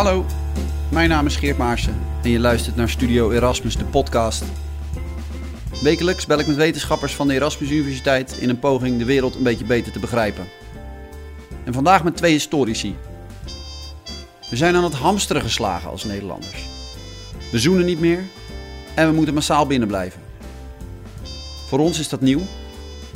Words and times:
Hallo, 0.00 0.24
mijn 0.90 1.08
naam 1.08 1.26
is 1.26 1.36
Geert 1.36 1.58
Maarsen 1.58 2.00
en 2.22 2.30
je 2.30 2.38
luistert 2.38 2.76
naar 2.76 2.88
Studio 2.88 3.30
Erasmus, 3.30 3.76
de 3.76 3.84
podcast. 3.84 4.44
Wekelijks 5.82 6.26
bel 6.26 6.38
ik 6.38 6.46
met 6.46 6.56
wetenschappers 6.56 7.14
van 7.14 7.28
de 7.28 7.34
Erasmus 7.34 7.70
Universiteit 7.70 8.36
in 8.38 8.48
een 8.48 8.58
poging 8.58 8.98
de 8.98 9.04
wereld 9.04 9.34
een 9.34 9.42
beetje 9.42 9.64
beter 9.64 9.92
te 9.92 9.98
begrijpen. 9.98 10.44
En 11.64 11.72
vandaag 11.72 12.04
met 12.04 12.16
twee 12.16 12.32
historici. 12.32 12.96
We 14.50 14.56
zijn 14.56 14.76
aan 14.76 14.84
het 14.84 14.94
hamsteren 14.94 15.42
geslagen 15.42 15.90
als 15.90 16.04
Nederlanders. 16.04 16.66
We 17.50 17.58
zoenen 17.58 17.86
niet 17.86 18.00
meer 18.00 18.22
en 18.94 19.08
we 19.08 19.14
moeten 19.14 19.34
massaal 19.34 19.66
binnenblijven. 19.66 20.20
Voor 21.66 21.78
ons 21.78 21.98
is 21.98 22.08
dat 22.08 22.20
nieuw, 22.20 22.42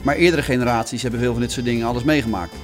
maar 0.02 0.16
eerdere 0.16 0.42
generaties 0.42 1.02
hebben 1.02 1.20
veel 1.20 1.32
van 1.32 1.40
dit 1.40 1.52
soort 1.52 1.66
dingen 1.66 1.86
alles 1.86 2.02
meegemaakt. 2.02 2.54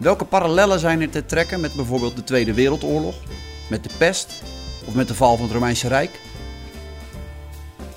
Welke 0.00 0.24
parallellen 0.24 0.78
zijn 0.78 1.00
er 1.00 1.10
te 1.10 1.26
trekken 1.26 1.60
met 1.60 1.72
bijvoorbeeld 1.74 2.16
de 2.16 2.24
Tweede 2.24 2.54
Wereldoorlog, 2.54 3.14
met 3.68 3.84
de 3.84 3.90
pest 3.98 4.42
of 4.84 4.94
met 4.94 5.08
de 5.08 5.14
val 5.14 5.36
van 5.36 5.44
het 5.44 5.54
Romeinse 5.54 5.88
Rijk? 5.88 6.20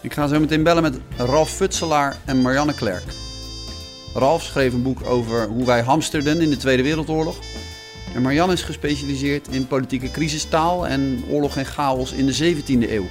Ik 0.01 0.13
ga 0.13 0.27
zo 0.27 0.39
meteen 0.39 0.63
bellen 0.63 0.83
met 0.83 0.99
Ralf 1.17 1.49
Futselaar 1.49 2.17
en 2.25 2.41
Marianne 2.41 2.73
Klerk. 2.73 3.03
Ralf 4.13 4.43
schreef 4.43 4.73
een 4.73 4.81
boek 4.81 5.05
over 5.05 5.47
hoe 5.47 5.65
wij 5.65 5.81
hamsterden 5.81 6.41
in 6.41 6.49
de 6.49 6.57
Tweede 6.57 6.83
Wereldoorlog. 6.83 7.35
En 8.13 8.21
Marianne 8.21 8.53
is 8.53 8.61
gespecialiseerd 8.61 9.47
in 9.47 9.67
politieke 9.67 10.11
crisistaal 10.11 10.87
en 10.87 11.23
oorlog 11.29 11.57
en 11.57 11.65
chaos 11.65 12.11
in 12.11 12.25
de 12.25 12.55
17e 12.55 12.91
eeuw. 12.91 13.07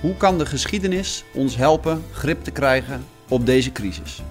Hoe 0.00 0.16
kan 0.16 0.38
de 0.38 0.46
geschiedenis 0.46 1.24
ons 1.32 1.56
helpen 1.56 2.04
grip 2.12 2.44
te 2.44 2.50
krijgen 2.50 3.04
op 3.28 3.46
deze 3.46 3.72
crisis? 3.72 4.22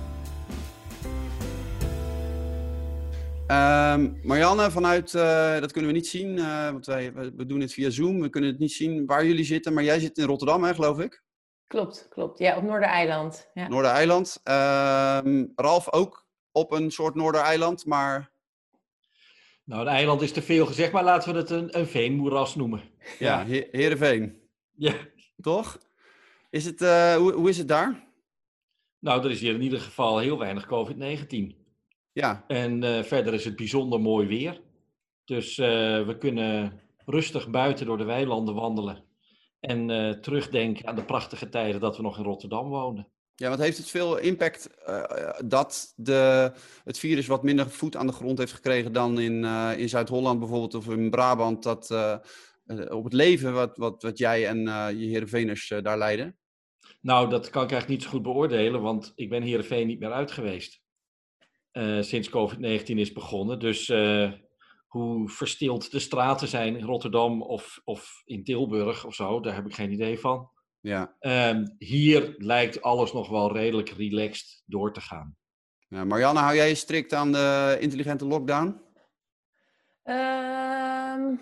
Ehm, 3.48 4.14
Marianne, 4.24 4.72
vanuit, 4.72 5.14
eh, 5.14 5.60
dat 5.60 5.72
kunnen 5.72 5.92
we 5.92 5.98
niet 5.98 6.08
zien, 6.08 6.38
uh, 6.38 6.72
want 6.72 6.86
wij, 6.86 7.14
we 7.14 7.46
doen 7.46 7.60
het 7.60 7.74
via 7.74 7.90
Zoom. 7.90 8.22
We 8.22 8.30
kunnen 8.30 8.50
het 8.50 8.60
niet 8.60 8.72
zien 8.72 9.06
waar 9.06 9.26
jullie 9.26 9.44
zitten, 9.44 9.74
maar 9.74 9.84
jij 9.84 10.00
zit 10.00 10.18
in 10.18 10.26
Rotterdam, 10.26 10.64
hè, 10.64 10.74
geloof 10.74 11.00
ik? 11.00 11.24
Klopt, 11.68 12.08
klopt. 12.10 12.40
Ja, 12.40 12.58
op 12.58 12.64
Noordereiland. 12.64 13.50
Ja. 13.54 13.68
Noordereiland. 13.68 14.42
Uh, 14.44 15.44
Ralf 15.56 15.92
ook 15.92 16.28
op 16.52 16.72
een 16.72 16.92
soort 16.92 17.16
Noordereiland, 17.16 17.86
maar... 17.86 18.32
Nou, 19.64 19.82
een 19.82 19.88
eiland 19.88 20.22
is 20.22 20.32
te 20.32 20.42
veel 20.42 20.66
gezegd, 20.66 20.92
maar 20.92 21.04
laten 21.04 21.34
we 21.34 21.40
het 21.40 21.50
een, 21.50 21.78
een 21.78 21.88
veenmoeras 21.88 22.56
noemen. 22.56 22.82
Ja, 23.20 23.40
ja 23.48 23.66
Heerenveen. 23.72 24.42
Ja. 24.72 24.94
Toch? 25.42 25.78
Is 26.50 26.66
het, 26.66 26.82
uh, 26.82 27.16
hoe, 27.16 27.32
hoe 27.32 27.50
is 27.50 27.58
het 27.58 27.68
daar? 27.68 28.08
Nou, 29.00 29.24
er 29.24 29.32
is 29.32 29.40
hier 29.40 29.54
in 29.54 29.62
ieder 29.62 29.80
geval 29.80 30.18
heel 30.18 30.38
weinig 30.38 30.66
COVID-19. 30.66 31.57
Ja. 32.18 32.44
En 32.48 32.84
uh, 32.84 33.04
verder 33.04 33.34
is 33.34 33.46
het 33.46 33.56
bijzonder 33.56 34.02
mooi 34.02 34.28
weer. 34.28 34.62
Dus 35.26 35.58
uh, 35.58 35.68
we 36.06 36.16
kunnen 36.20 36.80
rustig 37.06 37.50
buiten 37.50 37.86
door 37.86 37.98
de 37.98 38.04
weilanden 38.04 38.54
wandelen. 38.54 39.04
En 39.60 39.90
uh, 39.90 40.12
terugdenken 40.12 40.88
aan 40.88 40.96
de 40.96 41.06
prachtige 41.06 41.50
tijden 41.50 41.82
dat 41.82 41.98
we 41.98 42.04
nog 42.04 42.18
in 42.18 42.24
Rotterdam 42.24 42.70
woonden. 42.70 43.08
Ja, 43.36 43.50
wat 43.50 43.60
heeft 43.60 43.78
het 43.78 43.90
veel 43.90 44.18
impact 44.18 44.70
dat 45.46 45.94
de, 45.96 46.52
het 46.84 47.00
virus 47.00 47.28
wat 47.28 47.44
minder 47.44 47.70
voet 47.70 47.96
aan 47.96 48.08
de 48.08 48.14
grond 48.14 48.38
heeft 48.38 48.54
gekregen 48.54 48.94
dan 48.94 49.20
in, 49.20 49.44
in 49.78 49.90
Zuid-Holland 49.90 50.40
bijvoorbeeld 50.40 50.76
of 50.76 50.88
in 50.88 51.10
Brabant, 51.10 51.64
dat, 51.64 51.92
op 52.90 53.04
het 53.04 53.14
leven 53.14 53.54
wat, 53.54 53.78
wat, 53.78 54.04
wat 54.04 54.18
jij 54.18 54.48
en 54.48 54.60
je 54.98 55.06
Heerenveeners 55.06 55.74
daar 55.82 55.98
leiden? 55.98 56.38
Nou, 57.02 57.30
dat 57.30 57.50
kan 57.50 57.64
ik 57.64 57.72
eigenlijk 57.72 58.00
niet 58.00 58.04
zo 58.04 58.10
goed 58.16 58.24
beoordelen, 58.24 58.82
want 58.82 59.12
ik 59.16 59.30
ben 59.30 59.44
Heerenveen 59.44 59.88
niet 59.88 60.00
meer 60.00 60.12
uit 60.12 60.32
geweest. 60.32 60.86
Uh, 61.78 62.02
sinds 62.02 62.30
COVID-19 62.30 62.84
is 62.86 63.14
begonnen. 63.14 63.60
Dus 63.60 63.90
uh, 63.90 64.32
hoe 64.88 65.30
verstild 65.30 65.92
de 65.92 66.00
straten 66.00 66.48
zijn 66.48 66.76
in 66.76 66.86
Rotterdam 66.86 67.42
of, 67.42 67.82
of 67.84 68.22
in 68.26 68.44
Tilburg 68.44 69.06
of 69.06 69.16
zo, 69.16 69.40
daar 69.40 69.56
heb 69.56 69.66
ik 69.66 69.76
geen 69.76 69.92
idee 69.92 70.20
van. 70.20 70.50
Ja. 70.80 71.16
Um, 71.20 71.76
hier 71.78 72.36
lijkt 72.38 72.82
alles 72.82 73.14
nog 73.14 73.30
wel 73.30 73.54
redelijk 73.54 73.90
relaxed 73.90 74.64
door 74.66 74.94
te 74.94 75.02
gaan. 75.02 75.36
Ja, 75.88 76.06
Marianne, 76.06 76.40
hou 76.40 76.56
jij 76.56 76.68
je 76.68 76.76
strikt 76.76 77.14
aan 77.14 77.32
de 77.32 77.78
intelligente 77.80 78.26
lockdown? 78.26 78.82
Um... 80.04 81.40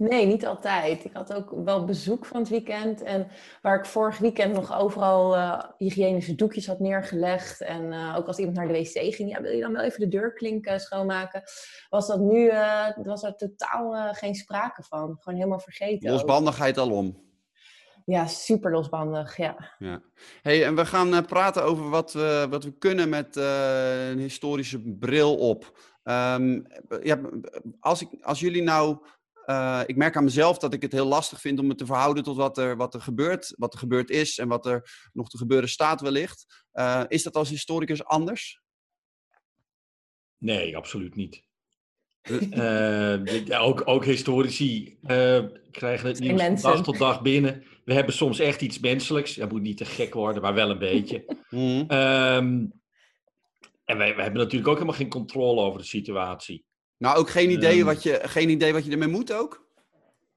Nee, 0.00 0.26
niet 0.26 0.46
altijd. 0.46 1.04
Ik 1.04 1.12
had 1.12 1.34
ook 1.34 1.52
wel 1.64 1.84
bezoek 1.84 2.26
van 2.26 2.40
het 2.40 2.48
weekend. 2.48 3.02
En 3.02 3.28
waar 3.62 3.78
ik 3.78 3.84
vorig 3.86 4.18
weekend 4.18 4.54
nog 4.54 4.78
overal 4.78 5.36
uh, 5.36 5.62
hygiënische 5.76 6.34
doekjes 6.34 6.66
had 6.66 6.80
neergelegd. 6.80 7.60
En 7.60 7.92
uh, 7.92 8.14
ook 8.18 8.26
als 8.26 8.38
iemand 8.38 8.56
naar 8.56 8.68
de 8.68 8.72
wc 8.72 9.14
ging, 9.14 9.30
ja, 9.30 9.42
wil 9.42 9.52
je 9.52 9.60
dan 9.60 9.72
wel 9.72 9.82
even 9.82 10.00
de 10.00 10.08
deurklink 10.08 10.66
uh, 10.66 10.78
schoonmaken? 10.78 11.42
Was 11.88 12.06
dat 12.06 12.20
nu, 12.20 12.50
was 13.02 13.22
er 13.22 13.36
totaal 13.36 14.14
geen 14.14 14.34
sprake 14.34 14.82
van. 14.82 15.16
Gewoon 15.20 15.38
helemaal 15.38 15.60
vergeten. 15.60 16.10
Losbandigheid 16.10 16.78
alom. 16.78 17.28
Ja, 18.04 18.26
super 18.26 18.70
losbandig, 18.70 19.36
ja. 19.36 19.74
ja. 19.78 20.02
Hey, 20.42 20.64
en 20.64 20.76
we 20.76 20.86
gaan 20.86 21.24
praten 21.26 21.64
over 21.64 21.90
wat 21.90 22.12
we, 22.12 22.46
wat 22.50 22.64
we 22.64 22.78
kunnen 22.78 23.08
met 23.08 23.36
een 23.36 24.18
historische 24.18 24.80
bril 24.80 25.36
op. 25.36 25.78
Um, 26.04 26.66
ja, 27.02 27.20
als, 27.80 28.02
ik, 28.02 28.08
als 28.22 28.40
jullie 28.40 28.62
nou 28.62 28.98
uh, 29.50 29.82
ik 29.86 29.96
merk 29.96 30.16
aan 30.16 30.24
mezelf 30.24 30.58
dat 30.58 30.74
ik 30.74 30.82
het 30.82 30.92
heel 30.92 31.06
lastig 31.06 31.40
vind 31.40 31.58
om 31.58 31.66
me 31.66 31.74
te 31.74 31.86
verhouden 31.86 32.22
tot 32.22 32.36
wat 32.36 32.58
er, 32.58 32.76
wat 32.76 32.94
er 32.94 33.00
gebeurt, 33.00 33.54
wat 33.56 33.72
er 33.72 33.78
gebeurd 33.78 34.10
is 34.10 34.38
en 34.38 34.48
wat 34.48 34.66
er 34.66 35.10
nog 35.12 35.28
te 35.28 35.38
gebeuren 35.38 35.68
staat 35.68 36.00
wellicht. 36.00 36.64
Uh, 36.72 37.04
is 37.08 37.22
dat 37.22 37.36
als 37.36 37.48
historicus 37.48 38.04
anders? 38.04 38.60
Nee, 40.38 40.76
absoluut 40.76 41.14
niet. 41.14 41.42
uh, 42.30 43.62
ook, 43.62 43.82
ook 43.84 44.04
historici 44.04 44.98
krijgen 45.70 46.08
het 46.08 46.20
nieuws 46.20 46.42
van 46.42 46.54
dag 46.54 46.82
tot 46.82 46.98
dag 46.98 47.22
binnen. 47.22 47.64
We 47.84 47.94
hebben 47.94 48.14
soms 48.14 48.38
echt 48.38 48.60
iets 48.60 48.78
menselijks. 48.78 49.34
Dat 49.34 49.50
moet 49.52 49.62
niet 49.62 49.76
te 49.76 49.84
gek 49.84 50.14
worden, 50.14 50.42
maar 50.42 50.54
wel 50.54 50.70
een 50.70 50.78
beetje. 50.78 51.24
mm. 51.50 51.90
um, 51.90 52.72
en 53.84 53.98
wij, 53.98 54.14
wij 54.14 54.22
hebben 54.24 54.42
natuurlijk 54.42 54.68
ook 54.68 54.74
helemaal 54.74 54.98
geen 54.98 55.08
controle 55.08 55.60
over 55.60 55.78
de 55.78 55.86
situatie. 55.86 56.64
Nou, 57.00 57.18
ook 57.18 57.30
geen 57.30 57.50
idee, 57.50 57.78
um, 57.78 57.84
wat 57.84 58.02
je, 58.02 58.20
geen 58.22 58.48
idee 58.48 58.72
wat 58.72 58.84
je 58.84 58.90
ermee 58.90 59.08
moet 59.08 59.32
ook? 59.32 59.66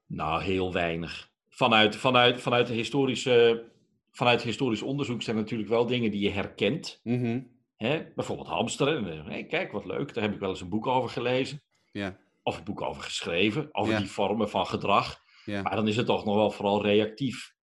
Nou, 0.06 0.42
heel 0.42 0.72
weinig. 0.72 1.30
Vanuit, 1.48 1.96
vanuit, 1.96 2.40
vanuit, 2.40 2.68
historische, 2.68 3.64
vanuit 4.10 4.42
historisch 4.42 4.82
onderzoek 4.82 5.22
zijn 5.22 5.36
natuurlijk 5.36 5.68
wel 5.68 5.86
dingen 5.86 6.10
die 6.10 6.20
je 6.20 6.30
herkent. 6.30 7.00
Mm 7.02 7.20
-hmm. 7.20 7.50
Hè? 7.76 8.06
Bijvoorbeeld 8.14 8.48
hamsteren. 8.48 9.24
Hey, 9.24 9.44
kijk, 9.46 9.72
wat 9.72 9.84
leuk, 9.84 10.14
daar 10.14 10.24
heb 10.24 10.32
ik 10.32 10.40
wel 10.40 10.50
eens 10.50 10.60
een 10.60 10.68
boek 10.68 10.86
over 10.86 11.10
gelezen. 11.10 11.62
Ja. 11.92 12.18
Of 12.42 12.58
een 12.58 12.64
boek 12.64 12.80
over 12.80 13.02
geschreven, 13.02 13.68
over 13.72 13.92
Ja. 13.92 13.98
die 13.98 14.10
vormen 14.10 14.50
van 14.50 14.66
gedrag. 14.66 15.20
Ja. 15.44 15.62
Maar 15.62 15.76
dan 15.76 15.88
is 15.88 15.96
het 15.96 16.06
toch 16.06 16.24
nog 16.24 16.34
wel 16.34 16.50
vooral 16.50 16.82
reactief. 16.82 17.54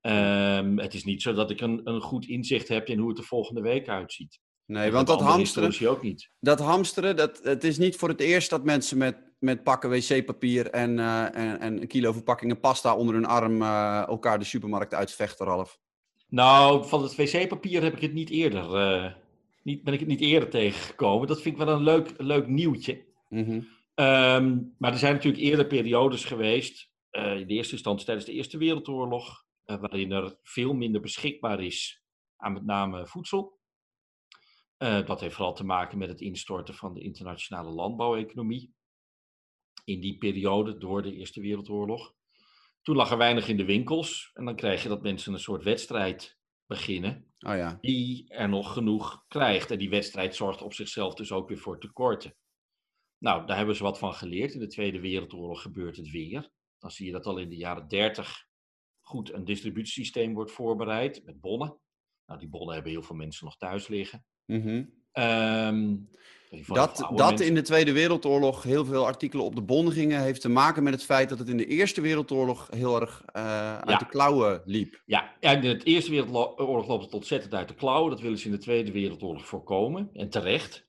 Um, 0.00 0.78
het 0.78 0.94
is 0.94 1.04
niet 1.04 1.22
zo 1.22 1.32
dat 1.32 1.50
ik 1.50 1.60
een, 1.60 1.80
een 1.84 2.00
goed 2.00 2.26
inzicht 2.26 2.68
heb 2.68 2.88
in 2.88 2.98
hoe 2.98 3.08
het 3.08 3.16
de 3.16 3.22
volgende 3.22 3.60
week 3.60 3.88
uitziet. 3.88 4.40
Nee, 4.66 4.90
want 4.90 5.06
dat 5.06 5.20
hamsteren, 5.20 5.90
ook 5.90 6.02
niet. 6.02 6.30
dat 6.40 6.60
hamsteren, 6.60 7.16
dat, 7.16 7.40
het 7.42 7.64
is 7.64 7.78
niet 7.78 7.96
voor 7.96 8.08
het 8.08 8.20
eerst 8.20 8.50
dat 8.50 8.64
mensen 8.64 8.98
met, 8.98 9.16
met 9.38 9.62
pakken 9.62 9.90
wc-papier 9.90 10.70
en, 10.70 10.98
uh, 10.98 11.36
en, 11.36 11.60
en 11.60 11.80
een 11.80 11.86
kilo 11.86 12.12
verpakkingen 12.12 12.60
pasta 12.60 12.96
onder 12.96 13.14
hun 13.14 13.26
arm 13.26 13.62
uh, 13.62 14.06
elkaar 14.06 14.38
de 14.38 14.44
supermarkt 14.44 14.94
uitvechten, 14.94 15.46
Ralf. 15.46 15.78
Nou, 16.28 16.86
van 16.86 17.02
het 17.02 17.16
wc-papier 17.16 17.82
heb 17.82 17.94
ik 17.94 18.00
het 18.00 18.12
niet 18.12 18.30
eerder, 18.30 18.94
uh, 19.04 19.12
niet, 19.62 19.82
ben 19.82 19.94
ik 19.94 20.00
het 20.00 20.08
niet 20.08 20.20
eerder 20.20 20.48
tegengekomen. 20.48 21.28
Dat 21.28 21.42
vind 21.42 21.58
ik 21.58 21.64
wel 21.64 21.74
een 21.74 21.82
leuk, 21.82 22.14
leuk 22.16 22.46
nieuwtje. 22.46 23.04
Mm 23.28 23.44
-hmm. 23.44 23.68
um, 24.04 24.74
maar 24.78 24.92
er 24.92 24.98
zijn 24.98 25.14
natuurlijk 25.14 25.42
eerder 25.42 25.66
periodes 25.66 26.24
geweest, 26.24 26.92
in 27.10 27.46
de 27.46 27.54
eerste 27.54 27.72
instantie 27.72 28.06
tijdens 28.06 28.26
de 28.26 28.32
Eerste 28.32 28.58
Wereldoorlog, 28.58 29.44
waarin 29.64 30.12
er 30.12 30.36
veel 30.42 30.72
minder 30.72 31.00
beschikbaar 31.00 31.62
is 31.62 32.02
aan 32.36 32.52
met 32.52 32.64
name 32.64 33.06
voedsel. 33.06 33.58
Uh, 34.84 35.06
dat 35.06 35.20
heeft 35.20 35.34
vooral 35.34 35.54
te 35.54 35.64
maken 35.64 35.98
met 35.98 36.08
het 36.08 36.20
instorten 36.20 36.74
van 36.74 36.94
de 36.94 37.00
internationale 37.00 37.70
landbouweconomie. 37.70 38.74
In 39.84 40.00
die 40.00 40.18
periode 40.18 40.78
door 40.78 41.02
de 41.02 41.14
Eerste 41.14 41.40
Wereldoorlog. 41.40 42.14
Toen 42.82 42.96
lag 42.96 43.10
er 43.10 43.18
weinig 43.18 43.48
in 43.48 43.56
de 43.56 43.64
winkels. 43.64 44.30
En 44.34 44.44
dan 44.44 44.56
krijg 44.56 44.82
je 44.82 44.88
dat 44.88 45.02
mensen 45.02 45.32
een 45.32 45.38
soort 45.38 45.62
wedstrijd 45.62 46.38
beginnen. 46.66 47.34
Oh 47.38 47.56
ja. 47.56 47.78
Die 47.80 48.28
er 48.28 48.48
nog 48.48 48.72
genoeg 48.72 49.24
krijgt. 49.28 49.70
En 49.70 49.78
die 49.78 49.90
wedstrijd 49.90 50.34
zorgt 50.34 50.62
op 50.62 50.74
zichzelf 50.74 51.14
dus 51.14 51.32
ook 51.32 51.48
weer 51.48 51.58
voor 51.58 51.80
tekorten. 51.80 52.36
Nou, 53.18 53.46
daar 53.46 53.56
hebben 53.56 53.76
ze 53.76 53.82
wat 53.82 53.98
van 53.98 54.14
geleerd. 54.14 54.52
In 54.52 54.60
de 54.60 54.66
Tweede 54.66 55.00
Wereldoorlog 55.00 55.62
gebeurt 55.62 55.96
het 55.96 56.10
weer. 56.10 56.50
Dan 56.78 56.90
zie 56.90 57.06
je 57.06 57.12
dat 57.12 57.26
al 57.26 57.38
in 57.38 57.48
de 57.48 57.56
jaren 57.56 57.88
30 57.88 58.46
goed 59.00 59.32
een 59.32 59.44
distributiesysteem 59.44 60.34
wordt 60.34 60.52
voorbereid 60.52 61.24
met 61.24 61.40
bonnen. 61.40 61.78
Nou, 62.26 62.40
die 62.40 62.48
bonnen 62.48 62.74
hebben 62.74 62.92
heel 62.92 63.02
veel 63.02 63.16
mensen 63.16 63.44
nog 63.44 63.56
thuis 63.56 63.88
liggen. 63.88 64.24
Mm 64.46 64.60
-hmm. 64.62 64.90
um, 65.24 66.08
dat 66.66 67.10
dat 67.14 67.40
in 67.40 67.54
de 67.54 67.62
Tweede 67.62 67.92
Wereldoorlog 67.92 68.62
heel 68.62 68.84
veel 68.84 69.06
artikelen 69.06 69.44
op 69.44 69.54
de 69.54 69.62
bon 69.62 69.92
gingen, 69.92 70.22
heeft 70.22 70.40
te 70.40 70.48
maken 70.48 70.82
met 70.82 70.92
het 70.92 71.04
feit 71.04 71.28
dat 71.28 71.38
het 71.38 71.48
in 71.48 71.56
de 71.56 71.66
Eerste 71.66 72.00
Wereldoorlog 72.00 72.68
heel 72.70 73.00
erg 73.00 73.22
uh, 73.36 73.76
uit 73.76 73.90
Ja. 73.90 73.96
de 73.98 74.06
klauwen 74.06 74.62
liep. 74.64 75.02
Ja, 75.06 75.34
ja, 75.40 75.50
in 75.50 75.60
de 75.60 75.82
Eerste 75.82 76.10
Wereldoorlog 76.10 76.86
loopt 76.86 77.04
het 77.04 77.14
ontzettend 77.14 77.54
uit 77.54 77.68
de 77.68 77.74
klauwen. 77.74 78.10
Dat 78.10 78.20
willen 78.20 78.38
ze 78.38 78.46
in 78.46 78.52
de 78.52 78.58
Tweede 78.58 78.92
Wereldoorlog 78.92 79.46
voorkomen. 79.46 80.10
En 80.12 80.28
terecht. 80.30 80.86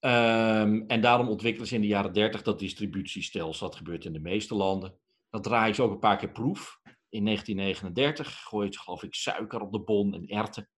Ehm, 0.00 0.82
en 0.86 1.00
daarom 1.00 1.28
ontwikkelen 1.28 1.68
ze 1.68 1.74
in 1.74 1.80
de 1.80 1.86
jaren 1.86 2.12
30 2.12 2.42
dat 2.42 2.58
distributiestelsel. 2.58 3.66
Dat 3.66 3.76
gebeurt 3.76 4.04
in 4.04 4.12
de 4.12 4.20
meeste 4.20 4.54
landen. 4.54 4.94
Dat 5.30 5.42
draaien 5.42 5.74
ze 5.74 5.82
ook 5.82 5.90
een 5.90 5.98
paar 5.98 6.16
keer 6.16 6.30
proef. 6.30 6.80
In 7.08 7.24
1939 7.24 8.42
gooien 8.42 8.72
ze 8.72 8.78
geloof 8.78 9.02
ik 9.02 9.14
suiker 9.14 9.60
op 9.60 9.72
de 9.72 9.80
bon 9.80 10.14
en 10.14 10.26
erten. 10.26 10.68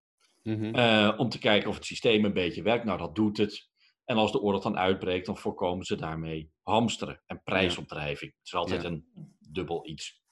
Mhm. 0.43 0.75
eh, 0.75 1.15
om 1.17 1.29
te 1.29 1.39
kijken 1.39 1.69
of 1.69 1.75
het 1.75 1.85
systeem 1.85 2.25
een 2.25 2.33
beetje 2.33 2.63
werkt. 2.63 2.85
Nou, 2.85 2.99
dat 2.99 3.15
doet 3.15 3.37
het. 3.37 3.71
En 4.05 4.17
als 4.17 4.33
de 4.33 4.41
oorlog 4.41 4.63
dan 4.63 4.79
uitbreekt, 4.79 5.27
dan 5.27 5.37
voorkomen 5.39 5.85
ze 5.85 5.97
daarmee 5.97 6.51
hamsteren 6.63 7.23
en 7.27 7.43
prijsopdrijving. 7.43 8.33
Het 8.37 8.47
is 8.47 8.55
altijd 8.55 8.83
Ja. 8.83 8.89
een 8.89 9.07
dubbel 9.39 9.89
iets. 9.89 10.23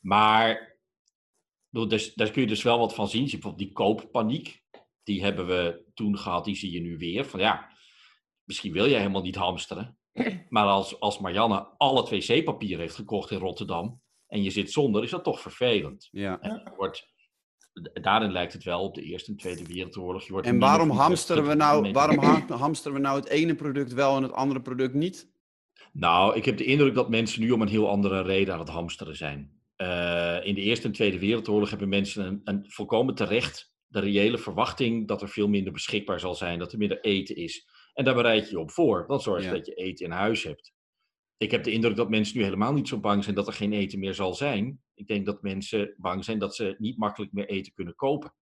Maar 0.00 0.78
dus, 1.70 2.14
daar 2.14 2.30
kun 2.30 2.42
je 2.42 2.48
dus 2.48 2.62
wel 2.62 2.78
wat 2.78 2.94
van 2.94 3.08
zien. 3.08 3.20
Bijvoorbeeld 3.22 3.58
die 3.58 3.72
kooppaniek. 3.72 4.60
Die 5.02 5.22
hebben 5.22 5.46
we 5.46 5.84
toen 5.94 6.18
gehad, 6.18 6.44
die 6.44 6.54
zie 6.56 6.72
je 6.72 6.80
nu 6.80 6.96
weer. 6.96 7.24
Van 7.24 7.40
ja, 7.40 7.76
misschien 8.44 8.72
wil 8.72 8.88
jij 8.88 8.98
helemaal 8.98 9.22
niet 9.22 9.34
hamsteren. 9.36 9.98
Maar 10.48 10.66
als, 10.66 11.00
als 11.00 11.18
Marianne 11.18 11.66
al 11.76 11.96
het 11.96 12.08
wc-papier 12.08 12.78
heeft 12.78 12.94
gekocht 12.94 13.30
in 13.30 13.38
Rotterdam 13.38 14.00
en 14.26 14.42
je 14.42 14.50
zit 14.50 14.72
zonder, 14.72 15.02
is 15.02 15.10
dat 15.10 15.24
toch 15.24 15.40
vervelend. 15.40 16.08
Ja. 16.10 16.40
En 16.40 16.72
wordt, 16.76 17.08
daarin 18.02 18.32
lijkt 18.32 18.52
het 18.52 18.64
wel 18.64 18.80
op 18.82 18.94
de 18.94 19.02
Eerste 19.02 19.30
en 19.30 19.36
Tweede 19.36 19.66
Wereldoorlog. 19.66 20.24
Je 20.26 20.32
wordt 20.32 20.46
En 20.46 20.58
waarom 20.58 20.90
hamsteren 20.90 21.46
we 21.46 21.54
nou, 21.54 21.92
waarom 21.92 22.18
ha- 22.18 22.44
hamsteren 22.64 22.92
we 22.96 23.02
nou 23.02 23.16
het 23.18 23.28
ene 23.28 23.54
product 23.54 23.92
wel 23.92 24.16
en 24.16 24.22
het 24.22 24.32
andere 24.32 24.60
product 24.60 24.94
niet? 24.94 25.30
Nou, 25.92 26.36
ik 26.36 26.44
heb 26.44 26.56
de 26.56 26.64
indruk 26.64 26.94
dat 26.94 27.08
mensen 27.08 27.40
nu 27.40 27.50
om 27.50 27.62
een 27.62 27.68
heel 27.68 27.88
andere 27.88 28.22
reden 28.22 28.54
aan 28.54 28.60
het 28.60 28.68
hamsteren 28.68 29.16
zijn. 29.16 29.60
Eh, 29.76 30.38
in 30.42 30.54
de 30.54 30.60
Eerste 30.60 30.86
en 30.86 30.92
Tweede 30.92 31.18
Wereldoorlog 31.18 31.70
hebben 31.70 31.88
mensen 31.88 32.26
een, 32.26 32.40
een 32.44 32.64
volkomen 32.68 33.14
terecht 33.14 33.72
de 33.86 34.00
reële 34.00 34.38
verwachting 34.38 35.08
dat 35.08 35.22
er 35.22 35.28
veel 35.28 35.48
minder 35.48 35.72
beschikbaar 35.72 36.20
zal 36.20 36.34
zijn, 36.34 36.58
dat 36.58 36.72
er 36.72 36.78
minder 36.78 37.00
eten 37.00 37.36
is. 37.36 37.68
En 37.94 38.04
daar 38.04 38.14
bereid 38.14 38.44
je 38.44 38.50
je 38.50 38.60
op 38.60 38.70
voor. 38.70 39.04
Dan 39.08 39.20
zorg 39.20 39.40
je 39.42 39.46
Ja. 39.48 39.54
dat 39.54 39.66
je 39.66 39.74
eten 39.74 40.04
in 40.06 40.10
huis 40.12 40.42
hebt. 40.42 40.72
Ik 41.42 41.50
heb 41.50 41.64
de 41.64 41.70
indruk 41.72 41.96
dat 41.96 42.10
mensen 42.10 42.36
nu 42.38 42.44
helemaal 42.44 42.72
niet 42.72 42.88
zo 42.88 42.98
bang 43.00 43.24
zijn 43.24 43.36
dat 43.36 43.46
er 43.46 43.52
geen 43.52 43.72
eten 43.72 43.98
meer 43.98 44.14
zal 44.14 44.34
zijn. 44.34 44.80
Ik 44.94 45.06
denk 45.06 45.26
dat 45.26 45.42
mensen 45.42 45.94
bang 45.96 46.24
zijn 46.24 46.38
dat 46.38 46.54
ze 46.54 46.74
niet 46.78 46.98
makkelijk 46.98 47.32
meer 47.32 47.48
eten 47.48 47.72
kunnen 47.72 47.94
kopen. 47.94 48.34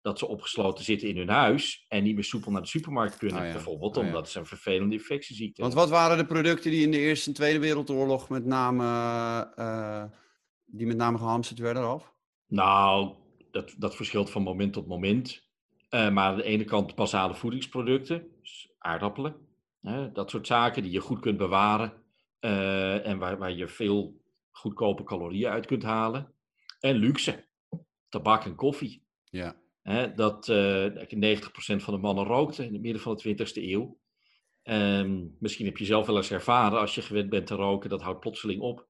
Dat 0.00 0.18
ze 0.18 0.26
opgesloten 0.26 0.84
zitten 0.84 1.08
in 1.08 1.16
hun 1.16 1.28
huis 1.28 1.84
en 1.88 2.02
niet 2.02 2.14
meer 2.14 2.24
soepel 2.24 2.50
naar 2.52 2.62
de 2.62 2.68
supermarkt 2.68 3.16
kunnen, 3.16 3.40
Oh 3.40 3.46
ja. 3.46 3.52
bijvoorbeeld, 3.52 3.96
Oh 3.96 4.02
ja. 4.02 4.08
omdat 4.08 4.30
ze 4.30 4.38
een 4.38 4.46
vervelende 4.46 4.94
infectieziekte 4.94 5.62
Want 5.62 5.74
hebben. 5.74 5.90
wat 5.92 6.00
waren 6.00 6.18
de 6.18 6.26
producten 6.32 6.70
die 6.70 6.82
in 6.82 6.90
de 6.90 6.98
Eerste 6.98 7.28
en 7.28 7.34
Tweede 7.34 7.58
Wereldoorlog 7.58 8.28
met 8.28 8.44
name, 8.44 8.84
eh, 9.56 10.04
die 10.64 10.86
met 10.86 10.96
name 10.96 11.18
gehamsterd 11.18 11.58
werden, 11.58 11.82
af? 11.82 12.14
Nou, 12.46 13.14
dat, 13.50 13.74
dat 13.78 13.96
verschilt 13.96 14.30
van 14.30 14.42
moment 14.42 14.72
tot 14.72 14.86
moment. 14.86 15.48
Eh, 15.88 16.10
maar 16.10 16.24
aan 16.24 16.36
de 16.36 16.42
ene 16.42 16.64
kant 16.64 16.94
basale 16.94 17.34
voedingsproducten, 17.34 18.28
dus 18.40 18.74
aardappelen, 18.78 19.36
hè, 19.80 20.12
dat 20.12 20.30
soort 20.30 20.46
zaken 20.46 20.82
die 20.82 20.92
je 20.92 21.00
goed 21.00 21.20
kunt 21.20 21.36
bewaren 21.38 21.99
eh, 22.40 23.06
en 23.06 23.18
waar, 23.18 23.38
waar 23.38 23.52
je 23.52 23.68
veel 23.68 24.20
goedkope 24.50 25.02
calorieën 25.02 25.50
uit 25.50 25.66
kunt 25.66 25.82
halen. 25.82 26.34
En 26.80 26.96
luxe, 26.96 27.48
tabak 28.08 28.44
en 28.44 28.54
koffie. 28.54 29.04
Ja. 29.24 29.56
Hè, 29.82 30.14
dat 30.14 30.48
eh 30.48 30.86
90% 30.86 31.82
van 31.82 31.94
de 31.94 32.00
mannen 32.00 32.24
rookte 32.24 32.64
in 32.64 32.72
het 32.72 32.82
midden 32.82 33.02
van 33.02 33.16
de 33.16 33.22
20e 33.22 33.62
eeuw. 33.62 33.98
Ehm, 34.62 35.26
misschien 35.38 35.66
heb 35.66 35.76
je 35.76 35.84
zelf 35.84 36.06
wel 36.06 36.16
eens 36.16 36.30
ervaren, 36.30 36.78
als 36.78 36.94
je 36.94 37.02
gewend 37.02 37.30
bent 37.30 37.46
te 37.46 37.54
roken, 37.54 37.90
dat 37.90 38.02
houdt 38.02 38.20
plotseling 38.20 38.60
op. 38.60 38.88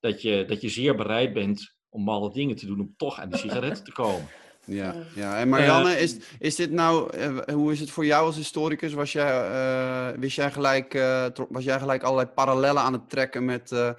Dat 0.00 0.22
je, 0.22 0.44
dat 0.46 0.60
je 0.60 0.68
zeer 0.68 0.96
bereid 0.96 1.32
bent 1.32 1.76
om 1.88 2.02
malle 2.02 2.32
dingen 2.32 2.56
te 2.56 2.66
doen 2.66 2.80
om 2.80 2.94
toch 2.96 3.18
aan 3.18 3.28
die 3.28 3.38
sigaretten 3.38 3.84
te 3.84 3.92
komen. 3.92 4.28
Ja, 4.68 4.92
Ja. 4.92 5.02
ja. 5.14 5.38
En 5.38 5.48
Marianne, 5.48 5.94
Eh, 5.94 6.02
is, 6.02 6.16
is 6.38 6.56
dit 6.56 6.70
nou, 6.70 7.16
eh, 7.16 7.38
hoe 7.54 7.72
is 7.72 7.80
het 7.80 7.90
voor 7.90 8.06
jou 8.06 8.26
als 8.26 8.36
historicus? 8.36 8.92
Was 8.92 9.12
jij, 9.12 9.50
eh, 9.50 10.08
wist 10.18 10.36
jij 10.36 10.50
gelijk, 10.50 10.94
eh, 10.94 11.26
was 11.48 11.64
jij 11.64 11.78
gelijk 11.78 12.02
allerlei 12.02 12.28
parallellen 12.28 12.82
aan 12.82 12.92
het 12.92 13.10
trekken 13.10 13.44
met, 13.44 13.72
eh, 13.72 13.90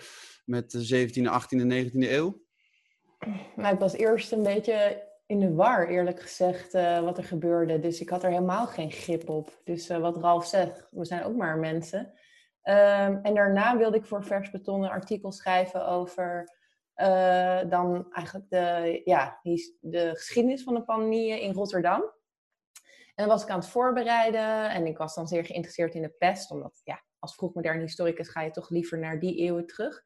met 0.46 0.72
de 0.72 0.82
17e, 0.82 1.30
18e, 1.30 1.64
19e 1.66 2.12
eeuw? 2.14 2.42
Nou, 3.56 3.74
ik 3.74 3.80
was 3.80 3.94
eerst 3.94 4.32
een 4.32 4.44
beetje 4.44 5.08
in 5.26 5.40
de 5.40 5.54
war, 5.54 5.88
eerlijk 5.88 6.22
gezegd, 6.22 6.74
eh, 6.74 7.00
wat 7.00 7.18
er 7.18 7.24
gebeurde. 7.24 7.80
Dus 7.80 8.02
ik 8.02 8.10
had 8.10 8.24
er 8.24 8.30
helemaal 8.30 8.68
geen 8.68 8.92
grip 8.92 9.30
op. 9.30 9.62
Dus 9.64 9.90
eh, 9.90 9.98
wat 9.98 10.18
Ralf 10.18 10.46
zegt, 10.46 10.88
we 10.92 11.06
zijn 11.06 11.24
ook 11.24 11.36
maar 11.36 11.58
mensen. 11.58 12.14
Ehm, 12.62 13.18
en 13.24 13.34
daarna 13.34 13.78
wilde 13.78 13.98
ik 13.98 14.06
voor 14.06 14.24
Vers 14.24 14.50
Beton 14.52 14.84
een 14.84 14.90
artikel 14.90 15.32
schrijven 15.32 15.88
over 15.88 16.58
eh, 17.00 17.70
dan 17.70 18.08
eigenlijk 18.12 18.50
de, 18.50 19.02
ja, 19.04 19.40
de 19.80 20.12
geschiedenis 20.14 20.64
van 20.64 20.74
de 20.74 20.84
pandemie 20.84 21.42
in 21.42 21.54
Rotterdam. 21.54 22.02
En 23.16 23.26
dan 23.26 23.28
was 23.28 23.44
ik 23.44 23.50
aan 23.50 23.60
het 23.60 23.70
voorbereiden 23.70 24.70
en 24.70 24.86
ik 24.86 24.98
was 24.98 25.16
dan 25.16 25.28
zeer 25.28 25.46
geïnteresseerd 25.46 25.96
in 25.96 26.02
de 26.02 26.16
pest, 26.18 26.52
omdat 26.52 26.82
ja, 26.84 27.04
als 27.20 27.36
vroegmoderne 27.36 27.82
historicus 27.82 28.30
ga 28.30 28.42
je 28.42 28.52
toch 28.52 28.70
liever 28.70 29.00
naar 29.00 29.20
die 29.20 29.36
eeuwen 29.36 29.66
terug. 29.66 30.04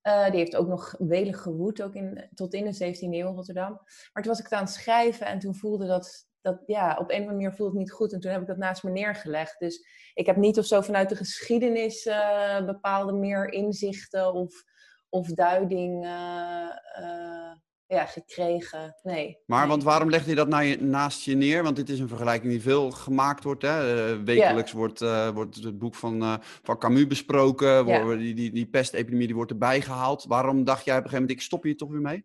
Eh, 0.00 0.30
die 0.30 0.38
heeft 0.38 0.56
ook 0.56 0.68
nog 0.68 0.94
welig 0.98 1.40
gewoed, 1.40 1.82
ook 1.82 1.94
in, 1.94 2.28
tot 2.34 2.54
in 2.54 2.64
de 2.64 2.94
17e 2.94 2.98
eeuw 3.00 3.28
in 3.28 3.34
Rotterdam. 3.34 3.72
Maar 4.12 4.22
toen 4.22 4.32
was 4.32 4.38
ik 4.38 4.44
het 4.44 4.54
aan 4.54 4.64
het 4.64 4.72
schrijven 4.72 5.26
en 5.26 5.38
toen 5.38 5.54
voelde 5.54 5.86
dat, 5.86 6.28
dat 6.40 6.62
ja, 6.66 6.90
op 6.90 6.98
een 6.98 7.04
of 7.04 7.10
andere 7.10 7.32
manier 7.32 7.52
voelde 7.52 7.72
het 7.72 7.80
niet 7.80 7.92
goed. 7.92 8.12
En 8.12 8.20
toen 8.20 8.30
heb 8.30 8.40
ik 8.40 8.46
dat 8.46 8.56
naast 8.56 8.82
me 8.82 8.90
neergelegd. 8.90 9.58
Dus 9.58 9.86
ik 10.14 10.26
heb 10.26 10.36
niet 10.36 10.58
of 10.58 10.64
zo 10.64 10.80
vanuit 10.80 11.08
de 11.08 11.16
geschiedenis 11.16 12.06
eh, 12.06 12.64
bepaalde 12.64 13.12
meer 13.12 13.52
inzichten 13.52 14.32
of, 14.32 14.64
of 15.10 15.26
duiding 15.26 16.04
eh, 16.04 16.68
eh, 16.94 17.52
ja, 17.86 18.04
gekregen. 18.04 18.96
Nee. 19.02 19.38
Maar 19.46 19.60
nee. 19.60 19.68
want 19.68 19.82
waarom 19.82 20.10
legde 20.10 20.30
je 20.30 20.36
dat 20.36 20.48
nou 20.48 20.64
je, 20.64 20.82
naast 20.82 21.24
je 21.24 21.36
neer? 21.36 21.62
Want 21.62 21.76
dit 21.76 21.88
is 21.88 21.98
een 21.98 22.08
vergelijking 22.08 22.52
die 22.52 22.62
veel 22.62 22.90
gemaakt 22.90 23.44
wordt. 23.44 23.62
Hè? 23.62 24.10
Eh, 24.10 24.18
wekelijks 24.24 24.72
wordt, 24.72 25.00
wordt 25.34 25.56
het 25.56 25.78
boek 25.78 25.94
van, 25.94 26.40
van 26.62 26.78
Camus 26.78 27.06
besproken. 27.06 27.84
Worden 27.84 28.18
die, 28.18 28.34
die, 28.34 28.50
die 28.50 28.66
pestepidemie 28.66 29.26
die 29.26 29.36
wordt 29.36 29.50
erbij 29.50 29.80
gehaald. 29.80 30.24
Waarom 30.24 30.64
dacht 30.64 30.84
jij 30.84 30.96
op 30.96 31.04
een 31.04 31.08
gegeven 31.08 31.20
moment, 31.20 31.38
ik 31.40 31.46
stop 31.46 31.62
hier 31.62 31.76
toch 31.76 31.90
weer 31.90 32.00
mee? 32.00 32.24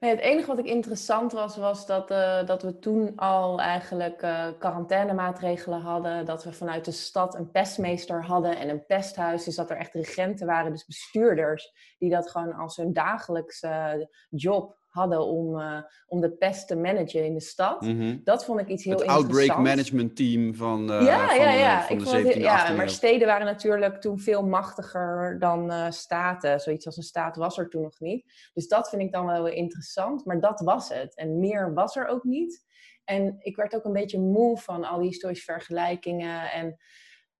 Het 0.00 0.18
enige 0.18 0.46
wat 0.46 0.58
ik 0.58 0.64
interessant 0.64 1.32
was, 1.32 1.56
was 1.56 1.86
dat, 1.86 2.10
eh, 2.10 2.46
dat 2.46 2.62
we 2.62 2.78
toen 2.78 3.16
al 3.16 3.60
eigenlijk 3.60 4.22
eh 4.22 4.46
quarantainemaatregelen 4.58 5.80
hadden. 5.80 6.24
Dat 6.24 6.44
we 6.44 6.52
vanuit 6.52 6.84
de 6.84 6.90
stad 6.90 7.34
een 7.34 7.50
pestmeester 7.50 8.24
hadden 8.24 8.56
en 8.58 8.68
een 8.68 8.86
pesthuis. 8.86 9.44
Dus 9.44 9.56
dat 9.56 9.70
er 9.70 9.76
echt 9.76 9.94
regenten 9.94 10.46
waren, 10.46 10.70
dus 10.70 10.86
bestuurders, 10.86 11.72
die 11.98 12.10
dat 12.10 12.30
gewoon 12.30 12.52
als 12.52 12.76
hun 12.76 12.92
dagelijkse 12.92 14.08
job 14.30 14.79
hadden 14.90 15.26
om, 15.26 15.60
eh, 15.60 15.82
om 16.06 16.20
de 16.20 16.30
pest 16.30 16.68
te 16.68 16.76
managen 16.76 17.24
in 17.24 17.34
de 17.34 17.40
stad. 17.40 17.80
Mhm. 17.80 18.18
Dat 18.24 18.44
vond 18.44 18.60
ik 18.60 18.68
iets 18.68 18.84
heel 18.84 18.92
Het 18.92 19.02
interessants. 19.02 19.38
outbreak 19.38 19.66
management 19.66 20.16
team 20.16 20.54
van, 20.54 20.92
eh 20.92 21.06
ja, 21.06 21.26
van, 21.26 21.36
ja, 21.36 21.52
ja. 21.52 21.82
van 21.82 21.96
Ik 21.96 21.98
de 21.98 22.10
vond 22.10 22.16
het, 22.16 22.26
17e, 22.26 22.40
ja, 22.40 22.72
18e 22.72 22.76
maar 22.76 22.88
steden 22.88 23.26
waren 23.26 23.46
natuurlijk 23.46 24.00
toen 24.00 24.18
veel 24.18 24.46
machtiger 24.46 25.36
dan 25.38 25.70
eh, 25.70 25.90
staten. 25.90 26.60
Zoiets 26.60 26.86
als 26.86 26.96
een 26.96 27.02
staat 27.02 27.36
was 27.36 27.58
er 27.58 27.68
toen 27.68 27.82
nog 27.82 28.00
niet. 28.00 28.50
Dus 28.52 28.68
dat 28.68 28.88
vind 28.88 29.02
ik 29.02 29.12
dan 29.12 29.26
wel 29.26 29.46
interessant. 29.46 30.24
Maar 30.24 30.40
dat 30.40 30.60
was 30.60 30.88
het. 30.88 31.16
En 31.16 31.38
meer 31.38 31.74
was 31.74 31.96
er 31.96 32.06
ook 32.06 32.24
niet. 32.24 32.64
En 33.04 33.36
ik 33.38 33.56
werd 33.56 33.74
ook 33.74 33.84
een 33.84 33.92
beetje 33.92 34.20
moe 34.20 34.58
van 34.58 34.84
al 34.84 34.98
die 34.98 35.08
historische 35.08 35.52
vergelijkingen. 35.52 36.50
En 36.50 36.76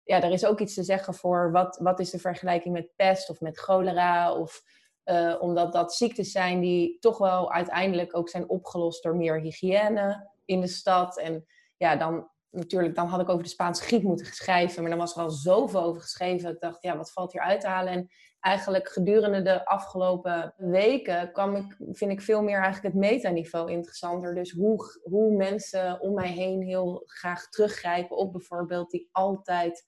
ja, 0.03 0.23
er 0.23 0.33
is 0.33 0.45
ook 0.45 0.61
iets 0.61 0.75
te 0.75 0.83
zeggen 0.83 1.15
voor 1.15 1.53
wat, 1.53 1.79
wat 1.83 2.01
is 2.01 2.11
de 2.11 2.19
vergelijking 2.19 2.75
met 2.75 2.97
pest 2.97 3.31
of 3.31 3.41
met 3.41 3.59
cholera. 3.59 4.35
Of, 4.35 4.63
eh, 5.11 5.35
omdat 5.41 5.73
dat 5.73 5.95
ziektes 5.95 6.33
zijn 6.33 6.61
die 6.61 6.99
toch 6.99 7.19
wel 7.19 7.53
uiteindelijk 7.53 8.17
ook 8.17 8.29
zijn 8.29 8.49
opgelost 8.49 9.03
door 9.03 9.17
meer 9.17 9.41
hygiëne 9.41 10.31
in 10.45 10.61
de 10.61 10.67
stad. 10.67 11.19
En 11.19 11.47
ja, 11.77 11.97
dan 11.97 12.29
natuurlijk, 12.51 12.95
dan 12.95 13.07
had 13.07 13.21
ik 13.21 13.29
over 13.29 13.43
de 13.43 13.49
Spaanse 13.49 13.83
griep 13.83 14.03
moeten 14.03 14.27
schrijven. 14.27 14.81
Maar 14.81 14.91
dan 14.91 15.01
was 15.01 15.17
er 15.17 15.23
al 15.23 15.31
zoveel 15.31 15.83
over 15.83 16.01
geschreven. 16.01 16.51
Ik 16.51 16.61
dacht, 16.61 16.83
ja, 16.83 16.97
wat 16.97 17.13
valt 17.13 17.33
hier 17.33 17.41
uit 17.41 17.61
te 17.61 17.67
halen? 17.67 17.93
En 17.93 18.09
eigenlijk 18.41 18.89
gedurende 18.89 19.43
de 19.43 19.67
afgelopen 19.67 20.55
weken 20.57 21.33
kwam 21.33 21.57
ik, 21.57 21.77
vind 21.93 22.11
ik 22.11 22.21
veel 22.21 22.43
meer 22.43 22.63
eigenlijk 22.63 22.95
het 22.95 23.03
metaniveau 23.03 23.71
interessanter. 23.71 24.35
Dus 24.35 24.51
hoe, 24.51 25.01
hoe 25.03 25.37
mensen 25.37 26.01
om 26.01 26.15
mij 26.15 26.31
heen 26.31 26.63
heel 26.63 27.03
graag 27.07 27.49
teruggrijpen 27.49 28.17
op 28.17 28.33
bijvoorbeeld 28.33 28.91
die 28.91 29.09
altijd 29.13 29.85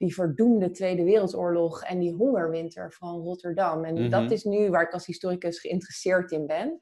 die 0.00 0.14
verdoemde 0.14 0.70
Tweede 0.70 1.04
Wereldoorlog 1.04 1.82
en 1.82 1.98
die 1.98 2.14
hongerwinter 2.14 2.92
van 2.92 3.20
Rotterdam. 3.20 3.84
En 3.84 3.94
Mhm. 3.94 4.08
dat 4.08 4.30
is 4.30 4.44
nu 4.44 4.70
waar 4.70 4.82
ik 4.82 4.92
als 4.92 5.06
historicus 5.06 5.60
geïnteresseerd 5.60 6.30
in 6.30 6.46
ben. 6.46 6.80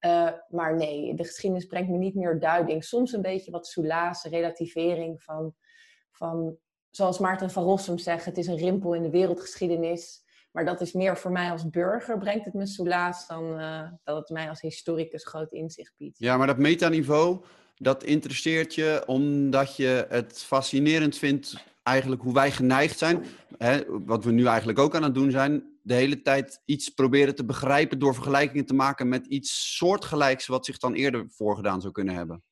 Uh, 0.00 0.30
maar 0.48 0.76
nee, 0.76 1.14
de 1.14 1.24
geschiedenis 1.24 1.66
brengt 1.66 1.90
me 1.90 1.96
niet 1.96 2.14
meer 2.14 2.38
duiding. 2.40 2.84
Soms 2.84 3.12
een 3.12 3.22
beetje 3.22 3.50
wat 3.50 3.66
soelaas, 3.66 4.24
relativering 4.24 5.22
van, 5.22 5.54
van, 6.10 6.56
zoals 6.90 7.18
Maarten 7.18 7.50
van 7.50 7.64
Rossum 7.64 7.98
zegt, 7.98 8.24
het 8.24 8.38
is 8.38 8.46
een 8.46 8.56
rimpel 8.56 8.94
in 8.94 9.02
de 9.02 9.10
wereldgeschiedenis. 9.10 10.22
Maar 10.52 10.64
dat 10.64 10.80
is 10.80 10.92
meer 10.92 11.16
voor 11.16 11.32
mij 11.32 11.50
als 11.50 11.70
burger, 11.70 12.18
brengt 12.18 12.44
het 12.44 12.54
me 12.54 12.66
soelaas, 12.66 13.26
dan 13.26 13.60
uh, 13.60 13.90
dat 14.04 14.16
het 14.16 14.28
mij 14.28 14.48
als 14.48 14.60
historicus 14.60 15.26
groot 15.26 15.52
inzicht 15.52 15.94
biedt. 15.96 16.18
Ja, 16.18 16.36
maar 16.36 16.46
dat 16.46 16.58
metaniveau, 16.58 17.44
dat 17.74 18.02
interesseert 18.02 18.74
je 18.74 19.02
omdat 19.06 19.76
je 19.76 20.06
het 20.08 20.38
fascinerend 20.42 21.16
vindt, 21.16 21.64
eigenlijk 21.84 22.22
hoe 22.22 22.32
wij 22.32 22.50
geneigd 22.50 22.98
zijn, 22.98 23.24
hè, 23.58 23.80
wat 23.88 24.24
we 24.24 24.30
nu 24.30 24.46
eigenlijk 24.46 24.78
ook 24.78 24.94
aan 24.94 25.02
het 25.02 25.14
doen 25.14 25.30
zijn, 25.30 25.78
de 25.82 25.94
hele 25.94 26.22
tijd 26.22 26.62
iets 26.64 26.88
proberen 26.88 27.34
te 27.34 27.44
begrijpen 27.44 27.98
door 27.98 28.14
vergelijkingen 28.14 28.66
te 28.66 28.74
maken 28.74 29.08
met 29.08 29.26
iets 29.26 29.76
soortgelijks 29.76 30.46
wat 30.46 30.64
zich 30.64 30.78
dan 30.78 30.94
eerder 30.94 31.26
voorgedaan 31.28 31.80
zou 31.80 31.92
kunnen 31.92 32.14
hebben. 32.14 32.42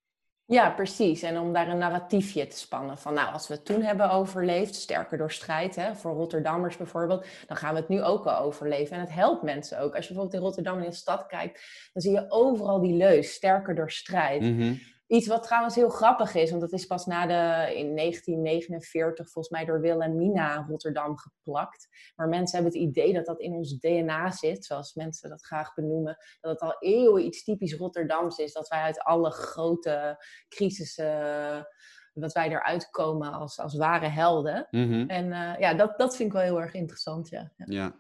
Ja, 0.45 0.71
precies. 0.71 1.23
En 1.23 1.39
om 1.39 1.53
daar 1.53 1.69
een 1.69 1.79
narratiefje 1.79 2.47
te 2.47 2.59
spannen 2.59 2.99
van, 2.99 3.15
nou, 3.15 3.33
als 3.33 3.49
we 3.49 3.55
het 3.55 3.65
toen 3.65 3.83
hebben 3.83 4.11
overleefd, 4.11 4.75
sterker 4.75 5.19
door 5.19 5.33
strijd, 5.33 5.77
hè, 5.77 5.95
voor 5.95 6.12
Rotterdammers 6.12 6.77
bijvoorbeeld, 6.77 7.27
dan 7.47 7.57
gaan 7.57 7.75
we 7.75 7.81
het 7.81 7.89
nu 7.89 8.03
ook 8.03 8.25
wel 8.25 8.39
overleven. 8.39 8.97
En 8.97 9.01
het 9.01 9.12
helpt 9.12 9.43
mensen 9.43 9.81
ook. 9.81 9.95
Als 9.97 10.09
je 10.09 10.12
bijvoorbeeld 10.12 10.35
in 10.35 10.49
Rotterdam 10.49 10.79
in 10.83 10.91
de 10.91 10.97
stad 10.97 11.27
kijkt, 11.27 11.62
dan 11.93 12.03
zie 12.03 12.12
je 12.12 12.27
overal 12.29 12.81
die 12.81 12.97
leus, 12.97 13.33
sterker 13.33 13.75
door 13.75 13.91
strijd. 13.91 14.43
Mhm. 14.43 14.75
Iets 15.12 15.26
wat 15.26 15.42
trouwens 15.42 15.75
heel 15.75 15.88
grappig 15.88 16.35
is, 16.35 16.50
want 16.50 16.62
dat 16.62 16.73
is 16.73 16.87
pas 16.87 17.07
na 17.07 17.26
de, 17.26 17.75
in 17.76 17.97
1949 17.97 19.31
volgens 19.31 19.54
mij 19.54 19.64
door 19.64 19.81
Wilhelmina 19.81 20.66
Rotterdam 20.69 21.16
geplakt. 21.19 21.88
Maar 22.16 22.28
mensen 22.28 22.62
hebben 22.62 22.81
het 22.81 22.88
idee 22.88 23.12
dat 23.12 23.26
dat 23.26 23.40
in 23.40 23.52
ons 23.52 23.78
DNA 23.78 24.31
zit, 24.31 24.64
zoals 24.64 24.95
mensen 24.95 25.31
dat 25.31 25.45
graag 25.45 25.75
benoemen. 25.75 26.16
Dat 26.40 26.52
het 26.52 26.61
al 26.61 26.76
eeuwen 26.78 27.25
iets 27.25 27.45
typisch 27.45 27.75
Rotterdams 27.75 28.38
is, 28.38 28.52
dat 28.52 28.69
wij 28.69 28.81
uit 28.81 29.02
alle 29.02 29.31
grote 29.31 30.25
crisissen, 30.49 31.66
dat 32.12 32.33
wij 32.33 32.49
eruit 32.49 32.90
komen 32.90 33.33
als, 33.33 33.59
als 33.59 33.76
ware 33.76 34.09
helden. 34.09 34.66
Mhm. 34.71 35.09
En 35.09 35.33
eh, 35.33 35.59
ja, 35.59 35.75
dat, 35.75 35.99
dat 35.99 36.16
vind 36.16 36.28
ik 36.28 36.35
wel 36.35 36.45
heel 36.45 36.61
erg 36.61 36.75
interessant, 36.75 37.28
ja. 37.28 37.52
ja. 37.57 37.64
Ja. 37.66 37.95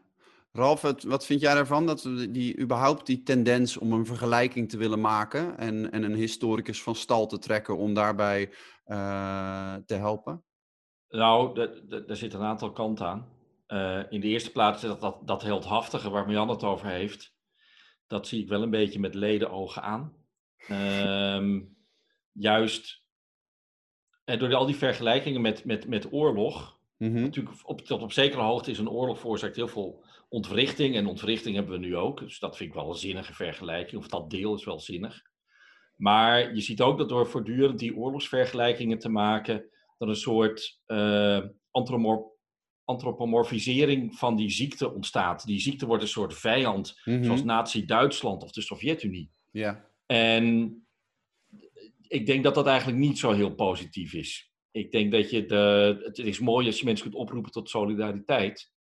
Ralf, 0.52 0.80
wat, 1.04 1.26
vind 1.26 1.40
jij 1.40 1.54
daarvan? 1.54 1.86
Dat 1.86 2.02
we 2.02 2.30
die, 2.30 2.58
überhaupt 2.58 3.06
die 3.06 3.22
tendens 3.22 3.76
om 3.76 3.92
een 3.92 4.06
vergelijking 4.06 4.68
te 4.68 4.76
willen 4.76 5.00
maken 5.00 5.58
en, 5.58 5.90
en 5.90 6.02
een 6.02 6.14
historicus 6.14 6.82
van 6.82 6.94
stal 6.94 7.26
te 7.26 7.38
trekken 7.38 7.76
om 7.76 7.94
daarbij 7.94 8.52
eh, 8.84 9.74
te 9.86 9.94
helpen? 9.94 10.44
Nou, 11.08 11.54
daar 12.06 12.16
zit 12.16 12.34
een 12.34 12.42
aantal 12.42 12.72
kanten 12.72 13.06
aan. 13.06 13.28
Eh, 13.66 14.02
in 14.08 14.20
de 14.20 14.26
eerste 14.26 14.52
plaats 14.52 14.82
dat, 14.82 15.00
dat, 15.00 15.26
dat 15.26 15.42
heldhaftige 15.42 16.10
waar 16.10 16.30
Jan 16.30 16.48
het 16.48 16.64
over 16.64 16.86
heeft. 16.86 17.34
Dat 18.06 18.26
zie 18.26 18.42
ik 18.42 18.48
wel 18.48 18.62
een 18.62 18.70
beetje 18.70 19.00
met 19.00 19.14
ledenogen 19.14 19.82
aan. 19.82 20.16
Ehm, 20.66 21.60
juist 22.32 23.02
en 24.24 24.38
door 24.38 24.54
al 24.54 24.66
die 24.66 24.76
vergelijkingen 24.76 25.40
met, 25.40 25.64
met, 25.64 25.86
met 25.86 26.12
oorlog. 26.12 26.78
Mhm. 27.02 27.20
Natuurlijk, 27.22 27.54
op, 27.62 27.80
tot 27.80 28.02
op 28.02 28.12
zekere 28.12 28.42
hoogte 28.42 28.70
is 28.70 28.78
een 28.78 28.90
oorlog 28.90 29.18
veroorzaakt 29.18 29.56
heel 29.56 29.68
veel 29.68 30.04
ontwrichting. 30.28 30.96
En 30.96 31.06
ontwrichting 31.06 31.54
hebben 31.54 31.72
we 31.72 31.86
nu 31.86 31.96
ook. 31.96 32.18
Dus 32.20 32.38
dat 32.38 32.56
vind 32.56 32.68
ik 32.68 32.74
wel 32.74 32.88
een 32.88 32.94
zinnige 32.94 33.34
vergelijking. 33.34 34.00
Of 34.00 34.08
dat 34.08 34.30
deel 34.30 34.54
is 34.54 34.64
wel 34.64 34.80
zinnig. 34.80 35.22
Maar 35.96 36.54
je 36.54 36.60
ziet 36.60 36.80
ook 36.80 36.98
dat 36.98 37.08
door 37.08 37.26
voortdurend 37.26 37.78
die 37.78 37.96
oorlogsvergelijkingen 37.96 38.98
te 38.98 39.08
maken, 39.08 39.64
dat 39.98 40.08
een 40.08 40.16
soort 40.16 40.80
eh, 40.86 41.40
antropomorfisering 42.84 44.14
van 44.14 44.36
die 44.36 44.50
ziekte 44.50 44.92
ontstaat. 44.92 45.44
Die 45.46 45.60
ziekte 45.60 45.86
wordt 45.86 46.02
een 46.02 46.08
soort 46.08 46.34
vijand, 46.34 47.00
Mhm. 47.04 47.24
zoals 47.24 47.44
Nazi-Duitsland 47.44 48.42
of 48.42 48.52
de 48.52 48.60
Sovjet-Unie. 48.60 49.30
Ja. 49.50 49.88
En 50.06 50.76
ik 52.08 52.26
denk 52.26 52.44
dat 52.44 52.54
dat 52.54 52.66
eigenlijk 52.66 52.98
niet 52.98 53.18
zo 53.18 53.32
heel 53.32 53.54
positief 53.54 54.12
is. 54.14 54.51
Ik 54.72 54.90
denk 54.92 55.12
dat 55.12 55.30
je 55.30 55.46
de. 55.46 55.96
Het 56.04 56.18
is 56.18 56.38
mooi 56.38 56.66
als 56.66 56.78
je 56.78 56.84
mensen 56.84 57.04
kunt 57.10 57.20
oproepen 57.20 57.52
tot 57.52 57.68
solidariteit. 57.70 58.72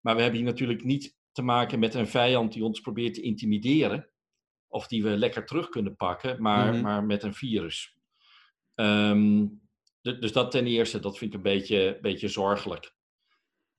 Maar 0.00 0.16
we 0.16 0.22
hebben 0.22 0.40
hier 0.40 0.48
natuurlijk 0.48 0.84
niet 0.84 1.16
te 1.32 1.42
maken 1.42 1.78
met 1.78 1.94
een 1.94 2.06
vijand 2.08 2.52
die 2.52 2.64
ons 2.64 2.80
probeert 2.80 3.14
te 3.14 3.20
intimideren. 3.20 4.08
Of 4.68 4.86
die 4.86 5.02
we 5.02 5.16
lekker 5.16 5.46
terug 5.46 5.68
kunnen 5.68 5.96
pakken, 5.96 6.42
maar, 6.42 6.72
Mhm. 6.72 6.82
maar 6.82 7.04
met 7.04 7.22
een 7.22 7.34
virus. 7.34 7.96
Ehm, 8.74 9.46
du- 10.02 10.18
dus 10.18 10.32
dat 10.32 10.50
ten 10.50 10.66
eerste, 10.66 11.00
dat 11.00 11.18
vind 11.18 11.30
ik 11.30 11.36
een 11.36 11.42
beetje, 11.42 11.98
beetje 12.00 12.28
zorgelijk. 12.28 12.94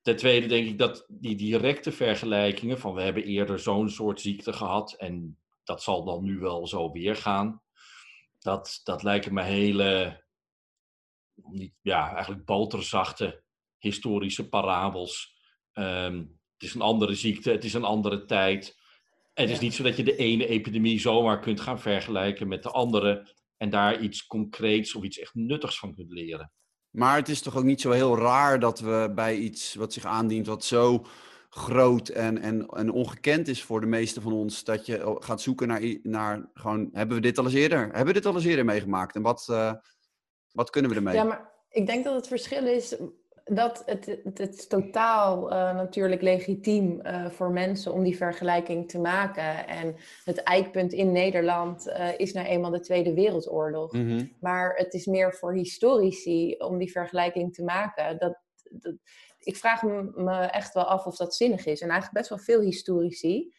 Ten 0.01 0.15
tweede 0.15 0.47
denk 0.47 0.67
ik 0.67 0.77
dat 0.77 1.05
die 1.09 1.35
directe 1.35 1.91
vergelijkingen 1.91 2.79
van 2.79 2.93
we 2.93 3.01
hebben 3.01 3.23
eerder 3.23 3.59
zo'n 3.59 3.89
soort 3.89 4.21
ziekte 4.21 4.53
gehad 4.53 4.93
en 4.93 5.37
dat 5.63 5.83
zal 5.83 6.03
dan 6.03 6.23
nu 6.23 6.39
wel 6.39 6.67
zo 6.67 6.91
weer 6.91 7.15
gaan. 7.15 7.61
Dat, 8.39 8.81
dat 8.83 9.03
lijken 9.03 9.33
me 9.33 9.43
hele, 9.43 10.23
niet, 11.49 11.73
ja, 11.81 12.13
eigenlijk 12.13 12.45
boterzachte 12.45 13.43
historische 13.77 14.49
parabels. 14.49 15.35
Ehm, 15.73 16.17
het 16.53 16.69
is 16.69 16.73
een 16.73 16.81
andere 16.81 17.15
ziekte, 17.15 17.51
het 17.51 17.63
is 17.63 17.73
een 17.73 17.83
andere 17.83 18.25
tijd. 18.25 18.79
En 19.33 19.43
het 19.43 19.51
is 19.51 19.59
niet 19.59 19.73
zo 19.73 19.83
dat 19.83 19.97
je 19.97 20.03
de 20.03 20.15
ene 20.15 20.47
epidemie 20.47 20.99
zomaar 20.99 21.39
kunt 21.39 21.61
gaan 21.61 21.79
vergelijken 21.79 22.47
met 22.47 22.63
de 22.63 22.69
andere 22.69 23.35
en 23.57 23.69
daar 23.69 24.01
iets 24.01 24.27
concreets 24.27 24.95
of 24.95 25.03
iets 25.03 25.19
echt 25.19 25.33
nuttigs 25.35 25.79
van 25.79 25.95
kunt 25.95 26.11
leren. 26.11 26.51
Maar 26.89 27.15
het 27.15 27.29
is 27.29 27.41
toch 27.41 27.57
ook 27.57 27.63
niet 27.63 27.81
zo 27.81 27.91
heel 27.91 28.17
raar 28.17 28.59
dat 28.59 28.79
we 28.79 29.11
bij 29.15 29.37
iets 29.37 29.75
wat 29.75 29.93
zich 29.93 30.05
aandient, 30.05 30.47
wat 30.47 30.63
zo 30.65 31.05
groot 31.49 32.09
en, 32.09 32.37
en, 32.37 32.65
en 32.65 32.91
ongekend 32.91 33.47
is 33.47 33.63
voor 33.63 33.81
de 33.81 33.87
meeste 33.87 34.21
van 34.21 34.33
ons, 34.33 34.63
dat 34.63 34.85
je 34.85 35.15
gaat 35.19 35.41
zoeken 35.41 35.67
naar, 35.67 35.97
naar 36.03 36.49
gewoon, 36.53 36.89
hebben 36.91 37.15
we 37.15 37.21
dit 37.21 37.37
al 37.37 37.45
eens 37.45 37.53
eerder? 37.53 37.79
Hebben 37.79 38.05
we 38.05 38.13
dit 38.13 38.25
al 38.25 38.35
eens 38.35 38.45
eerder 38.45 38.65
meegemaakt? 38.65 39.15
En 39.15 39.21
wat, 39.21 39.47
eh, 39.49 39.73
wat 40.51 40.69
kunnen 40.69 40.91
we 40.91 40.97
ermee? 40.97 41.15
Ja, 41.15 41.23
maar 41.23 41.51
ik 41.69 41.85
denk 41.85 42.03
dat 42.03 42.15
het 42.15 42.27
verschil 42.27 42.67
is 42.67 42.95
dat 43.53 43.83
het, 43.85 44.05
het, 44.05 44.37
het 44.37 44.57
is 44.57 44.67
totaal 44.67 45.51
eh, 45.51 45.75
natuurlijk 45.75 46.21
legitiem 46.21 47.01
eh, 47.01 47.25
voor 47.29 47.51
mensen 47.51 47.93
om 47.93 48.03
die 48.03 48.17
vergelijking 48.17 48.89
te 48.89 48.99
maken. 48.99 49.67
En 49.67 49.95
het 50.25 50.43
eikpunt 50.43 50.93
in 50.93 51.11
Nederland 51.11 51.87
eh, 51.87 52.19
is 52.19 52.33
nou 52.33 52.47
eenmaal 52.47 52.71
de 52.71 52.79
Tweede 52.79 53.13
Wereldoorlog. 53.13 53.91
Mhm. 53.91 54.25
Maar 54.39 54.75
het 54.75 54.93
is 54.93 55.05
meer 55.05 55.33
voor 55.33 55.53
historici 55.53 56.55
om 56.57 56.77
die 56.77 56.91
vergelijking 56.91 57.53
te 57.53 57.63
maken. 57.63 58.19
Dat, 58.19 58.39
dat, 58.69 58.95
ik 59.39 59.55
vraag 59.55 59.83
me 59.83 60.49
echt 60.51 60.73
wel 60.73 60.83
af 60.83 61.05
of 61.05 61.15
dat 61.15 61.35
zinnig 61.35 61.65
is. 61.65 61.81
En 61.81 61.89
eigenlijk 61.89 62.17
best 62.17 62.29
wel 62.29 62.57
veel 62.57 62.61
historici, 62.61 63.53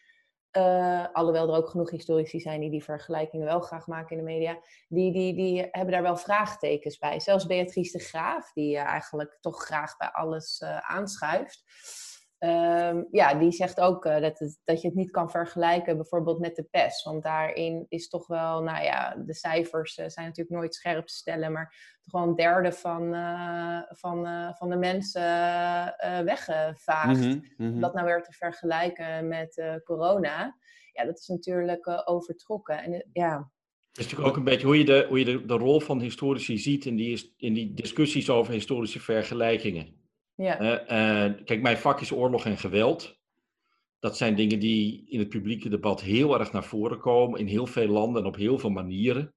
eh, 0.53 1.05
alhoewel 1.13 1.49
er 1.49 1.55
ook 1.55 1.69
genoeg 1.69 1.89
historici 1.89 2.39
zijn 2.39 2.59
die 2.59 2.69
die 2.69 2.83
vergelijkingen 2.83 3.45
wel 3.45 3.59
graag 3.59 3.87
maken 3.87 4.11
in 4.11 4.17
de 4.17 4.31
media, 4.31 4.57
die, 4.87 5.11
die, 5.11 5.33
die 5.33 5.67
hebben 5.71 5.91
daar 5.91 6.01
wel 6.01 6.17
vraagtekens 6.17 6.97
bij. 6.97 7.19
Zelfs 7.19 7.45
Beatrice 7.45 7.97
de 7.97 8.03
Graaf, 8.03 8.51
die 8.53 8.77
eh, 8.77 8.83
eigenlijk 8.83 9.37
toch 9.41 9.63
graag 9.63 9.97
bij 9.97 10.07
alles 10.11 10.59
eh, 10.59 10.77
aanschuift. 10.77 11.63
Ehm, 12.43 13.03
ja, 13.11 13.33
die 13.33 13.51
zegt 13.51 13.79
ook 13.79 14.05
eh, 14.05 14.21
dat, 14.21 14.39
het, 14.39 14.59
dat 14.63 14.81
je 14.81 14.87
het 14.87 14.95
niet 14.97 15.11
kan 15.11 15.29
vergelijken 15.31 15.95
bijvoorbeeld 15.95 16.39
met 16.39 16.55
de 16.55 16.63
pest. 16.63 17.03
Want 17.03 17.23
daarin 17.23 17.85
is 17.89 18.09
toch 18.09 18.27
wel, 18.27 18.63
nou 18.63 18.83
ja, 18.83 19.15
de 19.25 19.33
cijfers 19.33 19.97
eh, 19.97 20.09
zijn 20.09 20.25
natuurlijk 20.27 20.55
nooit 20.55 20.75
scherp 20.75 21.07
te 21.07 21.13
stellen, 21.13 21.51
maar 21.51 21.97
toch 22.01 22.21
wel 22.21 22.29
een 22.29 22.35
derde 22.35 22.71
van, 22.71 23.13
eh, 23.13 23.81
van, 23.87 24.25
eh, 24.25 24.53
van 24.53 24.69
de 24.69 24.75
mensen 24.75 25.21
eh, 25.97 26.19
weggevaagd. 26.19 27.37
Om 27.57 27.79
dat 27.79 27.93
nou 27.93 28.05
weer 28.05 28.23
te 28.23 28.31
vergelijken 28.31 29.27
met 29.27 29.57
eh, 29.57 29.75
corona, 29.83 30.57
ja, 30.91 31.05
dat 31.05 31.19
is 31.19 31.27
natuurlijk 31.27 31.85
eh, 31.85 32.01
overtrokken. 32.05 32.83
En 32.83 33.09
ja, 33.13 33.51
Het 33.87 33.97
is 33.97 34.03
natuurlijk 34.03 34.29
ook 34.29 34.37
een 34.37 34.43
beetje 34.43 34.65
hoe 34.65 34.77
je 34.77 34.85
de, 34.85 35.05
hoe 35.09 35.19
je 35.19 35.25
de, 35.25 35.45
de 35.45 35.57
rol 35.57 35.79
van 35.79 35.99
historici 35.99 36.57
ziet 36.57 36.85
in 36.85 36.95
die, 36.95 37.33
in 37.37 37.53
die 37.53 37.73
discussies 37.73 38.29
over 38.29 38.53
historische 38.53 38.99
vergelijkingen. 38.99 40.01
Ja. 40.35 40.59
Eh, 40.59 41.43
kijk, 41.45 41.61
mijn 41.61 41.77
vak 41.77 42.01
is 42.01 42.11
oorlog 42.11 42.45
en 42.45 42.57
geweld. 42.57 43.21
Dat 43.99 44.17
zijn 44.17 44.35
dingen 44.35 44.59
die 44.59 45.09
in 45.09 45.19
het 45.19 45.29
publieke 45.29 45.69
debat 45.69 46.01
heel 46.01 46.39
erg 46.39 46.51
naar 46.51 46.63
voren 46.63 46.99
komen, 46.99 47.39
in 47.39 47.47
heel 47.47 47.67
veel 47.67 47.87
landen 47.87 48.21
en 48.21 48.27
op 48.27 48.35
heel 48.35 48.59
veel 48.59 48.69
manieren. 48.69 49.35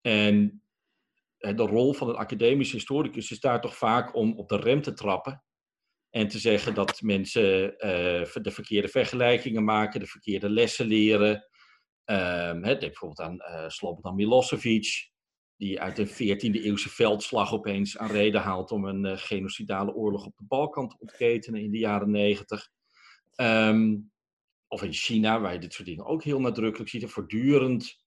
En 0.00 0.62
de 1.38 1.66
rol 1.66 1.92
van 1.92 2.08
een 2.08 2.16
academisch 2.16 2.72
historicus 2.72 3.30
is 3.30 3.40
daar 3.40 3.60
toch 3.60 3.76
vaak 3.76 4.14
om 4.14 4.38
op 4.38 4.48
de 4.48 4.56
rem 4.56 4.82
te 4.82 4.92
trappen. 4.92 5.42
En 6.10 6.28
te 6.28 6.38
zeggen 6.38 6.74
dat 6.74 7.00
mensen 7.02 7.78
eh, 7.78 8.32
de 8.42 8.50
verkeerde 8.50 8.88
vergelijkingen 8.88 9.64
maken, 9.64 10.00
de 10.00 10.06
verkeerde 10.06 10.50
lessen 10.50 10.86
leren. 10.86 11.46
Ehm, 12.04 12.62
hè, 12.62 12.68
denk 12.68 12.80
bijvoorbeeld 12.80 13.20
aan 13.20 13.40
eh 13.40 13.68
Slobodan 13.68 14.14
Milosevic, 14.14 15.10
die 15.56 15.80
uit 15.80 15.98
een 15.98 16.08
14e 16.08 16.62
eeuwse 16.64 16.88
veldslag 16.88 17.52
opeens 17.52 17.98
aan 17.98 18.10
reden 18.10 18.40
haalt 18.40 18.70
om 18.70 18.84
een 18.84 19.04
eh, 19.04 19.16
genocidale 19.16 19.94
oorlog 19.94 20.26
op 20.26 20.36
de 20.36 20.44
Balkan 20.44 20.88
te 20.88 20.96
ontketenen 20.98 21.62
in 21.62 21.70
de 21.70 21.78
jaren 21.78 22.10
90. 22.10 22.68
Ehm, 23.34 23.96
of 24.68 24.82
in 24.82 24.92
China, 24.92 25.40
waar 25.40 25.52
je 25.52 25.58
dit 25.58 25.72
soort 25.72 25.88
dingen 25.88 26.06
ook 26.06 26.22
heel 26.22 26.40
nadrukkelijk 26.40 26.90
ziet, 26.90 27.02
en 27.02 27.08
voortdurend 27.08 28.04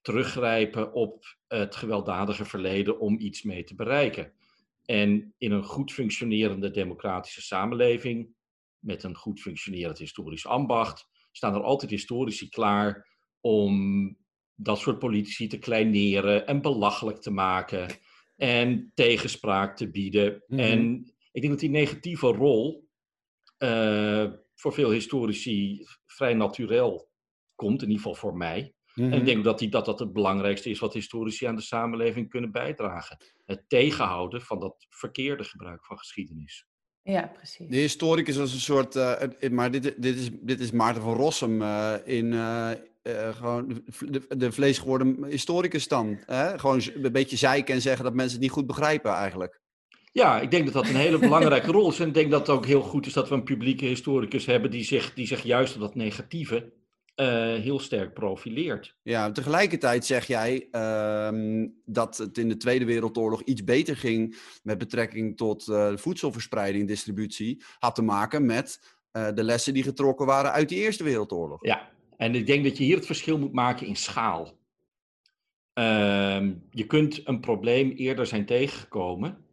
teruggrijpen 0.00 0.92
op 0.92 1.36
het 1.46 1.76
gewelddadige 1.76 2.44
verleden 2.44 3.00
om 3.00 3.18
iets 3.18 3.42
mee 3.42 3.64
te 3.64 3.74
bereiken. 3.74 4.32
En 4.84 5.34
in 5.38 5.52
een 5.52 5.64
goed 5.64 5.92
functionerende 5.92 6.70
democratische 6.70 7.42
samenleving, 7.42 8.34
met 8.78 9.02
een 9.02 9.16
goed 9.16 9.40
functionerend 9.40 9.98
historisch 9.98 10.46
ambacht, 10.46 11.08
staan 11.32 11.54
er 11.54 11.62
altijd 11.62 11.90
historici 11.90 12.48
klaar 12.48 13.08
om 13.40 14.16
dat 14.54 14.78
soort 14.78 14.98
politici 14.98 15.46
te 15.46 15.58
kleineren 15.58 16.46
en 16.46 16.62
belachelijk 16.62 17.20
te 17.20 17.30
maken 17.30 17.88
en 18.36 18.92
tegenspraak 18.94 19.76
te 19.76 19.90
bieden. 19.90 20.42
Mhm. 20.46 20.60
En 20.60 21.12
ik 21.32 21.40
denk 21.40 21.52
dat 21.52 21.60
die 21.60 21.70
negatieve 21.70 22.26
rol 22.26 22.88
eh, 23.58 24.26
voor 24.54 24.72
veel 24.72 24.90
historici 24.90 25.86
vrij 26.06 26.34
natuurlijk 26.34 27.06
komt, 27.54 27.82
in 27.82 27.88
ieder 27.88 28.02
geval 28.02 28.14
voor 28.14 28.36
mij. 28.36 28.74
Mhm. 28.94 29.12
En 29.12 29.18
ik 29.18 29.24
denk 29.24 29.44
dat, 29.44 29.58
die, 29.58 29.68
dat 29.68 29.84
dat 29.84 29.98
het 29.98 30.12
belangrijkste 30.12 30.70
is 30.70 30.78
wat 30.78 30.94
historici 30.94 31.46
aan 31.46 31.56
de 31.56 31.62
samenleving 31.62 32.28
kunnen 32.28 32.52
bijdragen. 32.52 33.16
Het 33.44 33.64
tegenhouden 33.68 34.42
van 34.42 34.60
dat 34.60 34.86
verkeerde 34.88 35.44
gebruik 35.44 35.86
van 35.86 35.98
geschiedenis. 35.98 36.66
Ja, 37.02 37.26
precies. 37.26 37.68
De 37.68 37.76
historicus 37.76 38.36
was 38.36 38.52
een 38.52 38.60
soort, 38.60 38.94
uh, 38.94 39.22
maar 39.50 39.70
dit, 39.70 40.02
dit, 40.02 40.16
is, 40.16 40.28
dit 40.32 40.60
is 40.60 40.70
Maarten 40.70 41.02
van 41.02 41.14
Rossum 41.14 41.62
uh, 41.62 41.94
in 42.04 42.32
uh, 43.08 43.34
gewoon 43.34 43.82
de, 43.98 44.36
de 44.36 44.52
vlees 44.52 44.78
geworden 44.78 45.24
historicus 45.24 45.88
dan. 45.88 46.18
Hè? 46.26 46.58
Gewoon 46.58 46.82
een 47.02 47.12
beetje 47.12 47.36
zeiken 47.36 47.74
en 47.74 47.80
zeggen 47.80 48.04
dat 48.04 48.14
mensen 48.14 48.32
het 48.32 48.42
niet 48.42 48.50
goed 48.50 48.66
begrijpen 48.66 49.12
eigenlijk. 49.12 49.60
Ja, 50.12 50.40
ik 50.40 50.50
denk 50.50 50.64
dat 50.64 50.74
dat 50.74 50.88
een 50.88 50.96
hele 50.96 51.18
belangrijke 51.18 51.70
rol 51.70 51.90
is. 51.90 52.00
En 52.00 52.08
ik 52.08 52.14
denk 52.14 52.30
dat 52.30 52.40
het 52.40 52.56
ook 52.56 52.66
heel 52.66 52.80
goed 52.80 53.06
is 53.06 53.12
dat 53.12 53.28
we 53.28 53.34
een 53.34 53.42
publieke 53.42 53.84
historicus 53.84 54.46
hebben 54.46 54.70
die 54.70 54.84
zich, 54.84 55.14
die 55.14 55.26
zich 55.26 55.42
juist 55.42 55.74
op 55.74 55.80
dat 55.80 55.94
negatieve 55.94 56.72
uh, 57.16 57.26
heel 57.54 57.78
sterk 57.78 58.14
profileert. 58.14 58.96
Ja, 59.02 59.32
tegelijkertijd 59.32 60.06
zeg 60.06 60.26
jij 60.26 60.68
uh, 60.72 61.68
dat 61.84 62.16
het 62.16 62.38
in 62.38 62.48
de 62.48 62.56
Tweede 62.56 62.84
Wereldoorlog 62.84 63.42
iets 63.42 63.64
beter 63.64 63.96
ging 63.96 64.36
met 64.62 64.78
betrekking 64.78 65.36
tot 65.36 65.66
uh, 65.66 65.96
voedselverspreiding, 65.96 66.88
distributie, 66.88 67.62
had 67.78 67.94
te 67.94 68.02
maken 68.02 68.46
met 68.46 68.96
de 69.34 69.44
lessen 69.44 69.74
die 69.74 69.82
getrokken 69.82 70.26
waren 70.26 70.52
uit 70.52 70.68
die 70.68 70.78
Eerste 70.78 71.04
Wereldoorlog. 71.04 71.66
Ja, 71.66 71.88
en 72.16 72.34
ik 72.34 72.46
denk 72.46 72.64
dat 72.64 72.76
je 72.76 72.84
hier 72.84 72.96
het 72.96 73.06
verschil 73.06 73.38
moet 73.38 73.52
maken 73.52 73.86
in 73.86 73.96
schaal. 73.96 74.58
Ehm, 75.72 76.54
je 76.70 76.86
kunt 76.86 77.26
een 77.28 77.40
probleem 77.40 77.90
eerder 77.90 78.26
zijn 78.26 78.46
tegengekomen 78.46 79.44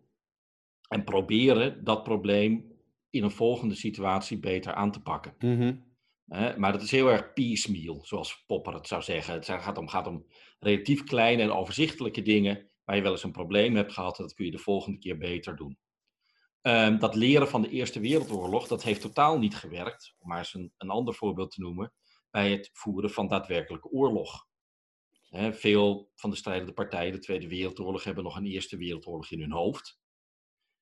en 0.87 1.03
proberen 1.03 1.83
dat 1.83 2.03
probleem 2.03 2.71
in 3.09 3.23
een 3.23 3.31
volgende 3.31 3.75
situatie 3.75 4.39
beter 4.39 4.73
aan 4.73 4.91
te 4.91 5.01
pakken. 5.01 5.35
Mm 5.39 5.57
-hmm. 5.57 5.89
Uh, 6.27 6.55
maar 6.55 6.71
dat 6.71 6.81
is 6.81 6.91
heel 6.91 7.11
erg 7.11 7.33
piecemeal, 7.33 8.01
zoals 8.03 8.43
Popper 8.45 8.73
het 8.73 8.87
zou 8.87 9.01
zeggen. 9.01 9.33
Het 9.33 9.45
gaat 9.45 9.77
om, 9.77 9.87
gaat 9.87 10.07
om 10.07 10.25
relatief 10.59 11.03
kleine 11.03 11.41
en 11.41 11.51
overzichtelijke 11.51 12.21
dingen 12.21 12.69
waar 12.83 12.95
je 12.95 13.01
wel 13.01 13.11
eens 13.11 13.23
een 13.23 13.31
probleem 13.31 13.75
hebt 13.75 13.93
gehad. 13.93 14.17
En 14.17 14.23
dat 14.23 14.33
kun 14.33 14.45
je 14.45 14.51
de 14.51 14.57
volgende 14.57 14.99
keer 14.99 15.17
beter 15.17 15.55
doen. 15.55 15.77
Um, 16.61 16.99
dat 16.99 17.15
leren 17.15 17.47
van 17.47 17.61
de 17.61 17.69
Eerste 17.69 17.99
Wereldoorlog, 17.99 18.67
dat 18.67 18.83
heeft 18.83 19.01
totaal 19.01 19.39
niet 19.39 19.55
gewerkt. 19.55 20.15
Om 20.19 20.27
maar 20.27 20.37
eens 20.37 20.53
een, 20.53 20.73
een 20.77 20.89
ander 20.89 21.13
voorbeeld 21.13 21.51
te 21.51 21.61
noemen. 21.61 21.93
Bij 22.31 22.51
het 22.51 22.69
voeren 22.73 23.11
van 23.11 23.27
daadwerkelijke 23.27 23.89
oorlog. 23.89 24.47
He, 25.29 25.53
veel 25.53 26.11
van 26.15 26.29
de 26.29 26.35
strijdende 26.35 26.73
partijen, 26.73 27.11
de 27.11 27.19
Tweede 27.19 27.47
Wereldoorlog, 27.47 28.03
hebben 28.03 28.23
nog 28.23 28.35
een 28.35 28.45
Eerste 28.45 28.77
Wereldoorlog 28.77 29.31
in 29.31 29.39
hun 29.39 29.51
hoofd. 29.51 29.99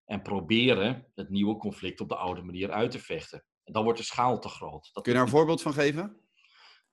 En 0.05 0.21
proberen 0.21 1.11
het 1.15 1.29
nieuwe 1.29 1.57
conflict 1.57 2.01
op 2.01 2.09
de 2.09 2.15
oude 2.15 2.41
manier 2.41 2.71
uit 2.71 2.91
te 2.91 2.99
vechten. 2.99 3.43
En 3.63 3.73
dan 3.73 3.83
wordt 3.83 3.99
de 3.99 4.05
schaal 4.05 4.39
te 4.39 4.49
groot. 4.49 4.89
Dat 4.93 5.03
Kun 5.03 5.11
je 5.11 5.17
daar 5.17 5.27
een 5.27 5.33
voorbeeld 5.33 5.61
van 5.61 5.73
geven? 5.73 6.19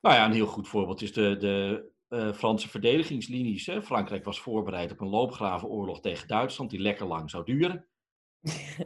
Nou 0.00 0.14
ja, 0.14 0.24
een 0.24 0.32
heel 0.32 0.46
goed 0.46 0.68
voorbeeld 0.68 1.02
is 1.02 1.12
de, 1.12 1.36
de 1.36 1.90
uh, 2.08 2.32
Franse 2.32 2.68
verdedigingslinies. 2.68 3.66
Hè. 3.66 3.82
Frankrijk 3.82 4.24
was 4.24 4.40
voorbereid 4.40 4.92
op 4.92 5.00
een 5.00 5.08
loopgravenoorlog 5.08 6.00
tegen 6.00 6.28
Duitsland 6.28 6.70
die 6.70 6.80
lekker 6.80 7.06
lang 7.06 7.30
zou 7.30 7.44
duren. 7.44 7.88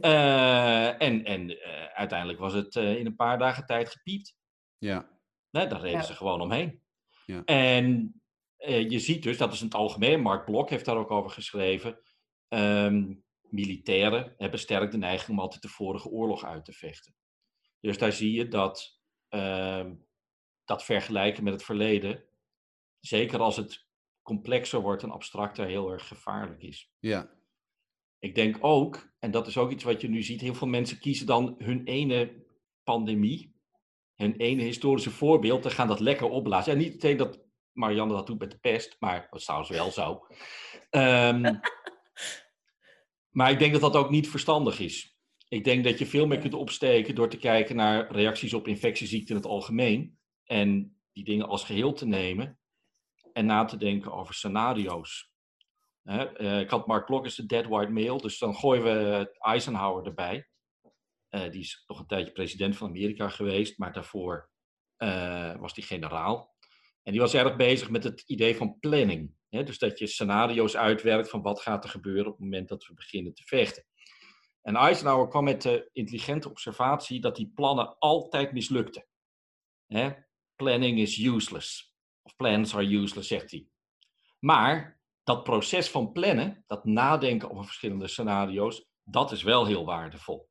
uh, 0.01 1.03
en 1.07 1.25
en 1.25 1.51
uh, 1.51 1.85
uiteindelijk 1.85 2.39
was 2.39 2.53
het 2.53 2.75
in 2.75 3.07
een 3.07 3.17
paar 3.17 3.39
dagen 3.39 3.67
tijd 3.67 3.89
gepiept. 3.91 4.37
Ja. 4.79 5.20
Nee, 5.51 5.67
daar 5.67 5.81
reden 5.81 5.99
ja. 5.99 6.05
ze 6.05 6.15
gewoon 6.15 6.41
omheen. 6.41 6.83
Ja. 7.27 7.45
En 7.45 8.15
je 8.89 8.99
ziet 8.99 9.23
dus, 9.23 9.39
dat 9.39 9.53
is 9.53 9.59
in 9.59 9.67
het 9.67 9.75
algemeen, 9.75 10.21
Mark 10.21 10.45
Blok 10.45 10.71
heeft 10.71 10.85
daar 10.85 10.97
ook 10.97 11.11
over 11.11 11.31
geschreven. 11.31 12.01
Um, 12.49 13.25
militairen 13.41 14.35
hebben 14.37 14.59
sterk 14.59 14.91
de 14.91 14.99
neiging 14.99 15.31
om 15.31 15.41
altijd 15.41 15.63
de 15.63 15.69
vorige 15.69 16.09
oorlog 16.09 16.45
uit 16.45 16.65
te 16.65 16.73
vechten. 16.73 17.15
Dus 17.81 17.99
daar 17.99 18.13
zie 18.13 18.33
je 18.33 18.49
dat 18.49 19.01
uh, 19.31 19.91
dat 20.65 20.85
vergelijken 20.85 21.45
met 21.45 21.53
het 21.53 21.63
verleden, 21.63 22.25
zeker 23.01 23.39
als 23.39 23.57
het 23.57 23.87
complexer 24.23 24.81
wordt 24.81 25.03
en 25.03 25.11
abstracter, 25.11 25.67
heel 25.67 25.91
erg 25.91 26.09
gevaarlijk 26.09 26.63
is. 26.63 26.93
Ja. 26.99 27.39
Ik 28.19 28.35
denk 28.35 28.57
ook, 28.61 29.13
en 29.19 29.31
dat 29.31 29.47
is 29.47 29.57
ook 29.57 29.71
iets 29.71 29.85
wat 29.85 30.01
je 30.01 30.09
nu 30.09 30.23
ziet, 30.23 30.41
heel 30.41 30.55
veel 30.55 30.69
mensen 30.69 30.99
kiezen 30.99 31.27
dan 31.27 31.55
hun 31.59 31.85
ene 31.85 32.45
pandemie, 32.83 33.60
hun 34.21 34.37
ene 34.37 34.63
historische 34.63 35.11
voorbeeld, 35.11 35.65
en 35.65 35.71
gaan 35.71 35.89
dat 35.89 36.01
lekker 36.01 36.29
opblazen. 36.29 36.73
En 36.73 36.79
niet 36.79 36.93
meteen 36.93 37.17
dat 37.17 37.41
Marianne 37.73 38.15
dat 38.15 38.27
doet 38.27 38.39
met 38.39 38.51
de 38.51 38.59
pest, 38.59 38.97
maar 38.99 39.27
dat 39.31 39.39
is 39.39 39.45
trouwens 39.45 39.71
wel 39.71 39.91
zo. 39.91 40.27
Um, 40.91 41.61
maar 43.39 43.51
ik 43.51 43.59
denk 43.59 43.73
dat 43.73 43.81
dat 43.81 43.97
ook 43.97 44.11
niet 44.11 44.29
verstandig 44.29 44.79
is. 44.79 45.19
Ik 45.49 45.65
denk 45.65 45.85
dat 45.85 45.99
je 45.99 46.07
veel 46.07 46.27
meer 46.27 46.39
kunt 46.39 46.55
opsteken 46.55 47.15
door 47.15 47.29
te 47.29 47.37
kijken 47.37 47.77
naar 47.77 48.13
reacties 48.13 48.55
op 48.55 48.69
infectieziekten 48.69 49.31
in 49.31 49.41
het 49.41 49.51
algemeen. 49.51 50.19
En 50.45 50.97
die 51.13 51.25
dingen 51.25 51.49
als 51.49 51.65
geheel 51.65 51.93
te 51.93 52.07
nemen. 52.07 52.59
En 53.33 53.47
na 53.47 53.65
te 53.65 53.77
denken 53.77 54.13
over 54.13 54.35
scenario's. 54.35 55.33
Uh, 56.05 56.61
ik 56.61 56.71
had 56.71 56.87
Mark 56.87 57.07
Block 57.07 57.35
de 57.35 57.47
Dead 57.47 57.67
White 57.67 57.91
Male. 57.91 58.21
Dus 58.21 58.39
dan 58.39 58.55
gooien 58.55 58.83
we 58.83 59.31
Eisenhower 59.39 60.07
erbij. 60.07 60.50
Uh, 61.31 61.51
die 61.51 61.61
is 61.61 61.85
nog 61.87 61.99
een 61.99 62.07
tijdje 62.07 62.33
president 62.33 62.77
van 62.77 62.89
Amerika 62.89 63.29
geweest. 63.29 63.79
Maar 63.79 63.93
daarvoor 63.93 64.51
uh, 64.99 65.57
was 65.57 65.75
die 65.75 65.85
generaal. 65.85 66.55
En 67.03 67.13
die 67.13 67.21
was 67.21 67.35
erg 67.35 67.57
bezig 67.57 67.91
met 67.91 68.05
het 68.05 68.23
idee 68.27 68.57
van 68.57 68.79
planning. 68.79 69.35
Hè, 69.49 69.63
dus 69.63 69.79
dat 69.79 69.99
je 69.99 70.07
scenario's 70.07 70.77
uitwerkt 70.77 71.31
van 71.31 71.43
wat 71.43 71.61
gaat 71.61 71.85
er 71.85 71.91
gebeuren 71.91 72.27
op 72.27 72.33
het 72.33 72.41
moment 72.41 72.69
dat 72.69 72.87
we 72.87 72.95
beginnen 72.95 73.35
te 73.35 73.43
vechten. 73.45 73.85
En 74.63 74.77
Eisenhower 74.77 75.29
kwam 75.29 75.45
met 75.45 75.63
de 75.63 75.89
intelligente 75.93 76.49
observatie 76.49 77.21
dat 77.21 77.37
die 77.37 77.53
plannen 77.55 77.99
altijd 77.99 78.53
mislukten. 78.53 79.07
Hè? 79.87 80.11
Planning 80.57 80.99
is 80.99 81.19
useless. 81.19 81.97
Of 82.23 82.37
plans 82.37 82.75
are 82.75 82.95
useless, 82.95 83.29
zegt 83.29 83.51
hij. 83.51 83.67
Maar 84.39 85.01
dat 85.23 85.45
proces 85.45 85.91
van 85.91 86.13
plannen, 86.13 86.65
dat 86.67 86.85
nadenken 86.85 87.51
over 87.51 87.65
verschillende 87.65 88.09
scenario's, 88.09 88.89
dat 89.03 89.33
is 89.33 89.43
wel 89.43 89.67
heel 89.67 89.85
waardevol. 89.85 90.49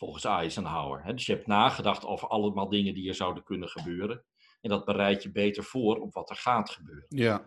Volgens 0.00 0.24
Eisenhower. 0.24 1.04
Hè? 1.04 1.14
Dus 1.14 1.26
je 1.26 1.32
hebt 1.32 1.46
nagedacht 1.46 2.04
over 2.04 2.28
allemaal 2.28 2.68
dingen 2.68 2.94
die 2.94 3.08
er 3.08 3.14
zouden 3.14 3.42
kunnen 3.42 3.68
gebeuren. 3.68 4.24
En 4.60 4.70
dat 4.70 4.84
bereid 4.84 5.22
je 5.22 5.30
beter 5.30 5.64
voor 5.64 5.96
op 5.96 6.14
wat 6.14 6.30
er 6.30 6.36
gaat 6.36 6.70
gebeuren. 6.70 7.06
Ja. 7.08 7.38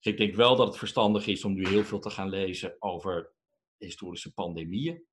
Dus 0.00 0.12
ik 0.12 0.18
denk 0.18 0.34
wel 0.34 0.56
dat 0.56 0.66
het 0.66 0.76
verstandig 0.76 1.26
is 1.26 1.44
om 1.44 1.54
nu 1.54 1.68
heel 1.68 1.84
veel 1.84 1.98
te 1.98 2.10
gaan 2.10 2.28
lezen 2.28 2.76
over 2.78 3.32
historische 3.76 4.32
pandemieën. 4.32 5.04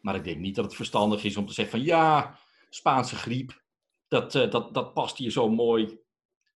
Maar 0.00 0.14
ik 0.14 0.24
denk 0.24 0.38
niet 0.38 0.54
dat 0.54 0.64
het 0.64 0.74
verstandig 0.74 1.24
is 1.24 1.36
om 1.36 1.46
te 1.46 1.52
zeggen 1.52 1.78
van 1.78 1.86
ja, 1.86 2.38
Spaanse 2.70 3.16
griep, 3.16 3.64
dat, 4.08 4.34
uh, 4.34 4.50
dat, 4.50 4.74
dat 4.74 4.94
past 4.94 5.16
hier 5.16 5.30
zo 5.30 5.48
mooi 5.48 5.98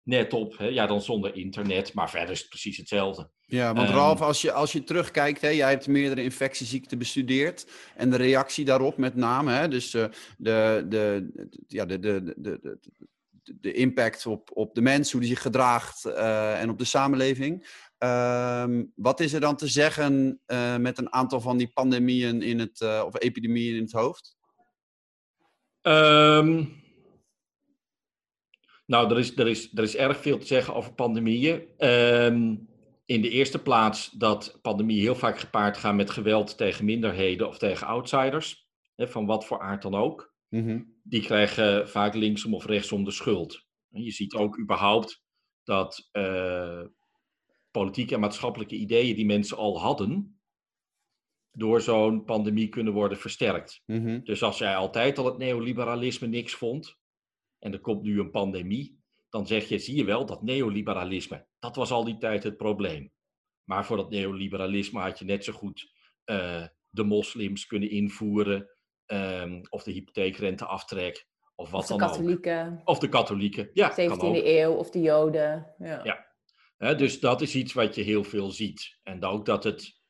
net 0.07 0.33
op. 0.33 0.59
Hè? 0.59 0.67
Ja, 0.67 0.87
dan 0.87 1.03
zonder 1.03 1.37
internet, 1.37 1.95
maar 1.95 2.11
verder 2.11 2.31
is 2.31 2.41
het 2.41 2.49
precies 2.49 2.77
hetzelfde. 2.77 3.31
Ja, 3.47 3.75
want 3.75 3.89
um, 3.89 3.95
Ralf, 3.95 4.21
als 4.21 4.43
je, 4.43 4.53
als 4.53 4.73
je 4.73 4.85
terugkijkt, 4.85 5.41
hè, 5.41 5.49
jij 5.49 5.71
hebt 5.71 5.87
meerdere 5.87 6.23
infectieziekten 6.23 6.99
bestudeerd 6.99 7.67
en 7.97 8.11
de 8.11 8.17
reactie 8.17 8.65
daarop 8.65 8.97
met 8.97 9.15
name, 9.15 9.53
hè, 9.53 9.69
dus 9.69 9.95
uh, 9.95 10.05
de, 10.37 10.87
de, 10.89 11.31
ja, 11.67 11.85
de, 11.85 11.99
de, 11.99 12.35
de, 12.37 12.59
de, 12.63 12.79
de 13.61 13.73
impact 13.73 14.27
op, 14.27 14.51
op 14.53 14.75
de 14.75 14.81
mens, 14.81 15.13
hoe 15.13 15.21
die 15.21 15.31
zich 15.31 15.43
gedraagt 15.43 16.05
uh, 16.07 16.61
en 16.61 16.71
op 16.71 16.79
de 16.79 16.85
samenleving. 16.85 17.85
Um, 17.99 18.93
wat 18.95 19.21
is 19.21 19.33
er 19.33 19.41
dan 19.41 19.57
te 19.57 19.67
zeggen 19.67 20.41
uh, 20.47 20.77
met 20.77 20.99
een 20.99 21.13
aantal 21.13 21.41
van 21.41 21.57
die 21.57 21.71
pandemieën 21.75 22.43
in 22.43 22.59
het, 22.59 22.81
of 22.81 23.21
epidemieën 23.21 23.77
in 23.77 23.83
het 23.83 23.93
hoofd? 23.93 24.37
Um, 25.83 26.85
nou, 28.87 29.11
er 29.11 29.19
is, 29.19 29.37
er, 29.37 29.49
is, 29.49 29.73
er 29.75 29.83
is 29.83 29.97
erg 29.97 30.17
veel 30.17 30.39
te 30.39 30.47
zeggen 30.47 30.75
over 30.75 30.95
pandemieën. 30.95 31.63
Um, 31.79 32.69
in 33.07 33.23
de 33.23 33.31
eerste 33.31 33.63
plaats 33.63 34.11
dat 34.11 34.59
pandemieën 34.63 35.01
heel 35.01 35.15
vaak 35.15 35.39
gepaard 35.39 35.77
gaan 35.77 35.97
met 35.97 36.11
geweld 36.11 36.57
tegen 36.57 36.85
minderheden 36.85 37.49
of 37.49 37.59
tegen 37.59 37.87
outsiders, 37.87 38.69
hè, 38.95 39.09
van 39.09 39.27
wat 39.27 39.47
voor 39.47 39.61
aard 39.61 39.83
dan 39.83 39.95
ook. 39.95 40.35
Mm 40.49 40.65
-hmm. 40.65 40.95
Die 41.03 41.23
krijgen 41.23 41.89
vaak 41.89 42.15
linksom 42.15 42.55
of 42.55 42.67
rechtsom 42.67 43.05
de 43.05 43.11
schuld. 43.11 43.67
En 43.91 44.03
je 44.03 44.11
ziet 44.11 44.35
ook 44.35 44.59
überhaupt 44.59 45.25
dat 45.65 46.09
uh, 46.13 46.85
politieke 47.71 48.15
en 48.15 48.21
maatschappelijke 48.21 48.75
ideeën 48.75 49.17
die 49.17 49.27
mensen 49.27 49.57
al 49.57 49.81
hadden, 49.81 50.41
door 51.53 51.81
zo'n 51.81 52.25
pandemie 52.25 52.69
kunnen 52.69 52.93
worden 52.93 53.19
versterkt. 53.19 53.83
Mm 53.87 54.05
-hmm. 54.05 54.25
Dus 54.25 54.43
als 54.43 54.59
jij 54.59 54.77
altijd 54.77 55.19
al 55.19 55.25
het 55.25 55.39
neoliberalisme 55.39 56.27
niks 56.27 56.55
vond, 56.55 56.99
en 57.67 57.73
er 57.73 57.81
komt 57.81 58.03
nu 58.03 58.21
een 58.21 58.31
pandemie, 58.31 59.01
dan 59.29 59.47
zeg 59.47 59.69
je, 59.69 59.79
zie 59.79 59.97
je 59.97 60.05
wel, 60.05 60.27
dat 60.27 60.43
neoliberalisme, 60.43 61.47
dat 61.59 61.77
was 61.77 61.91
al 61.91 62.05
die 62.05 62.19
tijd 62.19 62.43
het 62.43 62.57
probleem. 62.57 63.13
Maar 63.65 63.87
voor 63.87 63.97
dat 63.97 64.11
neoliberalisme 64.11 65.01
had 65.01 65.19
je 65.19 65.25
net 65.25 65.45
zo 65.45 65.53
goed 65.53 65.93
uh, 66.25 66.67
de 66.89 67.05
moslims 67.05 67.67
kunnen 67.67 67.91
invoeren, 67.91 68.71
um, 69.07 69.61
of 69.69 69.83
de 69.83 69.93
hypotheekrenteaftrek, 69.93 71.27
of 71.55 71.71
wat 71.71 71.81
of 71.81 71.87
de 71.87 71.97
dan 71.97 72.09
katholieken. 72.09 72.79
ook. 72.81 72.89
Of 72.89 72.99
de 72.99 73.09
katholieken, 73.09 73.71
ja. 73.73 73.91
17e 73.91 74.45
eeuw, 74.45 74.73
of 74.73 74.91
de 74.91 75.01
joden. 75.01 75.75
Ja. 75.79 76.01
ja. 76.05 76.27
He, 76.77 76.95
dus 76.95 77.21
dat 77.21 77.41
is 77.41 77.55
iets 77.55 77.73
wat 77.73 77.95
je 77.95 78.03
heel 78.03 78.25
veel 78.25 78.51
ziet. 78.51 78.99
En 79.03 79.25
ook 79.25 79.47
dat 79.47 79.65
het, 79.65 80.01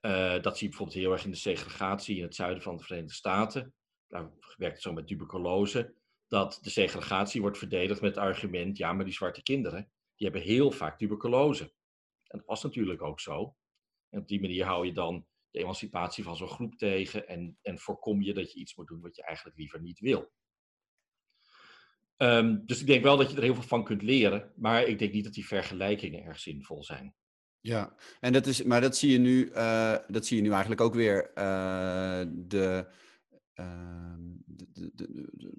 uh, 0.00 0.42
dat 0.42 0.58
zie 0.58 0.62
je 0.62 0.68
bijvoorbeeld 0.68 0.98
heel 0.98 1.12
erg 1.12 1.24
in 1.24 1.30
de 1.30 1.36
segregatie 1.36 2.16
in 2.16 2.22
het 2.22 2.34
zuiden 2.34 2.62
van 2.62 2.76
de 2.76 2.82
Verenigde 2.82 3.14
Staten. 3.14 3.74
Daar 4.06 4.30
werkt 4.56 4.74
het 4.74 4.82
zo 4.82 4.92
met 4.92 5.06
tuberculose. 5.06 5.94
Dat 6.28 6.58
de 6.62 6.70
segregatie 6.70 7.40
wordt 7.40 7.58
verdedigd 7.58 8.00
met 8.00 8.14
het 8.14 8.24
argument, 8.24 8.76
ja, 8.76 8.92
maar 8.92 9.04
die 9.04 9.14
zwarte 9.14 9.42
kinderen, 9.42 9.90
die 10.16 10.26
hebben 10.26 10.46
heel 10.46 10.70
vaak 10.70 10.98
tuberculose. 10.98 11.64
En 12.24 12.38
dat 12.38 12.46
was 12.46 12.62
natuurlijk 12.62 13.02
ook 13.02 13.20
zo. 13.20 13.56
En 14.08 14.20
op 14.20 14.28
die 14.28 14.40
manier 14.40 14.64
hou 14.64 14.86
je 14.86 14.92
dan 14.92 15.26
de 15.50 15.58
emancipatie 15.58 16.24
van 16.24 16.36
zo'n 16.36 16.48
groep 16.48 16.74
tegen 16.74 17.28
en, 17.28 17.58
en 17.62 17.78
voorkom 17.78 18.22
je 18.22 18.34
dat 18.34 18.52
je 18.52 18.58
iets 18.58 18.76
moet 18.76 18.86
doen 18.86 19.00
wat 19.00 19.16
je 19.16 19.22
eigenlijk 19.22 19.56
liever 19.56 19.80
niet 19.80 19.98
wil. 19.98 20.32
Ehm, 22.16 22.58
dus 22.64 22.80
ik 22.80 22.86
denk 22.86 23.02
wel 23.02 23.16
dat 23.16 23.30
je 23.30 23.36
er 23.36 23.42
heel 23.42 23.54
veel 23.54 23.62
van 23.62 23.84
kunt 23.84 24.02
leren, 24.02 24.52
maar 24.56 24.84
ik 24.84 24.98
denk 24.98 25.12
niet 25.12 25.24
dat 25.24 25.32
die 25.32 25.46
vergelijkingen 25.46 26.24
erg 26.24 26.38
zinvol 26.38 26.84
zijn. 26.84 27.14
Ja, 27.60 27.96
en 28.20 28.32
dat 28.32 28.46
is, 28.46 28.62
maar 28.62 28.80
dat 28.80 28.96
zie 28.96 29.12
je 29.12 29.18
nu, 29.18 29.50
uh, 29.50 29.96
dat 30.08 30.26
zie 30.26 30.36
je 30.36 30.42
nu 30.42 30.50
eigenlijk 30.50 30.80
ook 30.80 30.94
weer. 30.94 31.30
Uh, 31.34 32.24
de, 32.28 32.86
de, 34.44 34.90
de, 34.94 35.28
de, 35.32 35.54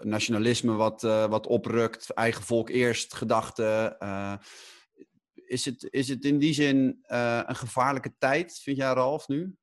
nationalisme 0.00 0.72
wat, 0.72 1.02
wat 1.02 1.46
oprukt, 1.46 2.10
eigen 2.10 2.42
volk 2.42 2.68
eerst 2.68 3.14
gedachte. 3.14 3.96
is, 5.34 5.64
het, 5.64 5.88
is 5.90 6.08
het 6.08 6.24
in 6.24 6.38
die 6.38 6.52
zin 6.52 6.98
een 7.06 7.56
gevaarlijke 7.56 8.14
tijd, 8.18 8.60
vind 8.62 8.76
jij 8.76 8.92
Ralf 8.92 9.28
nu? 9.28 9.56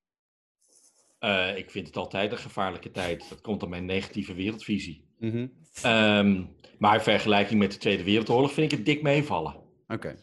ik 1.56 1.72
vind 1.72 1.88
het 1.88 1.98
altijd 1.98 2.32
een 2.32 2.38
gevaarlijke 2.38 2.92
tijd. 2.92 3.30
Dat 3.30 3.42
komt 3.42 3.64
aan 3.64 3.70
mijn 3.70 3.86
negatieve 3.86 4.34
wereldvisie. 4.34 5.06
Mm 5.20 5.32
-hmm. 5.32 5.52
um, 5.92 6.56
maar 6.78 6.96
in 6.96 7.02
vergelijking 7.02 7.60
met 7.60 7.72
de 7.72 7.78
Tweede 7.78 8.04
Wereldoorlog 8.04 8.54
vind 8.54 8.72
ik 8.72 8.78
het 8.78 8.86
dik 8.86 9.02
meevallen. 9.02 9.56
Oké. 9.88 10.16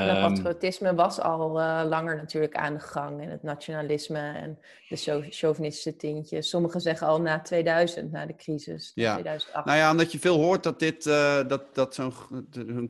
Ehm, 0.00 0.34
patriotisme 0.34 0.94
was 0.94 1.20
al 1.20 1.60
uh, 1.60 1.82
langer 1.88 2.16
natuurlijk 2.16 2.54
aan 2.54 2.74
de 2.74 2.80
gang. 2.80 3.22
En 3.22 3.30
het 3.30 3.42
nationalisme 3.42 4.18
en 4.18 4.58
de 4.88 5.26
chauvinistische 5.30 5.96
tintjes. 5.96 6.48
Sommigen 6.48 6.80
zeggen 6.80 7.06
al 7.06 7.20
na 7.20 7.40
2000, 7.40 8.12
na 8.12 8.26
de 8.26 8.36
crisis. 8.36 8.92
Ja. 8.94 9.12
2008. 9.12 9.66
Nou 9.66 9.78
ja, 9.78 9.90
omdat 9.90 10.12
je 10.12 10.18
veel 10.18 10.36
hoort 10.36 10.62
dat, 10.62 10.78
dit, 10.78 11.06
uh, 11.06 11.48
dat, 11.48 11.74
dat 11.74 11.94
zo'n 11.94 12.12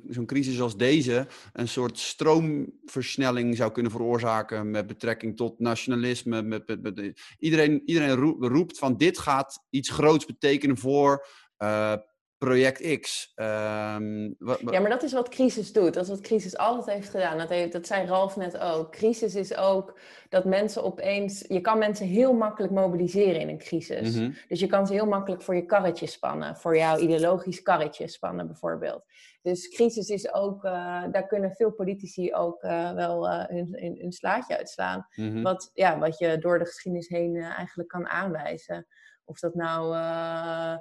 zo'n 0.09 0.27
crisis 0.27 0.61
als 0.61 0.77
deze 0.77 1.27
een 1.53 1.69
soort 1.69 1.99
stroomversnelling 1.99 3.57
zou 3.57 3.73
kunnen 3.73 3.93
veroorzaken 3.93 4.71
met 4.71 4.87
betrekking 4.87 5.37
tot 5.37 5.59
nationalisme. 5.59 6.43
Met, 6.43 6.67
met, 6.67 6.83
met, 6.83 7.12
iedereen 7.38 7.83
iedereen 7.85 8.15
roept 8.41 8.79
van 8.79 8.97
dit 8.97 9.19
gaat 9.19 9.65
iets 9.71 9.91
groots 9.91 10.27
betekenen 10.27 10.79
voor 10.79 11.27
uh, 11.59 11.95
project 12.44 13.00
X. 13.00 13.33
Ehm, 13.35 14.22
ja, 14.70 14.81
maar 14.81 14.88
dat 14.88 15.02
is 15.02 15.12
wat 15.12 15.28
crisis 15.28 15.72
doet. 15.72 15.94
Dat 15.94 16.02
is 16.02 16.09
wat 16.09 16.20
crisis 16.20 16.57
altijd 16.57 16.96
heeft 16.96 17.09
gedaan. 17.09 17.38
Dat, 17.38 17.48
heeft, 17.48 17.72
dat 17.72 17.87
zei 17.87 18.07
Ralf 18.07 18.37
net 18.37 18.59
ook. 18.59 18.92
Crisis 18.92 19.35
is 19.35 19.57
ook 19.57 19.98
dat 20.28 20.44
mensen 20.44 20.85
opeens... 20.85 21.44
Je 21.48 21.61
kan 21.61 21.78
mensen 21.78 22.07
heel 22.07 22.33
makkelijk 22.33 22.72
mobiliseren 22.72 23.40
in 23.40 23.48
een 23.48 23.59
crisis. 23.59 24.16
Mhm. 24.16 24.31
Dus 24.48 24.61
je 24.61 24.66
kan 24.66 24.87
ze 24.87 24.92
heel 24.92 25.07
makkelijk 25.07 25.42
voor 25.42 25.55
je 25.55 25.66
karretje 25.66 26.07
spannen. 26.07 26.57
Voor 26.57 26.76
jouw 26.76 26.98
ideologisch 26.98 27.62
karretje 27.62 28.09
spannen 28.09 28.46
bijvoorbeeld. 28.46 29.05
Dus 29.42 29.68
crisis 29.68 30.09
is 30.09 30.33
ook... 30.33 30.64
Uh, 30.64 31.05
daar 31.11 31.26
kunnen 31.26 31.52
veel 31.52 31.72
politici 31.72 32.35
ook 32.35 32.62
uh, 32.62 32.92
wel 32.92 33.28
uh, 33.28 33.44
hun, 33.46 33.96
hun, 33.98 34.12
slaatje 34.12 34.57
uitslaan. 34.57 35.07
Mm 35.14 35.42
wat, 35.42 35.70
ja, 35.74 35.98
wat 35.98 36.18
je 36.18 36.38
door 36.38 36.59
de 36.59 36.66
geschiedenis 36.66 37.09
heen 37.09 37.37
eigenlijk 37.37 37.88
kan 37.88 38.09
aanwijzen. 38.09 38.87
Of 39.24 39.38
dat 39.38 39.55
nou 39.55 39.94
eh, 39.94 40.76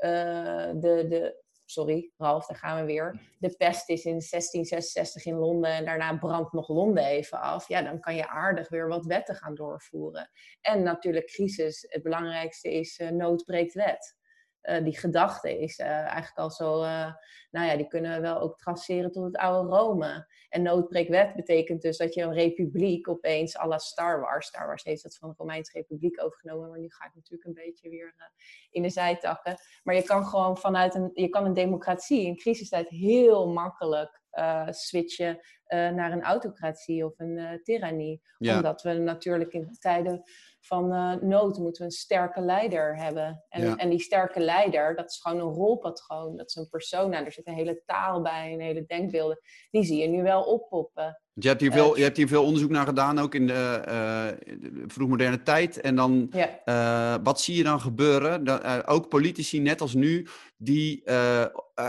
de, 0.00 1.06
de, 1.08 1.42
sorry 1.64 2.12
Ralf, 2.16 2.46
daar 2.46 2.56
gaan 2.56 2.80
we 2.80 2.92
weer. 2.92 3.20
De 3.38 3.56
pest 3.56 3.88
is 3.88 4.04
in 4.04 4.20
1666 4.30 5.24
in 5.24 5.36
Londen 5.36 5.70
en 5.70 5.84
daarna 5.84 6.16
brandt 6.16 6.52
nog 6.52 6.68
Londen 6.68 7.04
even 7.04 7.40
af. 7.40 7.68
Ja, 7.68 7.82
dan 7.82 8.00
kan 8.00 8.14
je 8.14 8.28
aardig 8.28 8.68
weer 8.68 8.88
wat 8.88 9.06
wetten 9.06 9.34
gaan 9.34 9.54
doorvoeren. 9.54 10.30
En 10.60 10.82
natuurlijk 10.82 11.26
crisis. 11.26 11.86
Het 11.88 12.02
belangrijkste 12.02 12.72
is 12.72 12.98
uh, 12.98 13.36
wet. 13.72 14.18
Uh, 14.62 14.84
die 14.84 14.98
gedachte 14.98 15.58
is 15.58 15.78
uh, 15.78 15.86
eigenlijk 15.86 16.38
al 16.38 16.50
zo, 16.50 16.82
uh, 16.82 17.12
nou 17.50 17.66
ja, 17.66 17.76
die 17.76 17.86
kunnen 17.86 18.14
we 18.14 18.20
wel 18.20 18.40
ook 18.40 18.58
traceren 18.58 19.12
tot 19.12 19.24
het 19.24 19.36
oude 19.36 19.68
Rome. 19.68 20.26
En 20.48 20.62
noodbreekwet 20.62 21.34
betekent 21.34 21.82
dus 21.82 21.96
dat 21.96 22.14
je 22.14 22.22
een 22.22 22.32
republiek 22.32 23.08
opeens 23.08 23.58
à 23.58 23.66
la 23.66 23.78
Star 23.78 24.20
Wars, 24.20 24.46
Star 24.46 24.66
Wars 24.66 24.84
heeft 24.84 25.02
dat 25.02 25.16
van 25.16 25.28
de 25.28 25.34
Romeinse 25.38 25.72
Republiek 25.72 26.22
overgenomen, 26.22 26.70
maar 26.70 26.78
nu 26.78 26.90
ga 26.90 27.06
ik 27.06 27.14
natuurlijk 27.14 27.44
een 27.44 27.64
beetje 27.64 27.88
weer 27.88 28.14
in 28.70 28.82
de 28.82 28.90
zijtakken. 28.90 29.56
Maar 29.82 29.94
je 29.94 30.02
kan 30.02 30.24
gewoon 30.26 30.56
vanuit 30.56 30.94
een, 30.94 31.10
je 31.14 31.28
kan 31.28 31.44
een 31.44 31.54
democratie 31.54 32.26
in 32.26 32.36
crisistijd 32.36 32.88
heel 32.88 33.48
makkelijk 33.48 34.20
switchen 34.70 35.40
naar 35.68 36.12
een 36.12 36.22
autocratie 36.22 37.04
of 37.04 37.18
een 37.18 37.60
tirannie. 37.62 38.22
Ja. 38.38 38.56
Omdat 38.56 38.82
we 38.82 38.92
natuurlijk 38.92 39.52
in 39.52 39.76
tijden 39.78 40.22
van 40.60 40.92
uh, 40.92 41.14
nood 41.14 41.58
moeten 41.58 41.82
we 41.82 41.88
een 41.88 41.94
sterke 41.94 42.40
leider 42.40 42.96
hebben. 42.96 43.44
En, 43.48 43.76
en 43.76 43.90
die 43.90 44.00
sterke 44.00 44.40
leider, 44.40 44.96
dat 44.96 45.10
is 45.10 45.20
gewoon 45.20 45.40
een 45.40 45.54
rolpatroon. 45.54 46.36
Dat 46.36 46.48
is 46.48 46.54
een 46.54 46.68
persona. 46.68 47.24
Er 47.24 47.32
zit 47.32 47.46
een 47.46 47.54
hele 47.54 47.82
taal 47.86 48.22
bij, 48.22 48.52
een 48.52 48.60
hele 48.60 48.84
denkbeelden. 48.86 49.38
Die 49.70 49.84
zie 49.84 49.98
je 49.98 50.08
nu 50.08 50.22
wel 50.22 50.42
oppoppen. 50.42 51.20
Je 51.32 51.48
hebt, 51.48 51.60
hier 51.60 51.72
veel, 51.72 51.90
uh, 51.90 51.96
je 51.96 52.02
hebt 52.02 52.16
hier 52.16 52.28
veel 52.28 52.44
onderzoek 52.44 52.70
naar 52.70 52.86
gedaan, 52.86 53.18
ook 53.18 53.34
in 53.34 53.46
de, 53.46 53.82
uh, 53.88 54.60
de 54.60 54.84
vroegmoderne 54.86 55.42
tijd. 55.42 55.80
En 55.80 55.96
dan, 55.96 56.32
ja. 56.64 57.22
wat 57.22 57.40
zie 57.40 57.56
je 57.56 57.62
dan 57.62 57.80
gebeuren? 57.80 58.44
Dat, 58.44 58.86
ook 58.86 59.08
politici, 59.08 59.60
net 59.60 59.80
als 59.80 59.94
nu, 59.94 60.26
die 60.56 61.02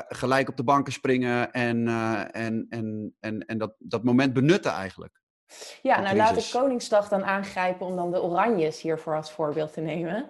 gelijk 0.08 0.50
op 0.50 0.58
de 0.58 0.64
banken 0.64 0.94
springen 0.94 1.52
en, 1.52 1.88
en, 2.32 2.66
en, 2.70 3.16
en, 3.20 3.46
en 3.46 3.58
dat, 3.58 3.74
dat 3.78 4.04
moment 4.04 4.34
benutten 4.34 4.72
eigenlijk. 4.72 5.21
Ja, 5.82 6.02
nou 6.02 6.16
laat 6.16 6.38
ik 6.38 6.50
Koningsdag 6.52 7.10
dan 7.10 7.24
aangrijpen 7.24 7.86
om 7.86 7.96
dan 7.96 8.12
de 8.12 8.22
Oranjes 8.22 8.82
hiervoor 8.82 9.16
als 9.16 9.32
voorbeeld 9.32 9.74
te 9.74 9.82
nemen. 9.82 10.30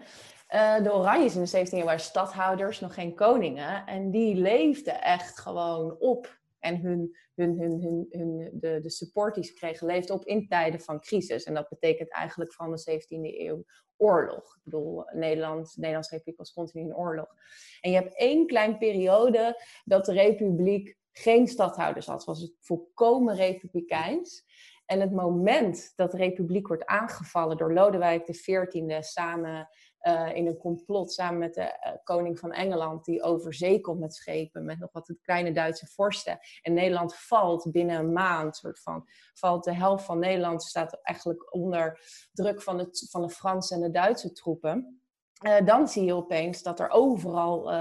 Uh, 0.53 0.83
de 0.83 0.93
Oranjes 0.93 1.35
in 1.35 1.43
de 1.43 1.67
17e 1.67 1.71
eeuw 1.71 1.83
waren 1.83 1.99
stadhouders, 1.99 2.79
nog 2.79 2.93
geen 2.93 3.15
koningen. 3.15 3.85
En 3.85 4.11
die 4.11 4.35
leefden 4.35 5.01
echt 5.01 5.39
gewoon 5.39 5.95
op. 5.99 6.39
En 6.59 6.77
hun, 6.77 7.15
hun, 7.35 7.59
hun, 7.59 7.81
hun, 7.81 8.05
hun, 8.09 8.49
de, 8.53 8.79
de 8.81 8.89
support 8.89 9.35
die 9.35 9.43
ze 9.43 9.53
kregen, 9.53 9.87
leefde 9.87 10.13
op 10.13 10.25
in 10.25 10.47
tijden 10.47 10.79
van 10.79 10.99
crisis. 10.99 11.43
En 11.43 11.53
dat 11.53 11.69
betekent 11.69 12.11
eigenlijk 12.11 12.53
van 12.53 12.71
de 12.71 13.01
17e 13.01 13.39
eeuw 13.39 13.65
oorlog. 13.97 14.55
Ik 14.55 14.61
bedoel, 14.63 15.03
Nederland, 15.13 15.73
de 15.73 15.79
Nederlandse 15.79 16.11
Republiek 16.11 16.37
was 16.37 16.53
continu 16.53 16.83
in 16.83 16.95
oorlog. 16.95 17.35
En 17.81 17.91
je 17.91 17.97
hebt 17.97 18.17
één 18.17 18.47
klein 18.47 18.77
periode 18.77 19.61
dat 19.85 20.05
de 20.05 20.13
Republiek 20.13 20.97
geen 21.11 21.47
stadhouders 21.47 22.05
had. 22.05 22.15
Het 22.15 22.25
was 22.25 22.51
volkomen 22.59 23.35
republikeins. 23.35 24.45
En 24.91 24.99
het 24.99 25.11
moment 25.11 25.93
dat 25.95 26.11
de 26.11 26.17
republiek 26.17 26.67
wordt 26.67 26.85
aangevallen 26.85 27.57
door 27.57 27.73
Lodewijk 27.73 28.25
XIV 28.25 29.03
samen 29.03 29.69
uh, 30.01 30.35
in 30.35 30.47
een 30.47 30.57
complot, 30.57 31.11
samen 31.11 31.39
met 31.39 31.53
de 31.53 31.61
uh, 31.61 31.91
koning 32.03 32.39
van 32.39 32.51
Engeland, 32.51 33.05
die 33.05 33.21
over 33.21 33.53
zee 33.53 33.81
komt 33.81 33.99
met 33.99 34.13
schepen, 34.13 34.65
met 34.65 34.79
nog 34.79 34.91
wat 34.91 35.13
kleine 35.21 35.51
Duitse 35.51 35.87
vorsten. 35.87 36.39
En 36.61 36.73
Nederland 36.73 37.15
valt 37.15 37.71
binnen 37.71 37.99
een 37.99 38.13
maand, 38.13 38.55
soort 38.55 38.81
van, 38.81 39.07
valt 39.33 39.63
de 39.63 39.73
helft 39.73 40.05
van 40.05 40.19
Nederland 40.19 40.63
staat 40.63 40.99
eigenlijk 41.01 41.53
onder 41.53 41.99
druk 42.33 42.61
van 42.61 42.77
de, 42.77 43.07
van 43.09 43.21
de 43.21 43.29
Franse 43.29 43.73
en 43.73 43.81
de 43.81 43.91
Duitse 43.91 44.31
troepen. 44.31 45.01
Uh, 45.45 45.65
dan 45.65 45.87
zie 45.87 46.03
je 46.03 46.13
opeens 46.13 46.63
dat 46.63 46.79
er 46.79 46.89
overal 46.89 47.71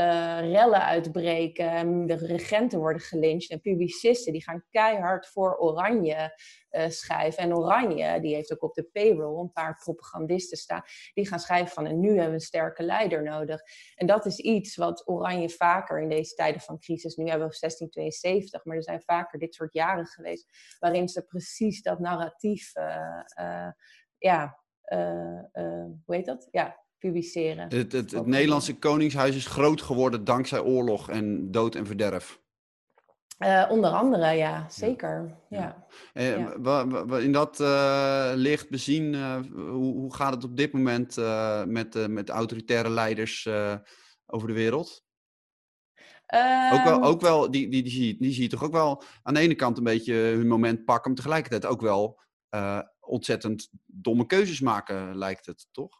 uh, 0.00 0.50
rellen 0.52 0.84
uitbreken. 0.84 2.06
De 2.06 2.14
regenten 2.14 2.78
worden 2.78 3.02
gelyncht. 3.02 3.50
En 3.50 3.60
publicisten 3.60 4.32
die 4.32 4.42
gaan 4.42 4.64
keihard 4.70 5.26
voor 5.28 5.58
Oranje 5.58 6.38
uh, 6.70 6.88
schrijven. 6.88 7.42
En 7.42 7.54
Oranje, 7.54 8.20
die 8.20 8.34
heeft 8.34 8.52
ook 8.52 8.62
op 8.62 8.74
de 8.74 8.88
payroll 8.92 9.40
een 9.40 9.52
paar 9.52 9.76
propagandisten 9.76 10.58
staan. 10.58 10.82
Die 11.14 11.28
gaan 11.28 11.38
schrijven 11.38 11.72
van, 11.72 11.86
en 11.86 12.00
nu 12.00 12.08
hebben 12.08 12.26
we 12.26 12.32
een 12.32 12.40
sterke 12.40 12.82
leider 12.82 13.22
nodig. 13.22 13.60
En 13.94 14.06
dat 14.06 14.26
is 14.26 14.38
iets 14.38 14.76
wat 14.76 15.08
Oranje 15.08 15.50
vaker 15.50 16.00
in 16.00 16.08
deze 16.08 16.34
tijden 16.34 16.60
van 16.60 16.78
crisis... 16.78 17.16
Nu 17.16 17.28
hebben 17.28 17.48
we 17.48 17.56
1672, 17.58 18.64
maar 18.64 18.76
er 18.76 18.82
zijn 18.82 19.02
vaker 19.02 19.38
dit 19.38 19.54
soort 19.54 19.72
jaren 19.72 20.06
geweest... 20.06 20.76
waarin 20.78 21.08
ze 21.08 21.22
precies 21.22 21.82
dat 21.82 21.98
narratief... 21.98 22.76
Uh, 22.76 23.68
ja, 24.18 24.58
hoe 26.04 26.14
heet 26.14 26.26
dat? 26.26 26.48
Ja, 26.50 26.76
publiceren. 27.00 27.68
Het, 27.68 27.92
het, 27.92 28.10
het 28.10 28.26
Nederlandse 28.26 28.78
Koningshuis 28.78 29.36
is 29.36 29.46
groot 29.46 29.82
geworden 29.82 30.24
dankzij 30.24 30.60
oorlog 30.60 31.10
en 31.10 31.50
dood 31.50 31.74
en 31.74 31.86
verderf. 31.86 32.40
Uh, 33.38 33.66
onder 33.70 33.90
andere, 33.90 34.32
ja, 34.32 34.66
zeker. 34.70 35.36
Ja. 35.48 35.86
ja. 36.12 36.54
Uh, 36.56 37.24
in 37.24 37.32
dat 37.32 37.60
uh, 37.60 38.32
licht 38.34 38.70
bezien, 38.70 39.14
hoe, 39.52 39.94
hoe, 39.94 40.14
gaat 40.14 40.34
het 40.34 40.44
op 40.44 40.56
dit 40.56 40.72
moment 40.72 41.16
met, 41.66 42.08
met 42.08 42.28
autoritaire 42.28 42.90
leiders 42.90 43.48
over 44.26 44.48
de 44.48 44.54
wereld? 44.54 45.04
Um... 46.34 46.72
Ook 46.72 46.84
wel, 46.84 46.94
ehm. 46.94 47.02
ook 47.02 47.20
wel 47.20 47.50
die, 47.50 47.68
die, 47.68 47.82
die, 47.82 47.92
zie, 47.92 48.16
die 48.18 48.32
zie 48.32 48.42
je 48.42 48.48
toch 48.48 48.64
ook 48.64 48.72
wel 48.72 49.02
aan 49.22 49.34
de 49.34 49.40
ene 49.40 49.54
kant 49.54 49.78
een 49.78 49.84
beetje 49.84 50.14
hun 50.14 50.48
moment 50.48 50.84
pakken, 50.84 51.10
maar 51.10 51.20
tegelijkertijd 51.20 51.66
ook 51.66 51.80
wel 51.80 52.20
ontzettend 53.00 53.68
domme 53.86 54.26
keuzes 54.26 54.60
maken, 54.60 55.16
lijkt 55.16 55.46
het, 55.46 55.68
toch? 55.72 55.99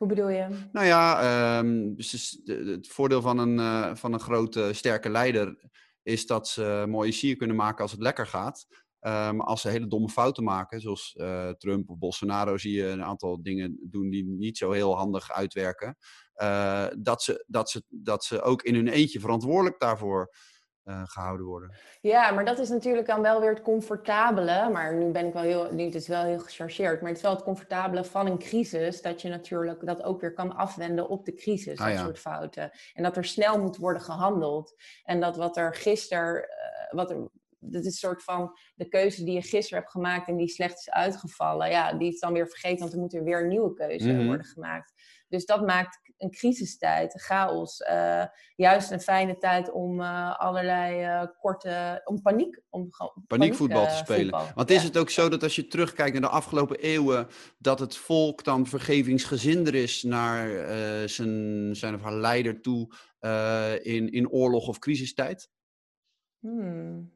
Hoe 0.00 0.08
bedoel 0.08 0.28
je? 0.28 0.48
Nou 0.72 0.86
ja, 0.86 1.58
um, 1.58 1.94
dus 1.96 2.40
het 2.44 2.88
voordeel 2.88 3.22
van 3.22 3.38
een, 3.38 3.58
uh, 3.58 3.94
van 3.94 4.12
een 4.12 4.20
grote, 4.20 4.72
sterke 4.72 5.10
leider 5.10 5.70
is 6.02 6.26
dat 6.26 6.48
ze 6.48 6.84
mooie 6.88 7.12
sier 7.12 7.36
kunnen 7.36 7.56
maken 7.56 7.82
als 7.82 7.90
het 7.90 8.00
lekker 8.00 8.26
gaat. 8.26 8.66
Maar 9.00 9.28
um, 9.28 9.40
als 9.40 9.60
ze 9.60 9.68
hele 9.68 9.86
domme 9.86 10.08
fouten 10.08 10.44
maken, 10.44 10.80
zoals 10.80 11.14
uh, 11.16 11.50
Trump 11.50 11.90
of 11.90 11.98
Bolsonaro, 11.98 12.58
zie 12.58 12.72
je 12.72 12.86
een 12.86 13.02
aantal 13.02 13.42
dingen 13.42 13.78
doen 13.82 14.10
die 14.10 14.24
niet 14.24 14.58
zo 14.58 14.70
heel 14.70 14.96
handig 14.96 15.32
uitwerken. 15.32 15.96
Uh, 16.36 16.86
dat, 16.98 17.22
ze, 17.22 17.44
dat, 17.46 17.70
ze, 17.70 17.82
dat 17.88 18.24
ze 18.24 18.42
ook 18.42 18.62
in 18.62 18.74
hun 18.74 18.88
eentje 18.88 19.20
verantwoordelijk 19.20 19.80
daarvoor 19.80 20.34
eh, 20.84 21.02
gehouden 21.04 21.46
worden. 21.46 21.74
Ja, 22.00 22.30
maar 22.30 22.44
dat 22.44 22.58
is 22.58 22.68
natuurlijk 22.68 23.06
dan 23.06 23.22
wel 23.22 23.40
weer 23.40 23.50
het 23.50 23.62
comfortabele. 23.62 24.68
Maar 24.72 24.94
nu 24.94 25.10
ben 25.10 25.26
ik 25.26 25.32
wel 25.32 25.42
heel, 25.42 25.72
nu 25.72 25.84
het 25.84 25.94
is 25.94 26.08
wel 26.08 26.24
heel 26.24 26.38
gechargeerd. 26.38 27.00
Maar 27.00 27.08
het 27.08 27.18
is 27.18 27.24
wel 27.24 27.34
het 27.34 27.42
comfortabele 27.42 28.04
van 28.04 28.26
een 28.26 28.38
crisis. 28.38 29.02
Dat 29.02 29.22
je 29.22 29.28
natuurlijk 29.28 29.86
dat 29.86 30.02
ook 30.02 30.20
weer 30.20 30.32
kan 30.32 30.56
afwenden 30.56 31.08
op 31.08 31.24
de 31.24 31.34
crisis. 31.34 31.78
Ah, 31.78 31.86
dat 31.86 31.94
ja. 31.94 32.02
soort 32.04 32.18
fouten. 32.18 32.70
En 32.94 33.02
dat 33.02 33.16
er 33.16 33.24
snel 33.24 33.60
moet 33.60 33.76
worden 33.76 34.02
gehandeld. 34.02 34.74
En 35.04 35.20
dat 35.20 35.36
wat 35.36 35.56
er 35.56 35.74
gisteren, 35.74 36.42
eh, 36.48 36.92
wat 36.92 37.10
er, 37.10 37.28
dit 37.58 37.80
is 37.80 37.86
een 37.86 37.92
soort 37.92 38.24
van 38.24 38.58
de 38.74 38.88
keuze 38.88 39.24
die 39.24 39.34
je 39.34 39.42
gisteren 39.42 39.78
hebt 39.78 39.90
gemaakt 39.90 40.28
en 40.28 40.36
die 40.36 40.48
slecht 40.48 40.78
is 40.78 40.90
uitgevallen. 40.90 41.70
Ja, 41.70 41.92
die 41.92 42.12
is 42.12 42.20
dan 42.20 42.32
weer 42.32 42.48
vergeten, 42.48 42.78
want 42.78 42.92
er 42.92 42.98
moet 42.98 43.14
er 43.14 43.24
weer 43.24 43.40
een 43.40 43.48
nieuwe 43.48 43.74
keuze 43.74 44.12
Mhm. 44.12 44.26
worden 44.26 44.46
gemaakt. 44.46 44.92
Dus 45.28 45.46
dat 45.46 45.66
maakt 45.66 46.09
een 46.20 46.30
crisistijd, 46.30 47.14
een 47.14 47.20
chaos, 47.20 47.78
eh, 47.80 48.24
juist 48.56 48.90
een 48.90 49.00
fijne 49.00 49.38
tijd 49.38 49.70
om 49.70 50.00
eh, 50.00 50.38
allerlei 50.40 51.02
eh, 51.02 51.26
korte, 51.40 52.00
om 52.04 52.22
paniek, 52.22 52.60
om 52.70 52.90
Paniekvoetbal 53.26 53.82
te 53.86 53.88
paniek, 53.88 53.98
eh, 53.98 54.04
spelen. 54.04 54.20
voetbal. 54.22 54.54
Want 54.54 54.70
is 54.70 54.80
Ja. 54.80 54.86
het 54.86 54.96
ook 54.96 55.10
zo 55.10 55.28
dat 55.28 55.42
als 55.42 55.56
je 55.56 55.66
terugkijkt 55.66 56.12
naar 56.12 56.30
de 56.30 56.36
afgelopen 56.36 56.78
eeuwen, 56.78 57.26
dat 57.58 57.78
het 57.78 57.96
volk 57.96 58.44
dan 58.44 58.66
vergevingsgezinder 58.66 59.74
is 59.74 60.02
naar 60.02 60.54
eh, 60.56 61.08
zijn, 61.08 61.76
zijn 61.76 61.94
of 61.94 62.02
haar 62.02 62.14
leider 62.14 62.60
toe 62.60 62.94
eh, 63.18 63.72
in, 63.84 64.12
in 64.12 64.30
oorlog 64.30 64.68
of 64.68 64.78
crisistijd? 64.78 65.50
Hmm, 66.38 67.12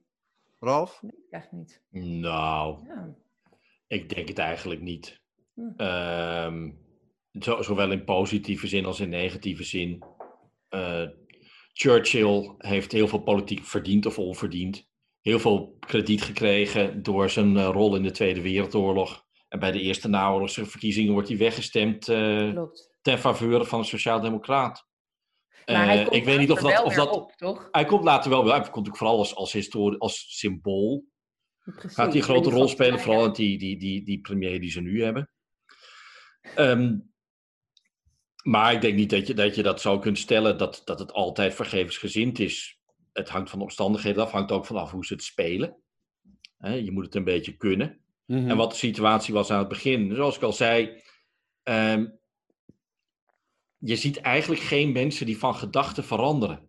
Ralf? 0.60 1.02
ik 1.02 1.30
echt 1.30 1.52
niet. 1.52 1.82
Nou, 1.90 2.86
Ja. 2.86 3.14
ik 3.86 4.14
denk 4.14 4.28
het 4.28 4.38
eigenlijk 4.38 4.80
niet. 4.80 5.20
Hm. 5.54 5.60
Ehm, 5.76 6.70
zo, 7.40 7.62
zowel 7.62 7.90
in 7.90 8.04
positieve 8.04 8.66
zin 8.66 8.84
als 8.84 9.00
in 9.00 9.08
negatieve 9.08 9.64
zin. 9.64 10.04
Eh, 10.68 11.06
Churchill 11.72 12.54
heeft 12.58 12.92
heel 12.92 13.08
veel 13.08 13.22
politiek 13.22 13.64
verdiend 13.64 14.06
of 14.06 14.18
onverdiend. 14.18 14.88
Heel 15.20 15.38
veel 15.38 15.76
krediet 15.80 16.22
gekregen 16.22 17.02
door 17.02 17.30
zijn 17.30 17.56
eh, 17.56 17.68
rol 17.72 17.96
in 17.96 18.02
de 18.02 18.10
Tweede 18.10 18.40
Wereldoorlog. 18.40 19.24
En 19.48 19.58
bij 19.58 19.72
de 19.72 19.80
eerste 19.80 20.08
naoorlogse 20.08 20.66
verkiezingen 20.66 21.12
wordt 21.12 21.28
hij 21.28 21.38
weggestemd 21.38 22.08
eh, 22.08 22.62
ten 23.02 23.18
faveur 23.18 23.64
van 23.64 23.78
een 23.78 23.84
sociaaldemocraat. 23.84 24.86
Ik 26.10 26.24
weet 26.24 26.38
niet 26.38 26.50
of 26.50 26.60
dat, 26.60 26.82
of 26.82 26.94
dat 26.94 27.10
op, 27.10 27.32
toch? 27.32 27.68
hij 27.70 27.84
komt 27.84 28.04
later 28.04 28.30
wel 28.30 28.44
weer. 28.44 28.52
Hij 28.52 28.70
komt 28.70 28.88
ook 28.88 28.96
vooral 28.96 29.18
als, 29.18 29.34
als, 29.34 29.52
historie, 29.52 29.98
als 29.98 30.38
symbool. 30.38 31.04
Precies. 31.64 31.94
Gaat 31.94 32.06
hij 32.06 32.16
een 32.16 32.22
grote 32.22 32.50
rol 32.50 32.68
spelen, 32.68 33.00
vooral 33.00 33.24
met 33.26 33.36
die, 33.36 33.58
die, 33.58 33.78
die, 33.78 34.04
die 34.04 34.20
premier 34.20 34.60
die 34.60 34.70
ze 34.70 34.80
nu 34.80 35.02
hebben. 35.02 35.30
Ehm, 36.54 36.96
maar 38.44 38.72
ik 38.72 38.80
denk 38.80 38.94
niet 38.94 39.10
dat 39.10 39.26
je, 39.26 39.34
dat 39.34 39.54
je 39.54 39.62
dat 39.62 39.80
zo 39.80 39.98
kunt 39.98 40.18
stellen 40.18 40.58
dat, 40.58 40.82
dat 40.84 40.98
het 40.98 41.12
altijd 41.12 41.54
vergevensgezind 41.54 42.38
is. 42.38 42.78
Het 43.12 43.28
hangt 43.28 43.50
van 43.50 43.58
de 43.58 43.64
omstandigheden 43.64 44.22
af, 44.22 44.30
hangt 44.30 44.52
ook 44.52 44.66
vanaf 44.66 44.90
hoe 44.90 45.06
ze 45.06 45.12
het 45.12 45.22
spelen. 45.22 45.76
Hè, 46.58 46.74
je 46.74 46.90
moet 46.90 47.04
het 47.04 47.14
een 47.14 47.24
beetje 47.24 47.56
kunnen. 47.56 48.00
Mhm. 48.26 48.50
En 48.50 48.56
wat 48.56 48.70
de 48.70 48.76
situatie 48.76 49.34
was 49.34 49.50
aan 49.50 49.58
het 49.58 49.68
begin. 49.68 50.14
Zoals 50.14 50.36
ik 50.36 50.42
al 50.42 50.52
zei, 50.52 51.02
ehm, 51.62 52.06
je 53.78 53.96
ziet 53.96 54.16
eigenlijk 54.16 54.62
geen 54.62 54.92
mensen 54.92 55.26
die 55.26 55.38
van 55.38 55.54
gedachten 55.54 56.04
veranderen. 56.04 56.68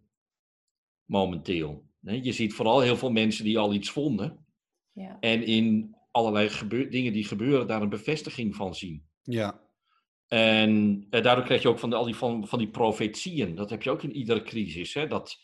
Momenteel. 1.06 1.86
Hè, 2.02 2.14
Je 2.14 2.32
ziet 2.32 2.54
vooral 2.54 2.80
heel 2.80 2.98
veel 2.98 3.12
mensen 3.12 3.44
die 3.44 3.58
al 3.58 3.74
iets 3.74 3.90
vonden. 3.90 4.46
Ja. 4.92 5.18
En 5.20 5.44
in 5.44 5.96
allerlei 6.12 6.50
dingen 6.90 7.14
die 7.14 7.24
gebeuren, 7.24 7.68
daar 7.68 7.82
een 7.82 7.90
bevestiging 7.90 8.56
van 8.56 8.76
zien. 8.76 9.06
Ja. 9.22 9.65
En 10.36 11.08
eh, 11.10 11.24
daardoor 11.24 11.46
krijg 11.46 11.62
je 11.62 11.68
ook 11.68 11.80
van, 11.80 11.90
de, 11.90 11.96
al 11.96 12.06
die, 12.06 12.16
van, 12.16 12.48
van 12.48 12.60
die 12.60 12.70
profetieën. 12.70 13.56
Dat 13.56 13.70
heb 13.70 13.84
je 13.84 13.92
ook 13.92 14.04
in 14.04 14.16
iedere 14.16 14.42
crisis. 14.42 14.94
Hè? 14.94 15.08
Dat 15.08 15.38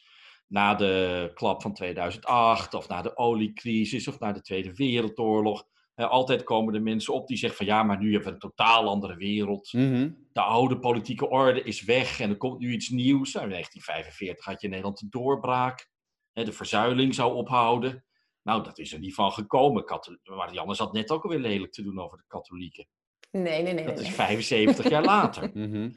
na 0.47 0.75
de 0.75 1.32
klap 1.34 1.62
van 1.62 1.73
2008, 1.73 2.73
of 2.73 2.88
na 2.88 3.01
de 3.01 3.17
oliecrisis, 3.17 4.08
of 4.08 4.19
na 4.19 4.32
de 4.32 4.41
Tweede 4.41 4.73
Wereldoorlog. 4.73 5.63
eh, 5.95 6.10
altijd 6.10 6.43
komen 6.43 6.73
er 6.73 6.82
mensen 6.82 7.13
op 7.13 7.27
die 7.27 7.38
zeggen 7.38 7.58
van 7.58 7.75
ja, 7.75 7.84
maar 7.84 7.97
nu 7.97 8.12
hebben 8.12 8.27
we 8.27 8.34
een 8.34 8.39
totaal 8.39 8.88
andere 8.88 9.15
wereld. 9.15 9.73
Mhm. 9.73 10.12
De 10.34 10.41
oude 10.41 10.80
politieke 10.80 11.30
orde 11.30 11.63
is 11.63 11.84
weg 11.84 12.19
en 12.19 12.30
er 12.30 12.38
komt 12.38 12.60
nu 12.60 12.71
iets 12.71 12.89
nieuws. 12.89 13.34
Nou, 13.34 13.45
in 13.45 13.51
1945 13.51 14.45
had 14.45 14.62
je 14.62 14.67
in 14.67 14.73
Nederland 14.73 14.99
de 14.99 15.10
doorbraak. 15.10 15.89
Hè, 16.32 16.43
de 16.43 16.51
verzuiling 16.51 17.15
zou 17.15 17.34
ophouden. 17.36 18.06
Nou, 18.43 18.63
dat 18.63 18.80
is 18.80 18.93
er 18.93 18.99
niet 18.99 19.13
van 19.13 19.32
gekomen. 19.32 19.84
Maar 20.23 20.54
Janne 20.54 20.73
zat 20.73 20.93
net 20.93 21.12
ook 21.12 21.23
alweer 21.23 21.39
lelijk 21.39 21.71
te 21.71 21.84
doen 21.84 21.99
over 21.99 22.17
de 22.17 22.23
katholieken. 22.27 22.88
Nee, 23.32 23.44
nee, 23.44 23.62
nee. 23.62 23.74
nee, 23.74 23.86
Dat 23.86 24.00
is 24.00 24.06
nee. 24.06 24.13
75 24.13 24.89
jaar 24.89 25.04
later. 25.04 25.52
Mhm. 25.54 25.89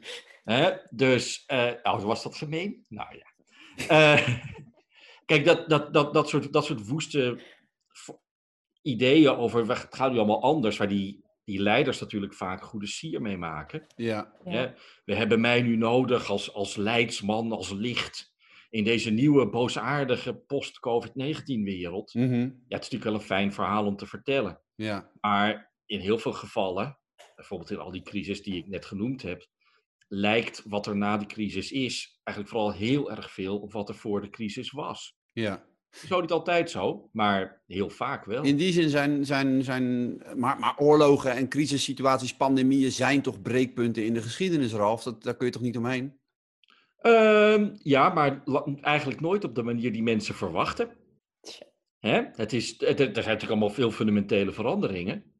Hè? 0.43 0.71
Dus, 0.89 1.43
eh 1.45 1.71
oh, 1.83 2.03
was 2.03 2.23
dat 2.23 2.35
gemeen? 2.35 2.85
Nou 2.87 3.17
ja. 3.17 3.25
Eh, 3.87 4.39
kijk, 5.25 5.45
dat, 5.45 5.69
dat, 5.69 5.93
dat, 5.93 6.13
dat, 6.13 6.29
soort, 6.29 6.53
dat 6.53 6.65
soort 6.65 6.87
woeste 6.87 7.39
ideeën 8.81 9.35
over 9.35 9.69
het 9.69 9.87
gaat 9.89 10.11
nu 10.11 10.17
allemaal 10.17 10.41
anders, 10.41 10.77
waar 10.77 10.87
die, 10.87 11.23
die 11.43 11.61
leiders 11.61 11.99
natuurlijk 11.99 12.33
vaak 12.33 12.63
goede 12.63 12.87
sier 12.87 13.21
mee 13.21 13.37
maken. 13.37 13.85
Ja. 13.95 14.33
We 15.05 15.15
hebben 15.15 15.41
mij 15.41 15.61
nu 15.61 15.75
nodig 15.75 16.29
als, 16.29 16.53
als 16.53 16.75
leidsman, 16.75 17.51
als 17.51 17.71
licht 17.71 18.33
in 18.69 18.83
deze 18.83 19.09
nieuwe 19.09 19.49
boosaardige 19.49 20.33
post-COVID-19-wereld. 20.33 22.13
Mhm. 22.13 22.33
Ja, 22.41 22.49
het 22.67 22.83
is 22.83 22.89
natuurlijk 22.89 23.03
wel 23.03 23.13
een 23.13 23.21
fijn 23.21 23.53
verhaal 23.53 23.85
om 23.85 23.95
te 23.95 24.05
vertellen. 24.05 24.61
Ja. 24.75 25.11
Maar 25.21 25.73
in 25.85 25.99
heel 25.99 26.17
veel 26.17 26.33
gevallen, 26.33 26.99
bijvoorbeeld 27.35 27.71
in 27.71 27.77
al 27.77 27.91
die 27.91 28.01
crisis 28.01 28.43
die 28.43 28.55
ik 28.55 28.67
net 28.67 28.85
genoemd 28.85 29.21
heb, 29.21 29.47
lijkt 30.07 30.63
wat 30.65 30.87
er 30.87 30.95
na 30.95 31.17
de 31.17 31.25
crisis 31.25 31.71
is 31.71 32.19
eigenlijk 32.23 32.55
vooral 32.55 32.73
heel 32.73 33.11
erg 33.11 33.31
veel 33.31 33.59
op 33.59 33.71
wat 33.71 33.89
er 33.89 33.95
voor 33.95 34.21
de 34.21 34.29
crisis 34.29 34.71
was. 34.71 35.17
Ja. 35.31 35.65
Zo 35.89 36.21
niet 36.21 36.31
altijd 36.31 36.69
zo, 36.71 37.09
maar 37.11 37.63
heel 37.65 37.89
vaak 37.89 38.25
wel. 38.25 38.43
In 38.43 38.57
die 38.57 38.73
zin 38.73 38.89
zijn, 38.89 39.25
zijn, 39.25 39.63
zijn 39.63 40.15
maar, 40.35 40.59
maar 40.59 40.77
oorlogen 40.77 41.31
en 41.31 41.49
crisissituaties, 41.49 42.35
pandemieën 42.35 42.91
zijn 42.91 43.21
toch 43.21 43.41
breekpunten 43.41 44.05
in 44.05 44.13
de 44.13 44.21
geschiedenis, 44.21 44.73
Ralf? 44.73 45.03
Dat, 45.03 45.23
daar 45.23 45.35
kun 45.35 45.45
je 45.45 45.51
toch 45.51 45.61
niet 45.61 45.77
omheen? 45.77 46.19
Ehm, 46.97 47.75
ja, 47.77 48.09
maar 48.09 48.43
eigenlijk 48.81 49.21
nooit 49.21 49.43
op 49.43 49.55
de 49.55 49.63
manier 49.63 49.91
die 49.91 50.03
mensen 50.03 50.35
verwachten. 50.35 50.89
Hè? 51.99 52.23
Het 52.31 52.53
is, 52.53 52.81
er 52.81 52.95
zijn 52.95 53.11
natuurlijk 53.13 53.49
allemaal 53.49 53.69
veel 53.69 53.91
fundamentele 53.91 54.51
veranderingen. 54.51 55.34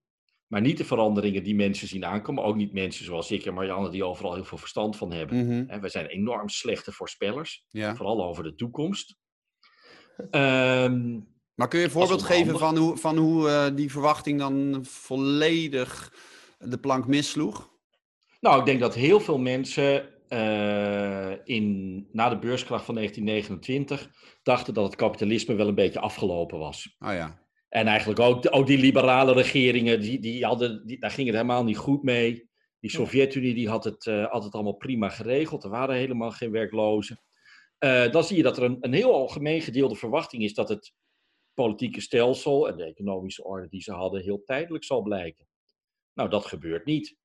Maar 0.47 0.61
niet 0.61 0.77
de 0.77 0.85
veranderingen 0.85 1.43
die 1.43 1.55
mensen 1.55 1.87
zien 1.87 2.05
aankomen. 2.05 2.43
Ook 2.43 2.55
niet 2.55 2.73
mensen 2.73 3.05
zoals 3.05 3.31
ik 3.31 3.45
en 3.45 3.53
Marianne 3.53 3.89
die 3.89 4.03
overal 4.03 4.33
heel 4.33 4.43
veel 4.43 4.57
verstand 4.57 4.97
van 4.97 5.11
hebben. 5.11 5.65
Hè, 5.67 5.79
wij 5.79 5.89
zijn 5.89 6.05
enorm 6.05 6.49
slechte 6.49 6.91
voorspellers. 6.91 7.65
Ja. 7.69 7.95
Vooral 7.95 8.25
over 8.25 8.43
de 8.43 8.55
toekomst. 8.55 9.15
Ehm, 10.31 11.19
Maar 11.55 11.67
kun 11.67 11.79
je 11.79 11.85
een 11.85 11.91
voorbeeld 11.91 12.23
geven 12.23 12.57
van 12.59 12.77
hoe, 12.77 12.97
van 12.97 13.17
hoe 13.17 13.49
eh, 13.49 13.75
die 13.75 13.91
verwachting 13.91 14.39
dan 14.39 14.79
volledig 14.85 16.13
de 16.59 16.77
plank 16.77 17.07
missloeg? 17.07 17.73
nou, 18.39 18.59
ik 18.59 18.65
denk 18.65 18.79
dat 18.79 18.95
heel 18.95 19.19
veel 19.19 19.37
mensen 19.37 20.09
eh, 20.27 21.31
in, 21.43 21.97
na 22.11 22.29
de 22.29 22.39
beurskracht 22.39 22.85
van 22.85 22.95
1929 22.95 24.09
dachten 24.43 24.73
dat 24.73 24.85
het 24.85 24.95
kapitalisme 24.95 25.55
wel 25.55 25.67
een 25.67 25.75
beetje 25.75 25.99
afgelopen 25.99 26.59
was. 26.59 26.95
Oh 26.99 27.13
ja. 27.13 27.44
En 27.75 27.87
eigenlijk 27.87 28.19
ook, 28.19 28.47
ook 28.49 28.67
die 28.67 28.77
liberale 28.77 29.33
regeringen, 29.33 30.01
die, 30.01 30.19
die 30.19 30.45
hadden, 30.45 30.85
die, 30.85 30.99
daar 30.99 31.11
ging 31.11 31.27
het 31.27 31.35
helemaal 31.35 31.63
niet 31.63 31.77
goed 31.77 32.03
mee. 32.03 32.49
Die. 32.79 32.89
Sovjet-Unie 32.89 33.53
die 33.53 33.69
had, 33.69 33.83
het, 33.83 34.05
had 34.05 34.43
het 34.43 34.53
allemaal 34.53 34.75
prima 34.75 35.09
geregeld. 35.09 35.63
Er 35.63 35.69
waren 35.69 35.95
helemaal 35.95 36.31
geen 36.31 36.51
werklozen. 36.51 37.21
Eh, 37.77 38.11
dan 38.11 38.23
zie 38.23 38.37
je 38.37 38.43
dat 38.43 38.57
er 38.57 38.63
een, 38.63 38.77
een 38.79 38.93
heel 38.93 39.13
algemeen 39.13 39.61
gedeelde 39.61 39.95
verwachting 39.95 40.43
is 40.43 40.53
dat 40.53 40.69
het 40.69 40.93
politieke 41.53 42.01
stelsel 42.01 42.67
en 42.67 42.77
de 42.77 42.83
economische 42.83 43.43
orde 43.43 43.67
die 43.67 43.81
ze 43.81 43.91
hadden 43.91 44.21
heel 44.21 44.43
tijdelijk 44.43 44.83
zal 44.83 45.01
blijken. 45.01 45.47
Nou, 46.13 46.29
dat 46.29 46.45
gebeurt 46.45 46.85
niet. 46.85 47.15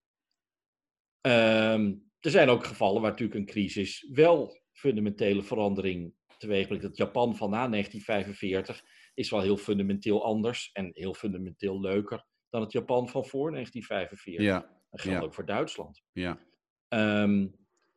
Ehm, 1.20 1.94
er 2.20 2.30
zijn 2.30 2.48
ook 2.48 2.64
gevallen 2.64 3.02
waar 3.02 3.10
natuurlijk 3.10 3.40
een 3.40 3.46
crisis 3.46 4.08
wel 4.12 4.60
fundamentele 4.72 5.42
verandering 5.42 6.14
teweegbrengt. 6.38 6.84
Het 6.84 6.96
Japan 6.96 7.36
van 7.36 7.50
na 7.50 7.68
1945 7.68 8.84
is 9.20 9.30
wel 9.30 9.40
heel 9.40 9.56
fundamenteel 9.56 10.24
anders 10.24 10.70
en 10.72 10.90
heel 10.92 11.14
fundamenteel 11.14 11.80
leuker 11.80 12.26
dan 12.48 12.61
het 12.61 12.72
Japan 12.72 13.09
van 13.09 13.24
voor 13.24 13.50
1945. 13.50 14.44
Ja. 14.44 14.78
Dat 14.90 15.00
geldt 15.00 15.18
ja. 15.18 15.24
ook 15.24 15.35
voor 15.35 15.46
Duitsland. 15.46 16.02
Ja. 16.12 16.38
Ehm, 16.88 17.48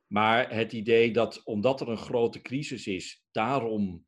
maar 0.07 0.53
het 0.53 0.73
idee 0.73 1.13
dat 1.13 1.43
omdat 1.43 1.81
er 1.81 1.89
een 1.89 1.97
grote 1.97 2.41
crisis 2.41 2.87
is, 2.87 3.25
daarom 3.31 4.05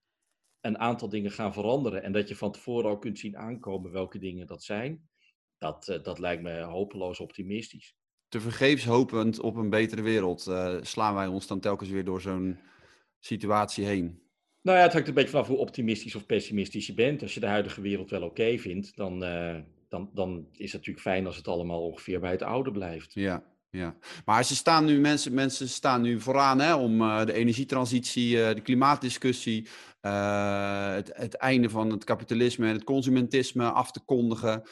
een 0.61 0.77
aantal 0.77 1.09
dingen 1.09 1.31
gaan 1.31 1.53
veranderen 1.53 2.03
en 2.03 2.11
dat 2.11 2.27
je 2.27 2.35
van 2.35 2.51
tevoren 2.51 2.89
ook 2.89 3.01
kunt 3.01 3.19
zien 3.19 3.37
aankomen 3.37 3.91
welke 3.91 4.19
dingen 4.19 4.47
dat 4.47 4.63
zijn, 4.63 5.09
dat, 5.57 5.87
eh, 5.87 6.03
dat 6.03 6.19
lijkt 6.19 6.43
me 6.43 6.61
hopeloos 6.61 7.19
optimistisch. 7.19 7.95
Te 8.27 8.39
vergeefs 8.39 8.85
hopend 8.85 9.39
op 9.39 9.55
een 9.55 9.69
betere 9.69 10.01
wereld 10.01 10.47
eh, 10.47 10.77
slaan 10.81 11.15
wij 11.15 11.27
ons 11.27 11.47
dan 11.47 11.59
telkens 11.59 11.89
weer 11.89 12.05
door 12.05 12.21
zo'n 12.21 12.59
situatie 13.19 13.85
heen. 13.85 14.24
Nou 14.65 14.77
ja, 14.77 14.83
het 14.83 14.93
hangt 14.93 15.07
een 15.07 15.13
beetje 15.13 15.29
vanaf 15.29 15.47
hoe 15.47 15.57
optimistisch 15.57 16.15
of 16.15 16.25
pessimistisch 16.25 16.87
je 16.87 16.93
bent. 16.93 17.21
Als 17.21 17.33
je 17.33 17.39
de 17.39 17.45
huidige 17.45 17.81
wereld 17.81 18.09
wel 18.09 18.21
oké 18.21 18.57
vindt, 18.57 18.95
dan, 18.95 19.23
eh, 19.23 19.55
dan, 19.89 20.09
dan 20.13 20.47
is 20.51 20.71
het 20.71 20.73
natuurlijk 20.73 21.05
fijn 21.05 21.25
als 21.25 21.35
het 21.35 21.47
allemaal 21.47 21.81
ongeveer 21.81 22.19
bij 22.19 22.31
het 22.31 22.41
oude 22.41 22.71
blijft. 22.71 23.13
Ja. 23.13 23.43
Ja, 23.69 23.95
maar 24.25 24.45
ze 24.45 24.55
staan 24.55 24.85
nu, 24.85 24.99
mensen, 24.99 25.33
mensen 25.33 25.69
staan 25.69 26.01
nu 26.01 26.21
vooraan 26.21 26.59
hè, 26.59 26.75
om 26.75 27.01
uh, 27.01 27.25
de 27.25 27.33
energietransitie, 27.33 28.35
uh, 28.35 28.47
de 28.47 28.61
klimaatdiscussie, 28.61 29.67
uh, 30.01 30.93
het, 30.93 31.11
het, 31.13 31.33
einde 31.35 31.69
van 31.69 31.91
het 31.91 32.03
kapitalisme 32.03 32.67
en 32.67 32.73
het 32.73 32.83
consumentisme 32.83 33.71
af 33.71 33.91
te 33.91 33.99
kondigen. 34.05 34.63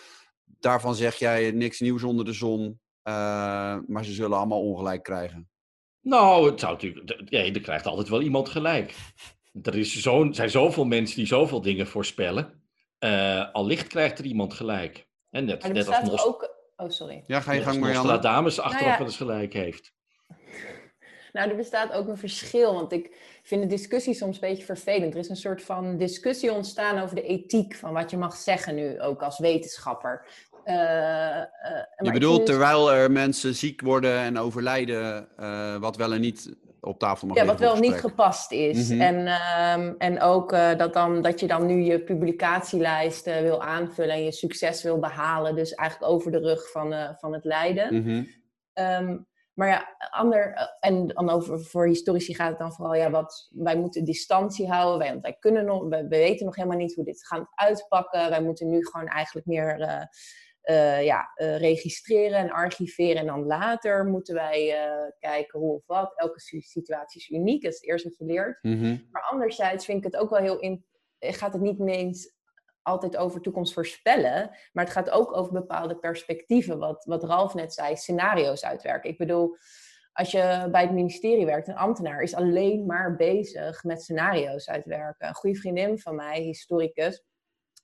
Daarvan 0.59 0.95
zeg 0.95 1.15
jij 1.15 1.51
niks 1.51 1.79
nieuws 1.79 2.03
onder 2.03 2.25
de 2.25 2.33
zon, 2.33 2.79
maar 3.87 4.05
ze 4.05 4.11
zullen 4.13 4.37
allemaal 4.37 4.61
ongelijk 4.61 5.03
krijgen. 5.03 5.49
Nou, 6.01 6.49
het 6.49 6.59
zou 6.59 6.73
natuurlijk, 6.73 7.29
ja, 7.29 7.39
er 7.39 7.61
krijgt 7.61 7.85
altijd 7.85 8.09
wel 8.09 8.21
iemand 8.21 8.49
gelijk. 8.49 8.95
Er 9.61 9.75
is 9.75 10.01
zo, 10.01 10.27
zijn 10.31 10.49
zoveel 10.49 10.85
mensen 10.85 11.17
die 11.17 11.25
zoveel 11.25 11.61
dingen 11.61 11.87
voorspellen. 11.87 12.63
allicht 13.51 13.87
krijgt 13.87 14.19
er 14.19 14.25
iemand 14.25 14.53
gelijk. 14.53 15.07
En 15.29 15.45
net, 15.45 15.73
net 15.73 15.87
als 15.87 16.09
Nost 16.09 16.25
ook... 16.25 16.55
Oh, 16.75 16.89
sorry. 16.89 17.23
Ja, 17.27 17.39
ga 17.39 17.51
je 17.51 17.61
gang, 17.61 17.79
Marianne. 17.79 18.19
dames 18.19 18.59
achteraf 18.59 18.81
nou 18.81 18.91
ja. 18.91 18.97
wel 18.97 19.07
eens 19.07 19.17
gelijk 19.17 19.53
heeft. 19.53 19.91
Nou, 21.33 21.49
er 21.49 21.55
bestaat 21.55 21.91
ook 21.91 22.07
een 22.07 22.17
verschil, 22.17 22.73
want 22.73 22.91
ik 22.91 23.15
vind 23.43 23.61
de 23.61 23.67
discussie 23.67 24.13
soms 24.13 24.35
een 24.35 24.49
beetje 24.49 24.63
vervelend. 24.63 25.13
Er 25.13 25.19
is 25.19 25.29
een 25.29 25.35
soort 25.35 25.63
van 25.63 25.97
discussie 25.97 26.53
ontstaan 26.53 27.01
over 27.01 27.15
de 27.15 27.23
ethiek 27.23 27.75
van 27.75 27.93
wat 27.93 28.11
je 28.11 28.17
mag 28.17 28.35
zeggen 28.35 28.75
nu, 28.75 29.01
ook 29.01 29.21
als 29.21 29.39
wetenschapper. 29.39 30.25
Uh, 30.65 30.73
uh, 30.75 31.43
je 31.97 32.11
bedoelt, 32.11 32.45
terwijl 32.45 32.91
er 32.91 33.11
mensen 33.11 33.55
ziek 33.55 33.81
worden 33.81 34.17
en 34.17 34.37
overlijden, 34.37 35.27
uh, 35.39 35.77
wat 35.77 35.95
wel 35.95 36.13
en 36.13 36.21
niet 36.21 36.55
op 36.83 36.99
tafel 36.99 37.27
mag 37.27 37.37
Ja, 37.37 37.45
wat 37.45 37.59
wel 37.59 37.75
niet 37.75 37.93
gepast 37.93 38.51
is. 38.51 38.89
Mhm. 38.89 39.01
en, 39.01 39.27
um, 39.79 39.95
en 39.97 40.21
ook 40.21 40.49
dat, 40.51 40.93
dan, 40.93 41.21
dat 41.21 41.39
je 41.39 41.47
dan 41.47 41.65
nu 41.65 41.81
je 41.81 42.03
publicatielijst 42.03 43.25
wil 43.25 43.61
aanvullen 43.61 44.15
en 44.15 44.23
je 44.23 44.31
succes 44.31 44.83
wil 44.83 44.99
behalen. 44.99 45.55
Dus 45.55 45.73
eigenlijk 45.73 46.11
over 46.11 46.31
de 46.31 46.39
rug 46.39 46.71
van, 46.71 47.15
van 47.19 47.33
het 47.33 47.43
lijden. 47.43 48.03
Mm 48.03 48.27
um, 48.73 49.27
maar 49.53 49.67
ja, 49.67 49.95
ander, 50.09 50.53
eh, 50.53 50.65
en 50.79 51.07
dan 51.07 51.29
over, 51.29 51.59
voor 51.59 51.87
historici 51.87 52.35
gaat 52.35 52.49
het 52.49 52.59
dan 52.59 52.73
vooral, 52.73 52.95
ja, 52.95 53.09
wat, 53.09 53.49
wij 53.51 53.77
moeten 53.77 54.03
distantie 54.03 54.67
houden, 54.67 54.99
wij, 54.99 55.19
wij 55.21 55.37
kunnen 55.39 55.65
nog, 55.65 55.87
we, 55.87 56.07
weten 56.07 56.45
nog 56.45 56.55
helemaal 56.55 56.77
niet 56.77 56.95
hoe 56.95 57.05
dit 57.05 57.25
gaat 57.25 57.47
uitpakken. 57.55 58.29
Wij 58.29 58.41
moeten 58.41 58.69
nu 58.69 58.85
gewoon 58.85 59.07
eigenlijk 59.07 59.45
meer 59.45 59.77
uh, 60.69 60.75
uh, 60.75 61.03
ja, 61.03 61.31
registreren 61.35 62.37
en 62.37 62.51
archiveren. 62.51 63.15
En 63.15 63.25
dan 63.25 63.45
later 63.45 64.05
moeten 64.05 64.35
wij 64.35 64.75
kijken 65.19 65.59
hoe 65.59 65.73
of 65.73 65.83
wat. 65.85 66.13
Elke 66.15 66.39
situatie 66.61 67.21
is 67.21 67.29
uniek, 67.29 67.61
dat 67.61 67.71
is 67.71 67.79
het 67.79 67.89
eerste 67.89 68.07
wat 68.09 68.17
je 68.17 68.25
leert. 68.25 68.63
Mhm. 68.63 68.97
Maar 69.11 69.27
anderzijds 69.29 69.85
vind 69.85 69.97
ik 69.97 70.11
het 70.11 70.21
ook 70.21 70.29
wel 70.29 70.39
heel, 70.39 70.59
in, 70.59 70.85
gaat 71.19 71.53
het 71.53 71.61
niet 71.61 71.79
ineens 71.79 72.33
altijd 72.81 73.17
over 73.17 73.41
toekomst 73.41 73.73
voorspellen, 73.73 74.57
maar 74.71 74.83
het 74.83 74.93
gaat 74.93 75.09
ook 75.09 75.37
over 75.37 75.53
bepaalde 75.53 75.95
perspectieven, 75.95 76.79
wat, 76.79 77.05
wat 77.05 77.23
Ralf 77.23 77.53
net 77.53 77.73
zei, 77.73 77.95
scenario's 77.95 78.65
uitwerken. 78.65 79.09
Ik 79.09 79.17
bedoel, 79.17 79.57
als 80.13 80.31
je 80.31 80.67
bij 80.71 80.81
het 80.81 80.91
ministerie 80.91 81.45
werkt, 81.45 81.67
een 81.67 81.75
ambtenaar 81.75 82.21
is 82.21 82.35
alleen 82.35 82.85
maar 82.85 83.15
bezig 83.15 83.83
met 83.83 84.01
scenario's 84.01 84.69
uitwerken. 84.69 85.27
Een 85.27 85.35
goede 85.35 85.59
vriendin 85.59 85.99
van 85.99 86.15
mij, 86.15 86.41
historicus, 86.41 87.23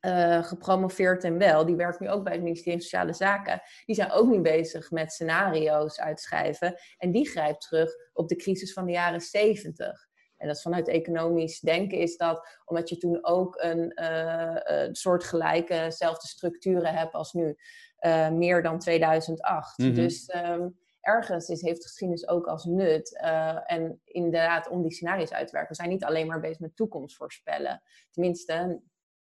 uh, 0.01 0.43
gepromoveerd 0.43 1.23
en 1.23 1.37
wel, 1.37 1.65
die 1.65 1.75
werkt 1.75 1.99
nu 1.99 2.09
ook 2.09 2.23
bij 2.23 2.33
het 2.33 2.41
ministerie 2.41 2.73
van 2.73 2.81
Sociale 2.81 3.13
Zaken. 3.13 3.61
Die 3.85 3.95
zijn 3.95 4.11
ook 4.11 4.27
nu 4.27 4.41
bezig 4.41 4.91
met 4.91 5.11
scenario's 5.11 5.99
uitschrijven. 5.99 6.75
En 6.97 7.11
die 7.11 7.29
grijpt 7.29 7.61
terug 7.61 7.91
op 8.13 8.27
de 8.27 8.35
crisis 8.35 8.73
van 8.73 8.85
de 8.85 8.91
jaren 8.91 9.21
70. 9.21 10.07
En 10.37 10.47
dat 10.47 10.61
vanuit 10.61 10.87
economisch 10.87 11.59
denken 11.59 11.97
is 11.97 12.17
dat, 12.17 12.47
omdat 12.65 12.89
je 12.89 12.97
toen 12.97 13.25
ook 13.25 13.55
een 13.61 13.91
uh, 14.01 14.87
soort 14.91 15.23
gelijkezelfde 15.23 16.27
structuren 16.27 16.93
hebt 16.93 17.13
als 17.13 17.33
nu, 17.33 17.55
uh, 18.01 18.29
meer 18.29 18.63
dan 18.63 18.79
2008. 18.79 19.77
Mhm. 19.77 19.93
Dus 19.93 20.33
um, 20.35 20.77
ergens 21.01 21.49
is, 21.49 21.61
heeft 21.61 21.83
geschiedenis 21.83 22.27
ook 22.27 22.47
als 22.47 22.65
nut. 22.65 23.19
Uh, 23.23 23.71
en 23.71 24.01
inderdaad, 24.03 24.69
om 24.69 24.81
die 24.81 24.93
scenario's 24.93 25.31
uit 25.31 25.47
te 25.47 25.53
werken. 25.53 25.71
We 25.71 25.77
zijn 25.77 25.89
niet 25.89 26.03
alleen 26.03 26.27
maar 26.27 26.39
bezig 26.39 26.59
met 26.59 26.75
toekomst 26.75 27.15
voorspellen. 27.15 27.81
Tenminste, 28.11 28.81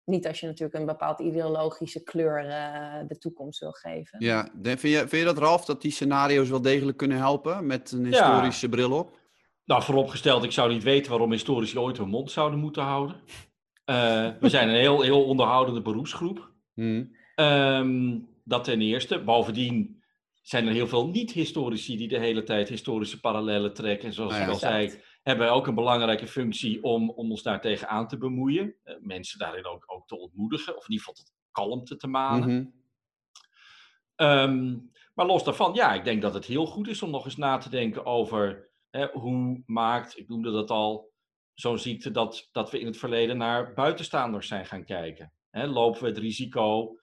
niet 0.06 0.28
als 0.28 0.40
je 0.40 0.46
natuurlijk 0.46 0.80
een 0.80 0.86
bepaald 0.86 1.20
ideologische 1.20 2.04
kleur 2.04 2.46
uh, 2.46 3.08
de 3.08 3.18
toekomst 3.18 3.60
wil 3.60 3.72
geven. 3.72 4.26
Ja, 4.26 4.50
vind 4.62 4.82
je, 4.82 4.98
vind 4.98 5.12
je 5.12 5.24
dat 5.24 5.38
Ralf, 5.38 5.66
dat 5.66 5.82
die 5.82 5.92
scenario's 5.92 6.50
wel 6.50 6.62
degelijk 6.62 6.98
kunnen 6.98 7.18
helpen 7.18 7.66
met 7.66 7.92
een 7.92 8.06
historische 8.06 8.66
ja. 8.66 8.72
bril 8.72 8.92
op? 8.92 9.20
Nou, 9.66 9.84
vooropgesteld, 9.84 10.44
ik 10.44 10.52
zou 10.52 10.74
niet 10.74 10.84
weten 10.84 11.12
waarom 11.12 11.32
historici 11.32 11.78
ooit 11.78 11.98
hun 11.98 12.10
mond 12.10 12.32
zouden 12.32 12.60
moeten 12.60 12.84
houden. 12.84 13.16
Uh, 13.86 14.30
we 14.40 14.50
zijn 14.50 14.70
een 14.70 14.80
heel, 14.80 15.02
heel 15.02 15.26
onderhoudende 15.26 15.82
beroepsgroep. 15.82 16.52
Hmm. 16.74 17.16
Um, 17.36 18.30
dat 18.44 18.64
ten 18.64 18.82
eerste. 18.82 19.24
Bovendien 19.24 20.04
zijn 20.42 20.68
er 20.68 20.74
heel 20.74 20.88
veel 20.88 21.08
niet-historici 21.08 21.98
die 21.98 22.08
de 22.08 22.20
hele 22.20 22.44
tijd 22.44 22.70
historische 22.70 23.20
parallellen 23.20 23.74
trekken. 23.74 24.08
En 24.08 24.14
zoals 24.14 24.34
ja, 24.34 24.42
ik 24.42 24.50
al 24.50 24.56
zei, 24.56 25.02
hebben 25.22 25.52
ook 25.52 25.68
een 25.68 25.76
belangrijke 25.76 26.28
functie 26.28 26.84
om, 26.84 27.10
om 27.10 27.30
ons 27.30 27.44
daar 27.44 27.62
tegenaan 27.62 28.08
te 28.08 28.18
bemoeien. 28.18 28.76
Uh, 28.84 28.96
mensen 29.00 29.40
daarin 29.40 29.66
ook, 29.66 29.84
ook 29.88 30.08
te 30.08 30.18
ontmoedigen, 30.18 30.78
of 30.78 30.84
in 30.84 30.92
ieder 30.92 31.06
geval 31.06 31.24
tot 31.24 31.34
kalmte 31.52 31.96
te 31.96 32.08
manen. 32.08 32.50
Mm 32.50 32.74
-hmm. 34.16 34.28
um, 34.28 34.92
maar 35.14 35.26
los 35.26 35.44
daarvan, 35.44 35.74
ja, 35.74 35.94
ik 35.94 36.04
denk 36.04 36.22
dat 36.22 36.34
het 36.34 36.46
heel 36.46 36.66
goed 36.66 36.88
is 36.88 37.02
om 37.02 37.10
nog 37.10 37.26
eens 37.26 37.38
na 37.38 37.58
te 37.58 37.70
denken 37.70 38.06
over 38.06 38.70
hoe 39.12 39.64
maakt, 39.66 40.18
ik 40.18 40.28
noemde 40.28 40.52
dat 40.52 40.70
al, 40.70 41.12
zo'n 41.54 41.78
ziekte 41.78 42.12
dat, 42.12 42.50
dat 42.52 42.72
we 42.72 42.80
in 42.80 42.86
het 42.86 42.98
verleden 42.98 43.38
naar 43.38 43.74
buitenstaanders 43.74 44.48
zijn 44.48 44.66
gaan 44.66 44.86
kijken? 44.86 45.34
lopen 45.52 46.02
we 46.02 46.08
het 46.08 46.18
risico 46.18 46.96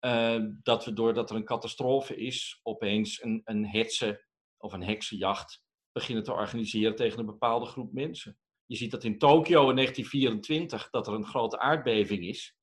uh, 0.00 0.44
dat 0.62 0.84
we 0.84 0.92
doordat 0.92 1.30
er 1.30 1.36
een 1.36 1.44
catastrofe 1.44 2.16
is, 2.16 2.60
opeens 2.62 3.22
een, 3.22 3.40
een 3.44 3.66
hetze 3.66 4.24
of 4.56 4.72
een 4.72 4.82
heksenjacht 4.82 5.61
beginnen 5.92 6.24
te 6.24 6.32
organiseren 6.32 6.96
tegen 6.96 7.18
een 7.18 7.26
bepaalde 7.26 7.66
groep 7.66 7.92
mensen? 7.92 8.38
Je 8.66 8.76
ziet 8.76 8.90
dat 8.90 9.04
in 9.04 9.18
Tokio 9.18 9.68
in 9.68 9.76
1924 9.76 10.90
dat 10.90 11.06
er 11.06 11.14
een 11.14 11.26
grote 11.26 11.58
aardbeving 11.58 12.26
is. 12.26 12.56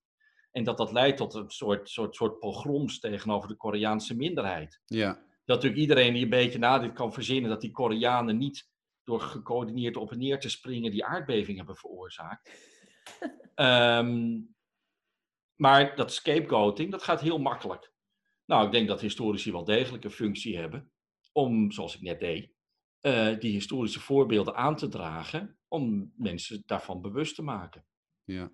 En 0.52 0.64
dat 0.64 0.78
dat 0.78 0.92
leidt 0.92 1.18
tot 1.18 1.34
een 1.34 1.50
soort, 1.50 1.90
soort, 1.90 2.16
soort 2.16 2.40
pogroms 2.40 3.00
tegenover 3.00 3.50
de 3.50 3.56
Koreaanse 3.56 4.16
minderheid. 4.16 4.82
Ja 4.86 5.28
dat 5.50 5.58
natuurlijk 5.58 5.90
iedereen 5.90 6.14
die 6.14 6.24
een 6.24 6.30
beetje 6.30 6.60
nadenkt 6.60 6.96
kan 6.96 7.14
verzinnen 7.14 7.50
dat 7.50 7.62
die 7.62 7.72
Koreanen 7.72 8.38
niet 8.38 8.70
door 9.04 9.22
gecoördineerd 9.22 9.98
op 9.98 10.12
en 10.12 10.18
neer 10.18 10.40
te 10.40 10.50
springen 10.50 10.92
die 10.92 11.06
aardbeving 11.06 11.58
hebben 11.58 11.76
veroorzaakt. 11.76 12.52
um, 13.56 14.56
maar 15.64 15.96
dat 15.96 16.14
scapegoating, 16.14 16.92
dat 16.92 17.04
gaat 17.04 17.22
heel 17.22 17.40
makkelijk. 17.40 17.94
Nou, 18.46 18.66
ik 18.66 18.72
denk 18.72 18.88
dat 18.88 19.02
historici 19.02 19.52
wel 19.52 19.64
degelijk 19.64 20.04
een 20.04 20.12
functie 20.12 20.58
hebben 20.58 20.92
om, 21.32 21.72
zoals 21.72 21.96
ik 21.96 22.02
net 22.02 22.20
deed, 22.20 22.52
uh, 23.02 23.40
die 23.40 23.52
historische 23.52 24.00
voorbeelden 24.00 24.56
aan 24.56 24.76
te 24.76 24.88
dragen 24.88 25.58
om 25.68 26.14
mensen 26.16 26.64
daarvan 26.66 27.02
bewust 27.02 27.36
te 27.36 27.42
maken. 27.42 27.86
Ja. 28.24 28.52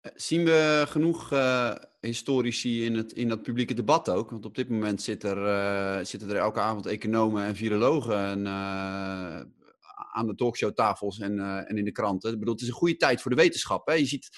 Eh, 0.00 0.12
zien 0.14 0.44
we 0.44 0.84
genoeg 0.88 1.32
uh, 1.32 1.74
historici 2.00 2.84
in, 2.84 2.94
het, 2.94 3.12
in 3.12 3.28
dat 3.28 3.42
publieke 3.42 3.74
debat 3.74 4.08
ook? 4.08 4.30
Want 4.30 4.44
op 4.44 4.54
dit 4.54 4.68
moment 4.68 5.02
zit 5.02 5.22
er, 5.24 6.06
zitten 6.06 6.30
er 6.30 6.36
elke 6.36 6.60
avond 6.60 6.86
economen 6.86 7.44
en 7.44 7.56
virologen 7.56 8.24
en, 8.24 8.46
aan 10.12 10.26
de 10.26 10.34
talkshowtafels 10.34 11.18
en, 11.18 11.66
en 11.66 11.76
in 11.76 11.84
de 11.84 11.92
kranten. 11.92 12.32
Ik 12.32 12.38
bedoel, 12.38 12.54
het 12.54 12.62
is 12.62 12.68
een 12.68 12.74
goede 12.74 12.96
tijd 12.96 13.20
voor 13.22 13.30
de 13.30 13.36
wetenschap. 13.36 13.86
Hè? 13.86 13.94
Je 13.94 14.06
ziet 14.06 14.28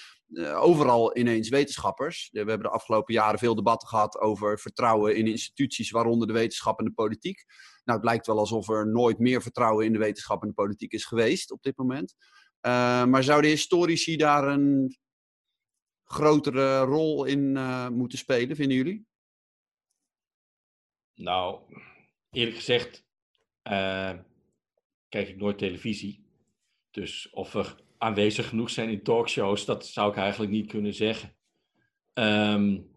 overal 0.55 1.17
ineens 1.17 1.49
wetenschappers. 1.49 2.29
We 2.31 2.37
hebben 2.37 2.61
de 2.61 2.69
afgelopen 2.69 3.13
jaren 3.13 3.39
veel 3.39 3.55
debatten 3.55 3.87
gehad 3.87 4.19
over 4.19 4.59
vertrouwen 4.59 5.15
in 5.15 5.27
instituties, 5.27 5.91
waaronder 5.91 6.27
de 6.27 6.33
wetenschap 6.33 6.79
en 6.79 6.85
de 6.85 6.93
politiek. 6.93 7.45
Nou, 7.83 7.99
het 7.99 8.07
lijkt 8.07 8.27
wel 8.27 8.39
alsof 8.39 8.69
er 8.69 8.87
nooit 8.87 9.19
meer 9.19 9.41
vertrouwen 9.41 9.85
in 9.85 9.93
de 9.93 9.99
wetenschap 9.99 10.41
en 10.41 10.47
de 10.47 10.53
politiek 10.53 10.91
is 10.91 11.05
geweest 11.05 11.51
op 11.51 11.61
dit 11.61 11.77
moment. 11.77 12.15
maar 13.09 13.23
zouden 13.23 13.49
historici 13.49 14.17
daar 14.17 14.47
een 14.47 14.95
grotere 16.11 16.79
rol 16.79 17.25
in 17.25 17.55
uh, 17.55 17.89
moeten 17.89 18.17
spelen, 18.17 18.55
vinden 18.55 18.77
jullie? 18.77 19.05
Nou, 21.13 21.59
eerlijk 22.29 22.55
gezegd, 22.55 23.05
uh, 23.63 24.13
kijk 25.09 25.27
ik 25.27 25.37
nooit 25.37 25.57
televisie. 25.57 26.25
Dus 26.91 27.29
of 27.29 27.51
we 27.51 27.75
aanwezig 27.97 28.47
genoeg 28.47 28.69
zijn 28.69 28.89
in 28.89 29.03
talkshows, 29.03 29.65
dat 29.65 29.85
zou 29.85 30.11
ik 30.11 30.17
eigenlijk 30.17 30.51
niet 30.51 30.67
kunnen 30.67 30.93
zeggen. 30.93 31.35
Um, 32.13 32.90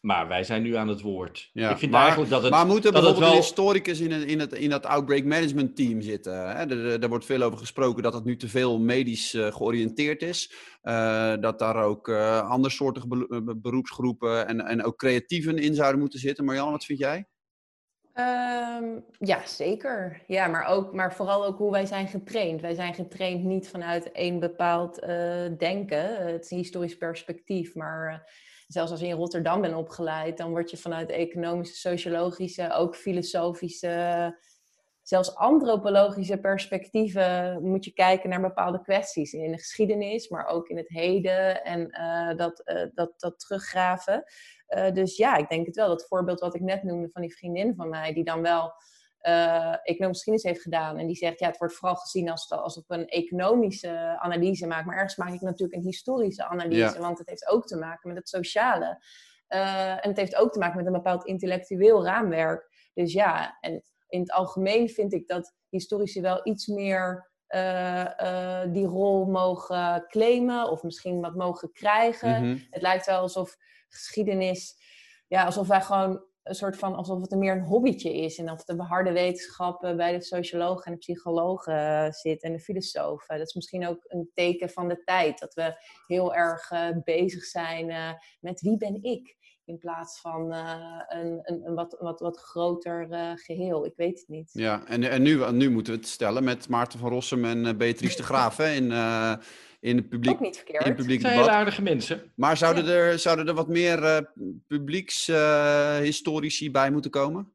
maar 0.00 0.28
wij 0.28 0.44
zijn 0.44 0.62
nu 0.62 0.74
aan 0.74 0.88
het 0.88 1.00
woord. 1.00 1.50
Ja, 1.52 1.70
ik 1.70 1.78
vind 1.78 1.90
maar, 1.90 2.00
eigenlijk 2.00 2.30
dat 2.30 2.42
het. 2.42 2.50
Maar 2.50 2.66
moet 2.66 2.84
er 2.84 2.92
bijvoorbeeld 2.92 3.24
wel... 3.24 3.30
een 3.30 3.36
historicus 3.36 4.00
in, 4.00 4.12
in, 4.12 4.40
het, 4.40 4.52
in 4.52 4.70
dat 4.70 4.86
outbreak 4.86 5.24
management 5.24 5.76
team 5.76 6.00
zitten? 6.00 6.32
Hè? 6.32 6.70
Er, 6.70 7.02
er, 7.02 7.08
wordt 7.08 7.24
veel 7.24 7.42
over 7.42 7.58
gesproken 7.58 8.02
dat 8.02 8.14
het 8.14 8.24
nu 8.24 8.36
te 8.36 8.48
veel 8.48 8.78
medisch 8.78 9.34
uh, 9.34 9.46
georiënteerd 9.46 10.22
is. 10.22 10.52
Uh, 10.82 11.34
dat 11.40 11.58
daar 11.58 11.84
ook 11.84 12.08
uh, 12.08 12.50
andersoortige 12.50 13.06
beroepsgroepen 13.56 14.46
en, 14.48 14.60
en 14.60 14.84
ook 14.84 14.96
creatieven 14.96 15.58
in 15.58 15.74
zouden 15.74 16.00
moeten 16.00 16.18
zitten. 16.18 16.44
Marjan, 16.44 16.70
wat 16.70 16.84
vind 16.84 16.98
jij? 16.98 17.28
Um, 18.14 19.04
ja, 19.18 19.46
zeker. 19.46 20.22
Ja, 20.26 20.46
maar, 20.46 20.66
ook, 20.66 20.92
maar 20.94 21.14
vooral 21.14 21.46
ook 21.46 21.58
hoe 21.58 21.70
wij 21.70 21.86
zijn 21.86 22.08
getraind. 22.08 22.60
Wij 22.60 22.74
zijn 22.74 22.94
getraind 22.94 23.44
niet 23.44 23.68
vanuit 23.68 24.12
één 24.12 24.40
bepaald 24.40 24.94
denken. 25.58 26.26
Het 26.32 26.44
is 26.44 26.50
een 26.50 26.56
historisch 26.56 26.96
perspectief, 26.96 27.74
maar 27.74 28.28
zelfs 28.72 28.90
als 28.90 29.00
je 29.00 29.06
in 29.06 29.16
Rotterdam 29.16 29.60
bent 29.60 29.74
opgeleid, 29.74 30.36
dan 30.36 30.50
word 30.50 30.70
je 30.70 30.76
vanuit 30.76 31.10
economische, 31.10 31.76
sociologische, 31.76 32.72
ook 32.72 32.96
filosofische, 32.96 34.36
zelfs 35.02 35.34
antropologische 35.34 36.38
perspectieven 36.38 37.62
moet 37.62 37.84
je 37.84 37.92
kijken 37.92 38.30
naar 38.30 38.40
bepaalde 38.40 38.80
kwesties 38.80 39.32
in 39.32 39.50
de 39.50 39.58
geschiedenis, 39.58 40.28
maar 40.28 40.46
ook 40.46 40.68
in 40.68 40.76
het 40.76 40.88
heden 40.88 41.64
en 41.64 41.80
uh, 42.00 42.36
dat, 42.36 42.62
uh, 42.64 42.86
dat, 42.94 43.12
dat 43.16 43.38
teruggraven. 43.38 44.24
Uh, 44.68 44.92
dus 44.92 45.16
ja, 45.16 45.36
ik 45.36 45.48
denk 45.48 45.66
het 45.66 45.76
wel. 45.76 45.88
Dat 45.88 46.06
voorbeeld 46.06 46.40
wat 46.40 46.54
ik 46.54 46.60
net 46.60 46.82
noemde 46.82 47.10
van 47.10 47.22
die 47.22 47.36
vriendin 47.36 47.74
van 47.74 47.88
mij, 47.88 48.12
die 48.12 48.24
dan 48.24 48.42
wel 48.42 48.72
uh, 49.22 49.72
economische 49.82 50.24
geschiedenis 50.24 50.42
heeft 50.42 50.62
gedaan. 50.62 50.98
En 50.98 51.06
die 51.06 51.16
zegt, 51.16 51.38
ja, 51.38 51.46
het 51.46 51.58
wordt 51.58 51.74
vooral 51.74 51.96
gezien 51.96 52.30
als, 52.30 52.50
als 52.50 52.76
ik 52.76 52.84
een 52.86 53.06
economische 53.06 54.16
analyse 54.18 54.66
maak. 54.66 54.84
Maar 54.84 54.96
ergens 54.96 55.16
maak 55.16 55.32
ik 55.32 55.40
natuurlijk 55.40 55.78
een 55.78 55.86
historische 55.86 56.44
analyse, 56.44 56.94
ja. 56.94 57.00
want 57.00 57.18
het 57.18 57.28
heeft 57.28 57.48
ook 57.48 57.66
te 57.66 57.76
maken 57.76 58.08
met 58.08 58.18
het 58.18 58.28
sociale. 58.28 59.02
Uh, 59.48 59.90
en 59.90 60.08
het 60.08 60.16
heeft 60.16 60.36
ook 60.36 60.52
te 60.52 60.58
maken 60.58 60.76
met 60.76 60.86
een 60.86 60.92
bepaald 60.92 61.24
intellectueel 61.24 62.04
raamwerk. 62.04 62.88
Dus 62.94 63.12
ja, 63.12 63.58
en 63.60 63.82
in 64.08 64.20
het 64.20 64.32
algemeen 64.32 64.88
vind 64.88 65.12
ik 65.12 65.28
dat 65.28 65.54
historici 65.68 66.20
wel 66.20 66.40
iets 66.42 66.66
meer 66.66 67.30
uh, 67.48 68.62
die 68.72 68.86
rol 68.86 69.26
mogen 69.26 70.04
claimen 70.08 70.70
of 70.70 70.82
misschien 70.82 71.20
wat 71.20 71.34
mogen 71.34 71.72
krijgen. 71.72 72.42
Mm 72.42 72.44
-hmm. 72.44 72.66
Het 72.70 72.82
lijkt 72.82 73.06
wel 73.06 73.20
alsof 73.20 73.56
geschiedenis, 73.88 74.74
ja, 75.26 75.44
alsof 75.44 75.66
wij 75.66 75.82
gewoon 75.82 76.24
een 76.50 76.56
soort 76.56 76.76
van 76.76 76.94
alsof 76.94 77.20
het 77.20 77.32
er 77.32 77.38
meer 77.38 77.52
een 77.52 77.64
hobbytje 77.64 78.14
is. 78.14 78.38
En 78.38 78.50
of 78.50 78.64
de 78.64 78.82
harde 78.82 79.12
wetenschappen 79.12 79.96
bij 79.96 80.12
de 80.12 80.24
sociologen 80.24 80.92
en 80.92 80.98
psychologen 80.98 81.74
uh, 81.74 82.10
zit 82.10 82.42
en 82.42 82.52
de 82.52 82.60
filosofen. 82.60 83.38
Dat 83.38 83.46
is 83.46 83.54
misschien 83.54 83.86
ook 83.86 84.04
een 84.08 84.30
teken 84.34 84.70
van 84.70 84.88
de 84.88 85.02
tijd. 85.04 85.38
Dat 85.38 85.54
we 85.54 85.74
heel 86.06 86.34
erg 86.34 86.70
bezig 87.04 87.44
zijn 87.44 88.16
met 88.40 88.60
wie 88.60 88.76
ben 88.76 89.02
ik? 89.02 89.38
In 89.64 89.78
plaats 89.78 90.20
van 90.20 90.52
een, 90.52 91.40
een, 91.42 91.66
een, 91.66 91.74
wat, 91.74 91.96
wat, 92.00 92.20
wat 92.20 92.38
groter 92.38 93.06
geheel. 93.38 93.84
Ik 93.86 93.92
weet 93.96 94.18
het 94.18 94.28
niet. 94.28 94.50
Ja, 94.52 94.86
en, 94.86 95.02
en 95.02 95.22
nu, 95.22 95.52
nu 95.52 95.70
moeten 95.70 95.92
we 95.92 95.98
het 95.98 96.08
stellen 96.08 96.44
met 96.44 96.68
Maarten 96.68 96.98
van 96.98 97.10
Rossum 97.10 97.44
en 97.44 97.76
Beatrice 97.76 98.16
de 98.16 98.22
Graaf. 98.22 98.56
Hè, 98.56 98.70
in, 98.70 98.92
in 99.80 99.96
het 99.96 100.08
publiek, 100.08 100.32
Ook 100.32 100.40
niet 100.40 100.56
verkeerd. 100.56 100.82
in 100.82 100.88
het 100.88 100.96
publiek 100.96 101.20
zijn 101.20 101.32
debat. 101.32 101.48
hele 101.48 101.58
aardige 101.58 101.82
mensen. 101.82 102.32
Maar 102.34 102.56
zouden, 102.56 102.84
ja. 102.84 102.92
er, 102.92 103.18
zouden 103.18 103.48
er 103.48 103.54
wat 103.54 103.68
meer 103.68 104.02
uh, 104.02 104.18
publiekshistorici 104.66 106.66
uh, 106.66 106.72
bij 106.72 106.90
moeten 106.90 107.10
komen? 107.10 107.52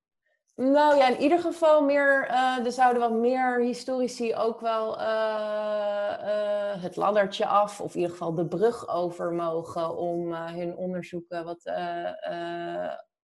Nou 0.56 0.98
ja, 0.98 1.10
in 1.10 1.22
ieder 1.22 1.40
geval 1.40 1.84
meer, 1.84 2.28
uh, 2.30 2.66
er 2.66 2.72
zouden 2.72 3.02
wat 3.02 3.14
meer 3.14 3.62
historici 3.62 4.36
ook 4.36 4.60
wel 4.60 5.00
uh, 5.00 6.82
het 6.82 6.96
laddertje 6.96 7.46
af, 7.46 7.82
of 7.82 7.94
in 7.94 8.00
ieder 8.00 8.12
geval 8.12 8.36
de 8.36 8.48
brug 8.48 8.90
over 8.90 9.34
mogen 9.34 9.98
om 9.98 10.34
hun 10.34 10.76
onderzoeken 10.76 11.44
wat, 11.44 11.62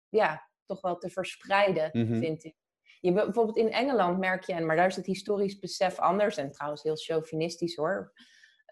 ja, 0.10 0.50
toch 0.66 0.82
wel 0.82 0.98
te 0.98 1.10
verspreiden, 1.10 1.90
mm 1.92 2.08
-hmm. 2.08 2.20
vind 2.20 2.44
ik. 2.44 2.56
Je, 3.00 3.14
bijvoorbeeld 3.14 3.58
in 3.58 3.72
Engeland 3.72 4.20
merk 4.20 4.44
je, 4.44 4.60
maar 4.60 4.76
daar 4.76 4.88
is 4.88 4.96
het 4.96 5.06
historisch 5.06 5.60
besef 5.60 6.00
anders 6.00 6.38
en 6.38 6.52
trouwens 6.52 6.84
heel 6.84 6.96
chauvinistisch 6.96 7.76
hoor. 7.76 8.14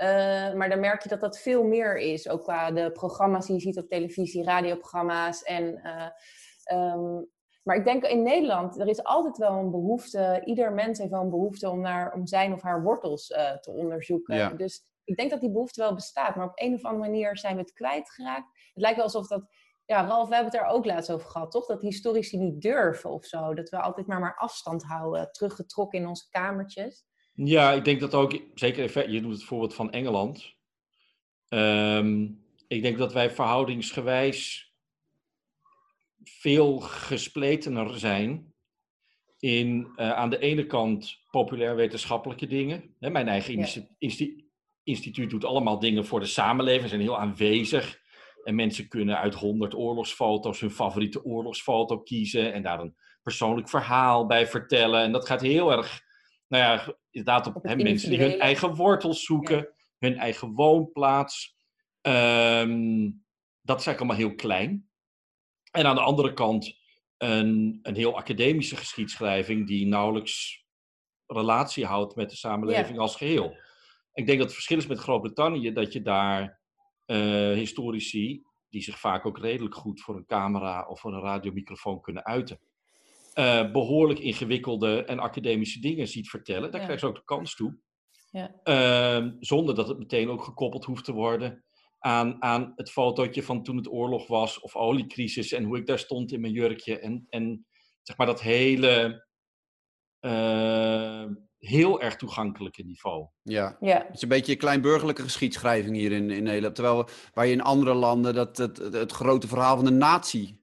Uh, 0.02 0.54
maar 0.54 0.70
dan 0.70 0.80
merk 0.80 1.04
je 1.04 1.10
dat 1.10 1.22
dat 1.22 1.40
veel 1.40 1.64
meer 1.64 1.98
is. 1.98 2.30
Ook 2.30 2.44
qua 2.44 2.72
de 2.72 2.92
programma's 2.92 3.46
die 3.46 3.56
je 3.56 3.62
ziet 3.62 3.78
op 3.78 3.88
televisie, 3.88 4.44
radioprogramma's. 4.44 5.44
En, 5.44 5.82
uh, 5.84 6.10
um, 6.94 7.30
maar 7.64 7.76
ik 7.76 7.86
denk 7.86 8.04
in 8.04 8.24
Nederland, 8.24 8.80
er 8.80 8.88
is 8.88 9.04
altijd 9.04 9.38
wel 9.38 9.58
een 9.58 9.72
behoefte. 9.72 10.42
Ieder 10.46 10.74
mens 10.74 11.00
heeft 11.00 11.12
wel 11.12 11.22
een 11.22 11.30
behoefte 11.30 11.70
om, 11.70 11.80
naar, 11.80 12.14
om 12.14 12.28
zijn 12.28 12.54
of 12.54 12.62
haar 12.62 12.84
wortels 12.84 13.30
uh, 13.30 13.52
te 13.52 13.72
onderzoeken. 13.72 14.36
Ja. 14.36 14.50
Dus 14.50 14.82
ik 15.04 15.18
denk 15.18 15.30
dat 15.30 15.42
die 15.42 15.52
behoefte 15.52 15.82
wel 15.82 15.94
bestaat. 15.94 16.36
Maar 16.36 16.48
op 16.48 16.60
een 16.62 16.74
of 16.74 16.84
andere 16.84 17.10
manier 17.10 17.38
zijn 17.38 17.56
we 17.56 17.62
het 17.62 17.74
kwijtgeraakt. 17.74 18.48
Het 18.74 18.84
lijkt 18.84 18.96
wel 18.96 19.06
alsof 19.06 19.28
dat... 19.28 19.46
Ja, 19.86 20.08
Ralf, 20.08 20.30
we 20.30 20.36
hebben 20.36 20.52
het 20.52 20.62
er 20.62 20.68
ook 20.68 20.86
laatst 20.86 21.12
over 21.12 21.30
gehad, 21.30 21.52
toch? 21.52 21.66
Dat 21.66 21.82
historici 21.82 22.38
niet 22.38 22.62
durven 22.62 23.10
of 23.10 23.26
zo. 23.26 23.54
Dat 23.54 23.70
we 23.70 23.80
altijd 23.80 24.08
maar 24.08 24.20
maar 24.20 24.36
afstand 24.38 24.84
houden. 24.84 25.32
Teruggetrokken 25.32 26.00
in 26.00 26.08
onze 26.08 26.30
kamertjes. 26.30 27.06
Ja, 27.44 27.72
ik 27.74 27.86
denk 27.86 28.00
dat 28.00 28.14
ook, 28.14 28.42
zeker, 28.54 29.12
je 29.12 29.22
doet 29.22 29.32
het 29.32 29.44
voorbeeld 29.44 29.74
van 29.74 29.92
Engeland. 29.92 30.56
Um, 31.50 32.44
ik 32.68 32.82
denk 32.82 32.98
dat 32.98 33.14
wij 33.14 33.32
verhoudingsgewijs 33.32 34.74
veel 36.24 36.80
gespletener 36.80 38.00
zijn 38.00 38.54
in 39.38 39.92
uh, 39.96 40.12
aan 40.12 40.30
de 40.30 40.40
ene 40.40 40.66
kant 40.66 41.20
populair 41.32 41.76
wetenschappelijke 41.76 42.48
dingen. 42.48 42.96
Hè, 43.00 43.10
mijn 43.10 43.28
eigen 43.28 43.58
ja. 43.58 43.68
insti 43.98 44.48
instituut 44.84 45.30
doet 45.30 45.46
allemaal 45.46 45.80
dingen 45.80 46.06
voor 46.06 46.20
de 46.20 46.26
samenleving, 46.26 46.90
zijn 46.90 47.02
heel 47.02 47.20
aanwezig. 47.20 48.00
En 48.44 48.56
mensen 48.56 48.88
kunnen 48.88 49.18
uit 49.18 49.34
honderd 49.34 49.74
oorlogsfoto's 49.74 50.60
hun 50.60 50.72
favoriete 50.72 51.24
oorlogsfoto 51.24 52.00
kiezen 52.00 52.54
en 52.54 52.64
daar 52.64 52.80
een 52.80 52.96
persoonlijk 53.24 53.70
verhaal 53.70 54.26
bij 54.26 54.48
vertellen. 54.48 55.02
En 55.02 55.12
dat 55.12 55.26
gaat 55.26 55.42
heel 55.42 55.72
erg 55.72 56.08
nou 56.50 56.64
ja, 56.64 56.96
inderdaad 57.10 57.48
op, 57.48 57.56
op 57.56 57.64
mensen 57.64 58.10
die 58.10 58.20
hun 58.20 58.40
eigen 58.40 58.76
wortels 58.76 59.24
zoeken, 59.24 59.58
ja. 59.58 59.72
hun 59.98 60.18
eigen 60.18 60.54
woonplaats. 60.54 61.58
Um, 62.02 63.24
dat 63.62 63.80
is 63.80 63.86
eigenlijk 63.86 64.00
allemaal 64.00 64.28
heel 64.28 64.36
klein. 64.36 64.90
En 65.72 65.86
aan 65.86 65.96
de 65.96 66.02
andere 66.02 66.34
kant 66.34 66.78
een, 67.18 67.80
een 67.82 67.96
heel 67.96 68.18
academische 68.18 68.76
geschiedschrijving 68.76 69.68
die 69.68 69.88
nauwelijks 69.88 70.66
relatie 71.28 71.86
houdt 71.86 72.16
met 72.16 72.30
de 72.30 72.36
samenleving 72.36 72.96
ja. 72.96 73.02
als 73.02 73.16
geheel. 73.16 73.58
Ik 74.14 74.26
denk 74.26 74.38
dat 74.38 74.48
het 74.48 74.56
verschil 74.56 74.78
is 74.78 74.88
met 74.88 75.00
Groot-Brittannië 75.00 75.72
dat 75.72 75.94
je 75.94 76.02
daar 76.02 76.62
uh, 77.06 77.54
historici, 77.54 78.44
die 78.70 78.82
zich 78.82 79.00
vaak 79.00 79.26
ook 79.26 79.38
redelijk 79.38 79.76
goed 79.76 80.02
voor 80.02 80.16
een 80.16 80.26
camera 80.26 80.86
of 80.88 81.00
voor 81.00 81.14
een 81.14 81.22
radiomicrofoon 81.22 82.02
kunnen 82.02 82.26
uiten, 82.26 82.60
uh, 83.36 83.72
behoorlijk 83.72 84.20
ingewikkelde 84.20 85.04
en 85.04 85.20
academische 85.20 85.80
dingen 85.80 86.08
ziet 86.08 86.30
vertellen, 86.30 86.72
daar 86.72 86.80
ja. 86.80 86.86
krijgen 86.86 87.00
ze 87.00 87.06
ook 87.06 87.16
de 87.16 87.26
kans 87.26 87.56
toe. 87.56 87.78
Ja. 88.32 88.52
Uh, 88.64 89.32
zonder 89.40 89.76
dat 89.76 89.88
het 89.88 89.98
meteen 89.98 90.30
ook 90.30 90.44
gekoppeld 90.44 90.86
hoeft 90.86 91.06
te 91.06 91.14
worden 91.14 91.64
aan, 92.00 92.44
aan 92.44 92.74
het 92.76 92.92
fotootje 92.92 93.44
van 93.44 93.64
toen 93.64 93.78
het 93.78 93.92
oorlog 93.92 94.28
was 94.28 94.60
of 94.60 94.76
oliecrisis 94.76 95.52
en 95.52 95.64
hoe 95.64 95.78
ik 95.78 95.86
daar 95.86 96.00
stond 96.00 96.32
in 96.32 96.42
mijn 96.42 96.54
jurkje. 96.54 97.00
En, 97.00 97.26
en 97.30 97.66
zeg 98.02 98.18
maar 98.18 98.28
dat 98.28 98.42
hele 98.42 99.26
uh, 100.22 101.26
heel 101.58 102.02
erg 102.02 102.16
toegankelijke 102.16 102.84
niveau. 102.84 103.28
Ja. 103.42 103.78
ja, 103.80 103.98
het 103.98 104.16
is 104.16 104.22
een 104.22 104.30
beetje 104.30 104.52
een 104.52 104.58
kleinburgerlijke 104.58 105.22
geschiedschrijving 105.22 105.96
hier 105.96 106.12
in, 106.12 106.32
in 106.32 106.44
Nederland. 106.44 106.76
Terwijl 106.76 107.10
waar 107.34 107.46
je 107.46 107.52
in 107.52 107.62
andere 107.62 107.94
landen 107.94 108.34
dat, 108.34 108.58
het, 108.58 108.78
het, 108.78 108.94
het 108.94 109.12
grote 109.12 109.48
verhaal 109.48 109.76
van 109.76 109.86
de 109.86 109.92
natie 109.92 110.59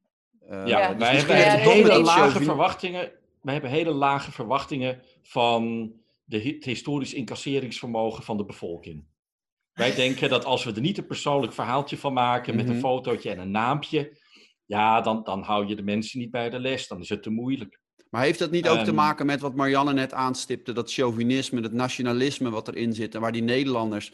uh, 0.51 0.67
ja, 0.67 0.95
dus 0.95 1.25
wij 1.27 1.43
hebben 1.43 1.73
hele 1.73 1.99
lage 1.99 2.43
verwachtingen. 2.43 3.13
Wij 3.43 3.53
hebben 3.53 3.71
hele 3.71 3.91
lage 3.91 4.33
verwachtingen 4.33 5.03
van 5.23 5.93
de, 6.25 6.43
het 6.43 6.65
historisch 6.65 7.15
incasseringsvermogen 7.15 8.23
van 8.23 8.37
de 8.37 8.45
bevolking. 8.45 9.05
Wij 9.73 9.95
denken 10.05 10.29
dat 10.29 10.45
als 10.45 10.65
we 10.65 10.73
er 10.73 10.81
niet 10.81 10.99
een 10.99 11.07
persoonlijk 11.07 11.53
verhaaltje 11.53 11.97
van 11.97 12.13
maken 12.13 12.55
met 12.55 12.65
mm 12.65 12.71
-hmm. 12.71 12.77
een 12.77 12.85
fotootje 12.85 13.31
en 13.31 13.39
een 13.39 13.51
naampje, 13.51 14.17
ja, 14.65 15.01
dan, 15.01 15.23
dan 15.23 15.43
hou 15.43 15.67
je 15.67 15.77
de 15.77 15.83
mensen 15.83 16.21
niet 16.21 16.31
bij 16.31 16.51
de 16.51 16.59
les. 16.59 16.89
Dan 16.89 17.01
is 17.01 17.09
het 17.09 17.23
te 17.23 17.31
moeilijk. 17.31 17.81
Maar 18.11 18.23
heeft 18.23 18.39
dat 18.39 18.51
niet 18.51 18.69
ook 18.69 18.79
um, 18.79 18.85
te 18.85 18.93
maken 18.93 19.27
met 19.27 19.41
wat 19.41 19.55
Marianne 19.55 19.93
net 19.93 20.13
aanstipte, 20.13 20.73
dat 20.73 20.93
chauvinisme, 20.93 21.61
dat 21.61 21.73
nationalisme 21.73 22.51
wat 22.51 22.69
erin 22.69 22.93
zit 22.93 23.15
en 23.15 23.21
waar 23.21 23.33
die 23.33 23.43
Nederlanders 23.43 24.13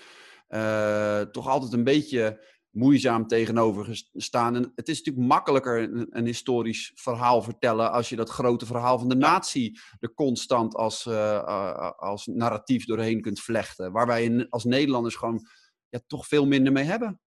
uh, 0.49 1.21
toch 1.21 1.49
altijd 1.49 1.73
een 1.73 1.85
beetje 1.85 2.45
moeizaam 2.73 3.27
tegenover 3.27 4.03
staan. 4.13 4.57
En 4.57 4.73
het 4.75 4.89
is 4.89 4.99
natuurlijk 4.99 5.27
makkelijker 5.27 5.83
een, 5.83 6.07
een, 6.11 6.27
historisch 6.27 6.93
verhaal 6.95 7.43
vertellen 7.43 7.93
als 7.93 8.09
je 8.09 8.17
dat 8.17 8.31
grote 8.31 8.67
verhaal 8.67 8.99
van 8.99 9.09
de 9.09 9.17
natie 9.17 9.81
er 10.01 10.15
constant 10.15 10.75
als, 10.75 11.07
uh, 11.07 11.15
uh, 11.15 11.91
als 11.91 12.27
narratief 12.27 12.85
doorheen 12.85 13.21
kunt 13.21 13.41
vlechten. 13.41 13.93
Waar 13.93 14.07
wij 14.07 14.47
als 14.49 14.65
Nederlanders 14.65 15.15
gewoon 15.15 15.47
ja, 15.89 16.01
toch 16.07 16.27
veel 16.27 16.47
minder 16.47 16.73
mee 16.73 16.85
hebben. 16.85 17.21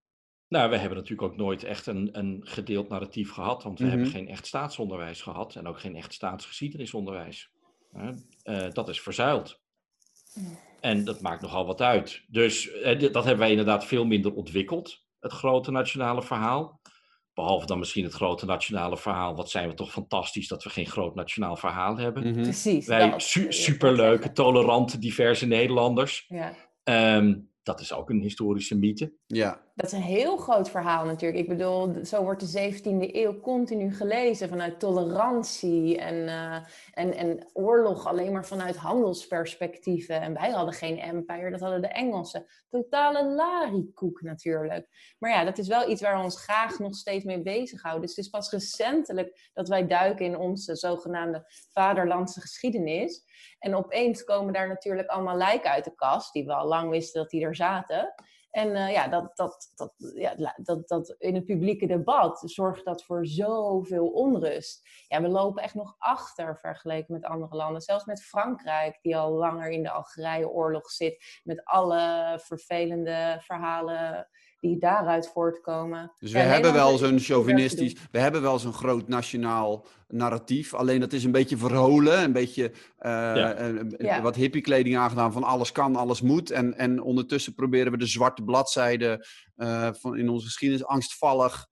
Nou, 0.47 0.69
we 0.69 0.77
hebben 0.77 0.97
natuurlijk 0.97 1.31
ook 1.31 1.37
nooit 1.37 1.63
echt 1.63 1.85
een, 1.87 2.09
een 2.11 2.41
gedeeld 2.43 2.89
narratief 2.89 3.31
gehad, 3.31 3.63
want 3.63 3.79
we 3.79 3.85
mm 3.85 3.91
-hmm. 3.91 3.99
hebben 3.99 4.19
geen 4.19 4.27
echt 4.29 4.47
staatsonderwijs 4.47 5.21
gehad 5.21 5.55
en 5.55 5.67
ook 5.67 5.79
geen 5.79 5.95
echt 5.95 6.13
staatsgeschiedenisonderwijs. 6.13 7.51
Uh, 8.43 8.71
dat 8.71 8.89
is 8.89 9.01
verzuild. 9.01 9.61
En 10.79 11.03
dat 11.03 11.21
maakt 11.21 11.41
nogal 11.41 11.65
wat 11.65 11.81
uit. 11.81 12.23
Dus 12.27 12.71
dat 13.11 13.23
hebben 13.23 13.37
wij 13.37 13.49
inderdaad 13.49 13.85
veel 13.85 14.05
minder 14.05 14.33
ontwikkeld 14.33 15.05
het 15.26 15.34
grote 15.34 15.71
nationale 15.71 16.23
verhaal. 16.23 16.82
Behalve 17.34 17.65
dan 17.65 17.80
misschien 17.80 18.03
het 18.03 18.13
grote 18.13 18.45
nationale 18.45 18.97
verhaal. 18.97 19.36
Wat 19.36 19.49
zijn 19.49 19.67
we 19.69 19.73
toch 19.73 19.91
fantastisch 19.91 20.47
dat 20.47 20.63
we 20.63 20.69
geen 20.69 20.86
groot 20.86 21.15
nationaal 21.15 21.55
verhaal 21.55 21.97
hebben. 21.97 22.28
Mm 22.28 22.34
-hmm. 22.34 22.43
Precies. 22.43 22.88
Wij 22.88 23.13
su 23.19 23.51
superleuke, 23.51 24.32
tolerante, 24.32 24.99
diverse 24.99 25.45
Nederlanders. 25.45 26.26
Ja. 26.28 26.53
Um, 27.17 27.49
dat 27.63 27.80
is 27.80 27.93
ook 27.93 28.09
een 28.09 28.21
historische 28.21 28.78
mythe. 28.78 29.13
Ja. 29.26 29.64
Dat 29.76 29.86
is 29.86 29.91
een 29.91 30.01
heel 30.01 30.38
groot 30.38 30.69
verhaal 30.69 31.05
natuurlijk. 31.05 31.41
Ik 31.41 31.49
bedoel, 31.49 32.05
zo 32.05 32.23
wordt 32.23 32.53
de 32.53 32.73
17e 32.73 33.15
eeuw 33.15 33.39
continu 33.39 33.93
gelezen 33.93 34.49
vanuit 34.49 34.80
tolerantie 34.80 35.97
en, 35.97 36.15
uh, 36.15 36.55
en, 36.91 37.13
en 37.13 37.49
oorlog 37.53 38.07
alleen 38.07 38.32
maar 38.32 38.45
vanuit 38.45 38.76
handelsperspectieven. 38.76 40.21
En 40.21 40.34
wij 40.34 40.49
hadden 40.49 40.73
geen 40.73 40.99
empire, 40.99 41.51
dat 41.51 41.59
hadden 41.59 41.82
de 41.82 41.88
Engelsen. 41.88 42.45
Totale 42.69 43.26
larikoek 43.26 44.21
natuurlijk. 44.21 45.15
Maar 45.19 45.32
ja, 45.32 45.43
dat 45.43 45.57
is 45.57 45.67
wel 45.67 45.89
iets 45.89 46.01
waar 46.01 46.17
we 46.17 46.23
ons 46.23 46.41
graag 46.41 46.80
nog 46.80 46.95
steeds 46.95 47.23
mee 47.23 47.41
bezighouden. 47.41 48.01
Dus 48.01 48.15
het 48.15 48.26
is 48.26 48.32
pas 48.32 48.51
recentelijk 48.51 49.49
dat 49.53 49.67
wij 49.67 49.88
duiken 49.88 50.26
in 50.26 50.38
onze 50.38 50.76
zogenaamde 50.76 51.45
vaderlandse 51.71 52.41
geschiedenis. 52.41 53.23
En 53.59 53.76
opeens 53.76 54.23
komen 54.23 54.53
daar 54.53 54.67
natuurlijk 54.67 55.09
allemaal 55.09 55.38
lijken 55.38 55.71
uit 55.71 55.84
de 55.84 55.95
kast, 55.95 56.34
die 56.34 56.45
we 56.45 56.53
al 56.53 56.67
lang 56.67 56.89
wisten 56.89 57.21
dat 57.21 57.30
die 57.30 57.45
er 57.45 57.55
zaten. 57.55 58.13
En 58.56 58.70
uh, 58.70 58.91
ja, 58.91 59.08
dat, 59.08 59.38
dat, 59.38 59.72
dat, 59.76 59.93
ja, 60.16 60.36
dat, 60.58 60.88
dat 60.88 61.16
in 61.18 61.36
het 61.36 61.45
publieke 61.45 61.88
debat 61.88 62.41
zorgt 62.45 62.86
dat 62.86 63.03
voor 63.03 63.26
zoveel 63.26 64.08
onrust. 64.08 64.89
Ja, 65.08 65.22
we 65.22 65.28
lopen 65.28 65.64
echt 65.64 65.74
nog 65.74 65.95
achter 65.97 66.58
vergeleken 66.58 67.14
met 67.14 67.24
andere 67.24 67.56
landen. 67.56 67.82
Zelfs 67.82 68.06
met 68.06 68.24
Frankrijk, 68.24 68.99
die 69.01 69.18
al 69.18 69.32
langer 69.32 69.70
in 69.70 69.84
de 69.84 69.91
Algerije-oorlog 69.91 70.91
zit. 70.91 71.41
Met 71.43 71.66
alle 71.66 72.36
vervelende 72.41 73.38
verhalen 73.41 74.28
die 74.68 74.80
daaruit 74.80 75.28
voortkomen. 75.28 76.11
Dus 76.20 76.32
we 76.32 76.39
hebben 76.39 76.74
wel 76.74 76.97
zo'n 76.97 77.20
chauvinistisch, 77.20 77.95
we 78.11 78.20
hebben 78.20 78.41
wel 78.41 78.59
zo'n 78.59 78.74
groot 78.74 79.07
nationaal 79.07 79.86
narratief. 80.07 80.74
Alleen 80.74 80.99
dat 80.99 81.13
is 81.13 81.24
een 81.24 81.32
beetje 81.32 81.57
verholen, 81.57 82.24
een 82.24 82.34
beetje 82.34 82.72
uh, 82.99 84.22
wat 84.22 84.36
hippiekleding 84.36 84.97
aangedaan 84.97 85.32
van 85.32 85.43
alles 85.43 85.72
kan, 85.72 85.95
alles 85.95 86.22
moet. 86.22 86.51
En, 86.51 86.78
en 86.78 87.01
ondertussen 87.01 87.53
proberen 87.53 87.91
we 87.91 87.97
de 87.97 88.05
zwarte 88.05 88.43
bladzijde 88.43 89.26
uh, 89.57 89.89
van 89.91 90.18
in 90.18 90.30
onze 90.30 90.45
geschiedenis 90.45 90.86
angstvallig 90.86 91.68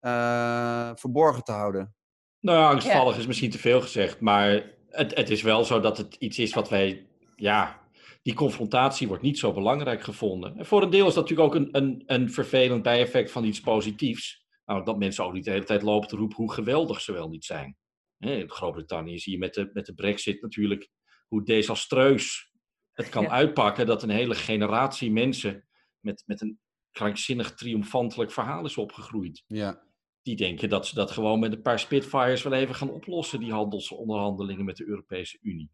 uh, 0.00 0.90
verborgen 0.94 1.44
te 1.44 1.52
houden. 1.52 1.94
Nou 2.40 2.58
ja, 2.58 2.68
angstvallig 2.68 3.18
is 3.18 3.26
misschien 3.26 3.50
te 3.50 3.58
veel 3.58 3.80
gezegd, 3.80 4.20
maar 4.20 4.62
het, 4.88 5.14
het 5.14 5.30
is 5.30 5.42
wel 5.42 5.64
zo 5.64 5.80
dat 5.80 5.96
het 5.96 6.14
iets 6.14 6.38
is 6.38 6.54
wat 6.54 6.68
wij, 6.68 7.06
ja, 7.36 7.80
die 8.28 8.36
confrontatie 8.36 9.08
wordt 9.08 9.22
niet 9.22 9.38
zo 9.38 9.52
belangrijk 9.52 10.02
gevonden. 10.02 10.56
En 10.56 10.66
voor 10.66 10.82
een 10.82 10.90
deel 10.90 11.06
is 11.06 11.14
dat 11.14 11.28
natuurlijk 11.28 11.54
ook 11.54 11.60
een, 11.60 11.68
een, 11.76 12.02
een 12.06 12.30
vervelend 12.30 12.82
bijeffect 12.82 13.30
van 13.30 13.44
iets 13.44 13.60
positiefs. 13.60 14.44
Namelijk 14.64 14.90
dat 14.90 14.98
mensen 14.98 15.24
ook 15.24 15.32
niet 15.32 15.44
de 15.44 15.50
hele 15.50 15.64
tijd 15.64 15.82
lopen 15.82 16.08
te 16.08 16.16
roepen 16.16 16.36
hoe 16.36 16.52
geweldig 16.52 17.00
ze 17.00 17.12
wel 17.12 17.28
niet 17.28 17.44
zijn. 17.44 17.76
In 18.18 18.50
Groot-Brittannië 18.50 19.18
zie 19.18 19.32
je 19.32 19.38
met 19.38 19.54
de, 19.54 19.70
met 19.72 19.86
de 19.86 19.94
brexit 19.94 20.42
natuurlijk 20.42 20.88
hoe 21.28 21.44
desastreus 21.44 22.52
het 22.92 23.08
kan 23.08 23.28
uitpakken 23.28 23.86
dat 23.86 24.02
een 24.02 24.10
hele 24.10 24.34
generatie 24.34 25.12
mensen 25.12 25.68
met, 26.00 26.22
met 26.26 26.40
een 26.40 26.60
krankzinnig 26.90 27.54
triomfantelijk 27.54 28.30
verhaal 28.30 28.64
is 28.64 28.76
opgegroeid. 28.76 29.44
Ja. 29.46 29.82
Die 30.22 30.36
denken 30.36 30.68
dat 30.68 30.86
ze 30.86 30.94
dat 30.94 31.10
gewoon 31.10 31.38
met 31.38 31.52
een 31.52 31.62
paar 31.62 31.78
Spitfires 31.78 32.42
wel 32.42 32.52
even 32.52 32.74
gaan 32.74 32.90
oplossen, 32.90 33.40
die 33.40 33.52
handelsonderhandelingen 33.52 34.64
met 34.64 34.76
de 34.76 34.86
Europese 34.86 35.38
Unie. 35.40 35.70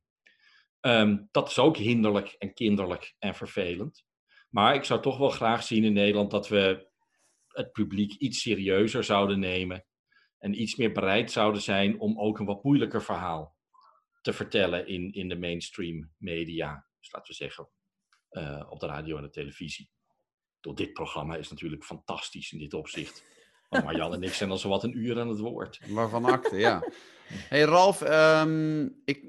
Ehm, 0.84 1.18
dat 1.30 1.48
is 1.48 1.58
ook 1.58 1.76
hinderlijk 1.76 2.34
en 2.38 2.54
kinderlijk 2.54 3.14
en 3.18 3.34
vervelend. 3.34 4.04
Maar 4.50 4.74
ik 4.74 4.84
zou 4.84 5.02
toch 5.02 5.18
wel 5.18 5.28
graag 5.28 5.62
zien 5.62 5.84
in 5.84 5.92
Nederland 5.92 6.30
dat 6.30 6.48
we 6.48 6.90
het 7.48 7.72
publiek 7.72 8.12
iets 8.12 8.40
serieuzer 8.40 9.04
zouden 9.04 9.38
nemen. 9.38 9.84
En 10.38 10.60
iets 10.60 10.76
meer 10.76 10.92
bereid 10.92 11.30
zouden 11.30 11.62
zijn 11.62 12.00
om 12.00 12.20
ook 12.20 12.38
een 12.38 12.46
wat 12.46 12.64
moeilijker 12.64 13.02
verhaal 13.02 13.56
te 14.20 14.32
vertellen 14.32 14.86
in, 14.86 15.12
in 15.12 15.28
de 15.28 15.38
mainstream 15.38 16.12
media. 16.18 16.86
Dus 17.00 17.12
laten 17.12 17.28
we 17.28 17.34
zeggen 17.34 17.68
uh, 18.30 18.66
op 18.68 18.80
de 18.80 18.86
radio 18.86 19.16
en 19.16 19.22
de 19.22 19.30
televisie. 19.30 19.90
Door 20.60 20.74
dit 20.74 20.92
programma 20.92 21.36
is 21.36 21.50
natuurlijk 21.50 21.84
fantastisch 21.84 22.52
in 22.52 22.58
dit 22.58 22.74
opzicht. 22.74 23.24
Want 23.68 23.84
Marjan 23.84 24.14
en 24.14 24.22
ik 24.22 24.32
zijn 24.32 24.50
al 24.50 24.58
zo 24.58 24.68
wat 24.68 24.84
een 24.84 24.98
uur 24.98 25.20
aan 25.20 25.28
het 25.28 25.38
woord. 25.38 25.80
Waarvan 25.86 26.24
acte, 26.24 26.56
ja. 26.56 26.82
Hey 27.26 27.62
Ralf, 27.62 28.00
um, 28.00 29.00
ik, 29.04 29.22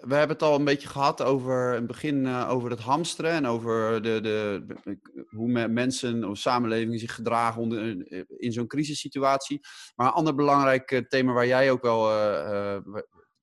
we 0.00 0.14
hebben 0.14 0.36
het 0.36 0.42
al 0.42 0.54
een 0.54 0.64
beetje 0.64 0.88
gehad 0.88 1.22
over 1.22 1.72
het 1.72 1.86
begin 1.86 2.24
uh, 2.24 2.50
over 2.50 2.70
het 2.70 2.80
hamsteren 2.80 3.30
en 3.30 3.46
over 3.46 4.02
de, 4.02 4.20
de, 4.20 4.64
hoe 5.28 5.68
mensen 5.68 6.24
of 6.24 6.38
samenlevingen 6.38 6.98
zich 6.98 7.14
gedragen 7.14 7.62
onder, 7.62 8.06
eh, 8.06 8.22
in 8.36 8.52
zo'n 8.52 8.66
crisissituatie. 8.66 9.60
Maar 9.94 10.06
een 10.06 10.12
ander 10.12 10.34
belangrijk 10.34 10.90
eh, 10.90 11.00
thema 11.00 11.32
waar 11.32 11.46
jij 11.46 11.70
ook 11.70 11.82
wel 11.82 12.00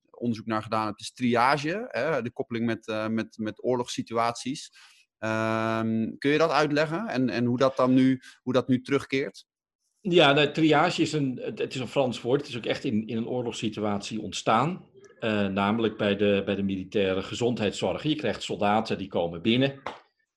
onderzoek 0.10 0.45
naar 0.45 0.64
gedaan 0.64 0.86
hebt, 0.86 1.00
is 1.00 1.14
triage. 1.14 1.86
Hè? 1.88 2.22
De 2.22 2.32
koppeling 2.32 2.66
met, 2.66 3.10
met, 3.10 3.38
met 3.38 3.64
oorlogssituaties. 3.64 4.72
Um, 5.20 6.18
kun 6.18 6.32
je 6.32 6.38
dat 6.38 6.52
uitleggen 6.52 7.08
en, 7.08 7.30
en 7.30 7.45
hoe, 7.45 7.58
dat 7.58 7.76
dan 7.76 7.93
nu, 7.93 8.22
hoe 8.41 8.54
dat 8.54 8.68
nu 8.68 8.82
terugkeert? 8.82 9.47
Ja, 10.10 10.34
de 10.34 10.51
triage 10.51 11.01
is 11.01 11.14
een, 11.14 11.41
het 11.55 11.74
is 11.74 11.80
een 11.80 11.88
Frans 11.88 12.22
woord. 12.22 12.39
Het 12.39 12.49
is 12.49 12.58
ook 12.58 12.66
echt 12.66 12.84
in, 12.84 13.08
in 13.08 13.18
een 13.18 13.28
oorlogssituatie 13.28 14.22
ontstaan. 14.22 14.86
Uh, 15.20 15.47
namelijk 15.47 15.97
bij 15.97 16.16
de, 16.16 16.41
bij 16.45 16.55
de 16.55 16.64
militaire 16.64 17.22
gezondheidszorg. 17.22 18.03
Je 18.03 18.16
krijgt 18.16 18.43
soldaten 18.43 18.97
die 18.97 19.08
komen 19.08 19.41
binnen. 19.41 19.82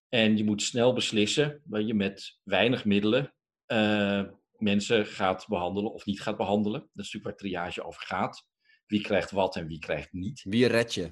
En 0.09 0.37
je 0.37 0.45
moet 0.45 0.63
snel 0.63 0.93
beslissen 0.93 1.61
waar 1.65 1.83
je 1.83 1.95
met 1.95 2.39
weinig 2.43 2.85
middelen 2.85 3.35
uh, 3.67 4.23
mensen 4.57 5.07
gaat 5.07 5.47
behandelen 5.49 5.93
of 5.93 6.07
niet 6.07 6.21
gaat 6.21 6.37
behandelen. 6.37 6.81
Dat 6.81 7.05
is 7.05 7.13
natuurlijk 7.13 7.25
waar 7.25 7.51
triage 7.51 7.85
over 7.85 8.03
gaat. 8.03 8.47
Wie 8.87 9.01
krijgt 9.01 9.31
wat 9.31 9.57
en 9.57 9.67
wie 9.67 9.79
krijgt 9.79 10.13
niet. 10.13 10.43
Wie 10.49 10.67
red 10.67 10.95
je? 10.95 11.11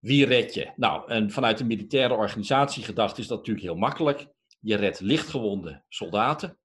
Wie 0.00 0.26
red 0.26 0.54
je? 0.54 0.72
Nou, 0.76 1.10
en 1.10 1.30
vanuit 1.30 1.58
de 1.58 1.64
militaire 1.64 2.14
organisatie 2.14 2.84
gedacht 2.84 3.18
is 3.18 3.26
dat 3.26 3.38
natuurlijk 3.38 3.66
heel 3.66 3.76
makkelijk. 3.76 4.26
Je 4.60 4.76
redt 4.76 5.00
lichtgewonde 5.00 5.84
soldaten 5.88 6.60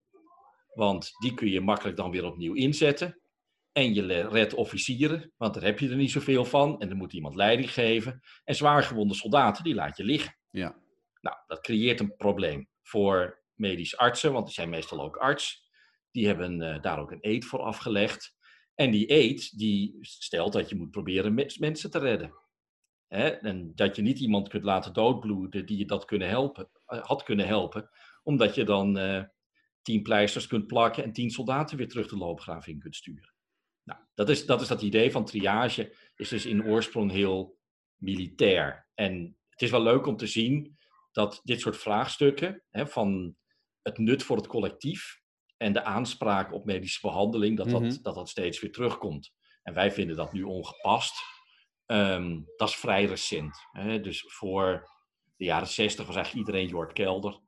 want 0.77 1.11
die 1.19 1.33
kun 1.33 1.49
je 1.49 1.61
makkelijk 1.61 1.97
dan 1.97 2.11
weer 2.11 2.25
opnieuw 2.25 2.53
inzetten. 2.53 3.19
En 3.71 3.93
je 3.93 4.27
redt 4.27 4.53
officieren, 4.53 5.31
want 5.37 5.53
daar 5.53 5.63
heb 5.63 5.79
je 5.79 5.89
er 5.89 5.95
niet 5.95 6.11
zoveel 6.11 6.45
van. 6.45 6.79
En 6.79 6.89
dan 6.89 6.97
moet 6.97 7.13
iemand 7.13 7.35
leiding 7.35 7.73
geven. 7.73 8.21
En 8.43 8.55
zwaargewonde 8.55 9.13
soldaten, 9.13 9.63
die 9.63 9.73
laat 9.73 9.97
je 9.97 10.03
liggen. 10.03 10.37
Ja. 10.49 10.75
Nou, 11.21 11.37
dat 11.47 11.61
creëert 11.61 11.99
een 11.99 12.15
probleem 12.15 12.69
voor 12.81 13.43
medisch 13.53 13.97
artsen, 13.97 14.33
want 14.33 14.45
die 14.45 14.53
zijn 14.53 14.69
meestal 14.69 15.01
ook 15.01 15.15
arts. 15.15 15.69
Die 16.11 16.27
hebben 16.27 16.61
uh, 16.61 16.81
daar 16.81 16.99
ook 16.99 17.11
een 17.11 17.21
eet 17.21 17.45
voor 17.45 17.59
afgelegd. 17.59 18.35
En 18.75 18.91
die 18.91 19.11
eet, 19.11 19.57
die 19.57 19.97
stelt 20.01 20.53
dat 20.53 20.69
je 20.69 20.75
moet 20.75 20.91
proberen 20.91 21.33
mensen 21.59 21.91
te 21.91 21.99
redden. 21.99 22.33
Hè? 23.07 23.27
En 23.27 23.71
dat 23.75 23.95
je 23.95 24.01
niet 24.01 24.19
iemand 24.19 24.49
kunt 24.49 24.63
laten 24.63 24.93
doodbloeden 24.93 25.65
die 25.65 25.77
je 25.77 25.85
dat 25.85 26.05
kunnen 26.05 26.29
helpen, 26.29 26.69
uh, 26.87 27.05
had 27.05 27.23
kunnen 27.23 27.47
helpen, 27.47 27.89
omdat 28.23 28.55
je 28.55 28.63
dan 28.63 28.97
uh, 28.97 29.23
tien 29.87 30.01
pleisters 30.01 30.47
kunt 30.47 30.67
plakken 30.67 31.03
en 31.03 31.11
tien 31.11 31.29
soldaten 31.29 31.77
weer 31.77 31.87
terug 31.87 32.07
de 32.07 32.17
loopgraaf 32.17 32.67
in 32.67 32.79
kunt 32.79 32.95
sturen. 32.95 33.33
Nou, 33.83 33.99
dat 34.13 34.29
is, 34.29 34.45
dat 34.45 34.61
is 34.61 34.67
dat 34.67 34.81
idee 34.81 35.11
van 35.11 35.25
triage, 35.25 35.95
is 36.15 36.29
dus 36.29 36.45
in 36.45 36.65
oorsprong 36.65 37.11
heel 37.11 37.57
militair. 37.95 38.87
En 38.93 39.37
het 39.49 39.61
is 39.61 39.71
wel 39.71 39.81
leuk 39.81 40.05
om 40.05 40.17
te 40.17 40.27
zien 40.27 40.77
dat 41.11 41.41
dit 41.43 41.59
soort 41.59 41.77
vraagstukken 41.77 42.63
hè, 42.69 42.87
van 42.87 43.35
het 43.81 43.97
nut 43.97 44.23
voor 44.23 44.37
het 44.37 44.47
collectief 44.47 45.21
en 45.57 45.73
de 45.73 45.83
aanspraak 45.83 46.53
op 46.53 46.65
medische 46.65 46.99
behandeling, 47.01 47.57
dat, 47.57 47.69
dat, 47.69 47.81
mm 47.81 47.87
-hmm. 47.87 48.01
dat, 48.01 48.15
dat 48.15 48.29
steeds 48.29 48.59
weer 48.61 48.71
terugkomt. 48.71 49.33
En 49.63 49.73
wij 49.73 49.91
vinden 49.91 50.15
dat 50.15 50.33
nu 50.33 50.43
ongepast. 50.43 51.15
Um, 51.85 52.45
dat 52.55 52.69
is 52.69 52.75
vrij 52.75 53.05
recent. 53.05 53.57
Hè? 53.71 53.99
Dus 54.01 54.25
voor 54.27 54.89
de 55.35 55.45
jaren 55.45 55.67
zestig 55.67 56.05
was 56.05 56.15
eigenlijk 56.15 56.47
iedereen 56.47 56.69
Jort 56.69 56.93
Kelder. 56.93 57.39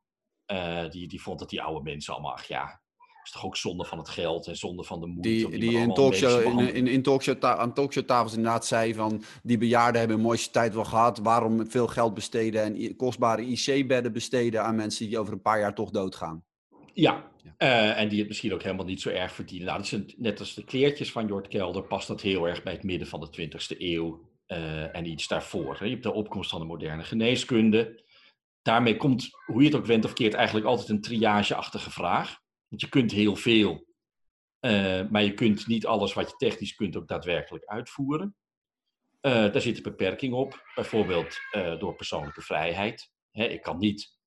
Uh, 0.52 0.90
die, 0.90 1.08
die 1.08 1.22
vond 1.22 1.38
dat 1.38 1.50
die 1.50 1.62
oude 1.62 1.82
mensen 1.82 2.12
allemaal, 2.12 2.32
ach 2.32 2.44
ja, 2.44 2.80
is 3.24 3.30
toch 3.30 3.44
ook 3.44 3.56
zonde 3.56 3.84
van 3.84 3.98
het 3.98 4.08
geld 4.08 4.46
en 4.46 4.56
zonde 4.56 4.84
van 4.84 5.00
de 5.00 5.06
moeite. 5.06 5.48
Die, 5.48 5.58
die 5.58 5.78
in, 5.78 5.94
talkshow, 5.94 6.58
in, 6.58 6.74
in, 6.74 6.86
in 6.86 7.02
talkshow 7.02 7.44
aan 7.44 7.74
talkshowtafels 7.74 8.34
inderdaad 8.34 8.66
zei 8.66 8.94
van 8.94 9.22
die 9.42 9.58
bejaarden 9.58 9.98
hebben 9.98 10.16
een 10.16 10.22
mooiste 10.22 10.50
tijd 10.50 10.74
wel 10.74 10.84
gehad. 10.84 11.18
Waarom 11.18 11.70
veel 11.70 11.86
geld 11.86 12.14
besteden 12.14 12.62
en 12.62 12.96
kostbare 12.96 13.46
IC-bedden 13.46 14.12
besteden 14.12 14.64
aan 14.64 14.76
mensen 14.76 15.06
die 15.06 15.18
over 15.18 15.32
een 15.32 15.42
paar 15.42 15.60
jaar 15.60 15.74
toch 15.74 15.90
doodgaan? 15.90 16.44
Ja, 16.92 17.30
ja. 17.42 17.54
Uh, 17.58 18.00
en 18.00 18.08
die 18.08 18.18
het 18.18 18.28
misschien 18.28 18.52
ook 18.52 18.62
helemaal 18.62 18.84
niet 18.84 19.00
zo 19.00 19.08
erg 19.08 19.32
verdienen. 19.32 19.66
Nou, 19.66 19.78
dat 19.78 19.92
is 19.92 20.14
net 20.16 20.38
als 20.38 20.54
de 20.54 20.64
kleertjes 20.64 21.12
van 21.12 21.26
Jort 21.26 21.48
Kelder 21.48 21.82
past 21.82 22.08
dat 22.08 22.20
heel 22.20 22.48
erg 22.48 22.62
bij 22.62 22.72
het 22.72 22.82
midden 22.82 23.08
van 23.08 23.20
de 23.20 23.48
20e 23.48 23.78
eeuw 23.78 24.28
uh, 24.48 24.96
en 24.96 25.06
iets 25.06 25.28
daarvoor. 25.28 25.76
Hè. 25.78 25.84
Je 25.84 25.90
hebt 25.90 26.02
de 26.02 26.12
opkomst 26.12 26.50
van 26.50 26.60
de 26.60 26.66
moderne 26.66 27.02
geneeskunde 27.02 28.02
daarmee 28.62 28.96
komt, 28.96 29.28
hoe 29.46 29.62
je 29.62 29.68
het 29.68 29.76
ook 29.76 29.86
went 29.86 30.04
of 30.04 30.12
keert, 30.12 30.34
eigenlijk 30.34 30.66
altijd 30.66 30.88
een 30.88 31.00
triageachtige 31.00 31.90
vraag. 31.90 32.38
Want 32.68 32.80
je 32.80 32.88
kunt 32.88 33.12
heel 33.12 33.36
veel, 33.36 33.86
uh, 34.60 35.08
maar 35.10 35.22
je 35.22 35.34
kunt 35.34 35.66
niet 35.66 35.86
alles 35.86 36.12
wat 36.12 36.30
je 36.30 36.36
technisch 36.36 36.74
kunt 36.74 36.96
ook 36.96 37.08
daadwerkelijk 37.08 37.64
uitvoeren. 37.64 38.36
Uh, 39.20 39.32
daar 39.32 39.60
zit 39.60 39.76
een 39.76 39.82
beperking 39.82 40.34
op, 40.34 40.70
bijvoorbeeld 40.74 41.38
uh, 41.56 41.78
door 41.78 41.94
persoonlijke 41.94 42.42
vrijheid. 42.42 43.10
Hè, 43.30 43.44
ik 43.44 43.62
kan 43.62 43.78
niet, 43.78 44.18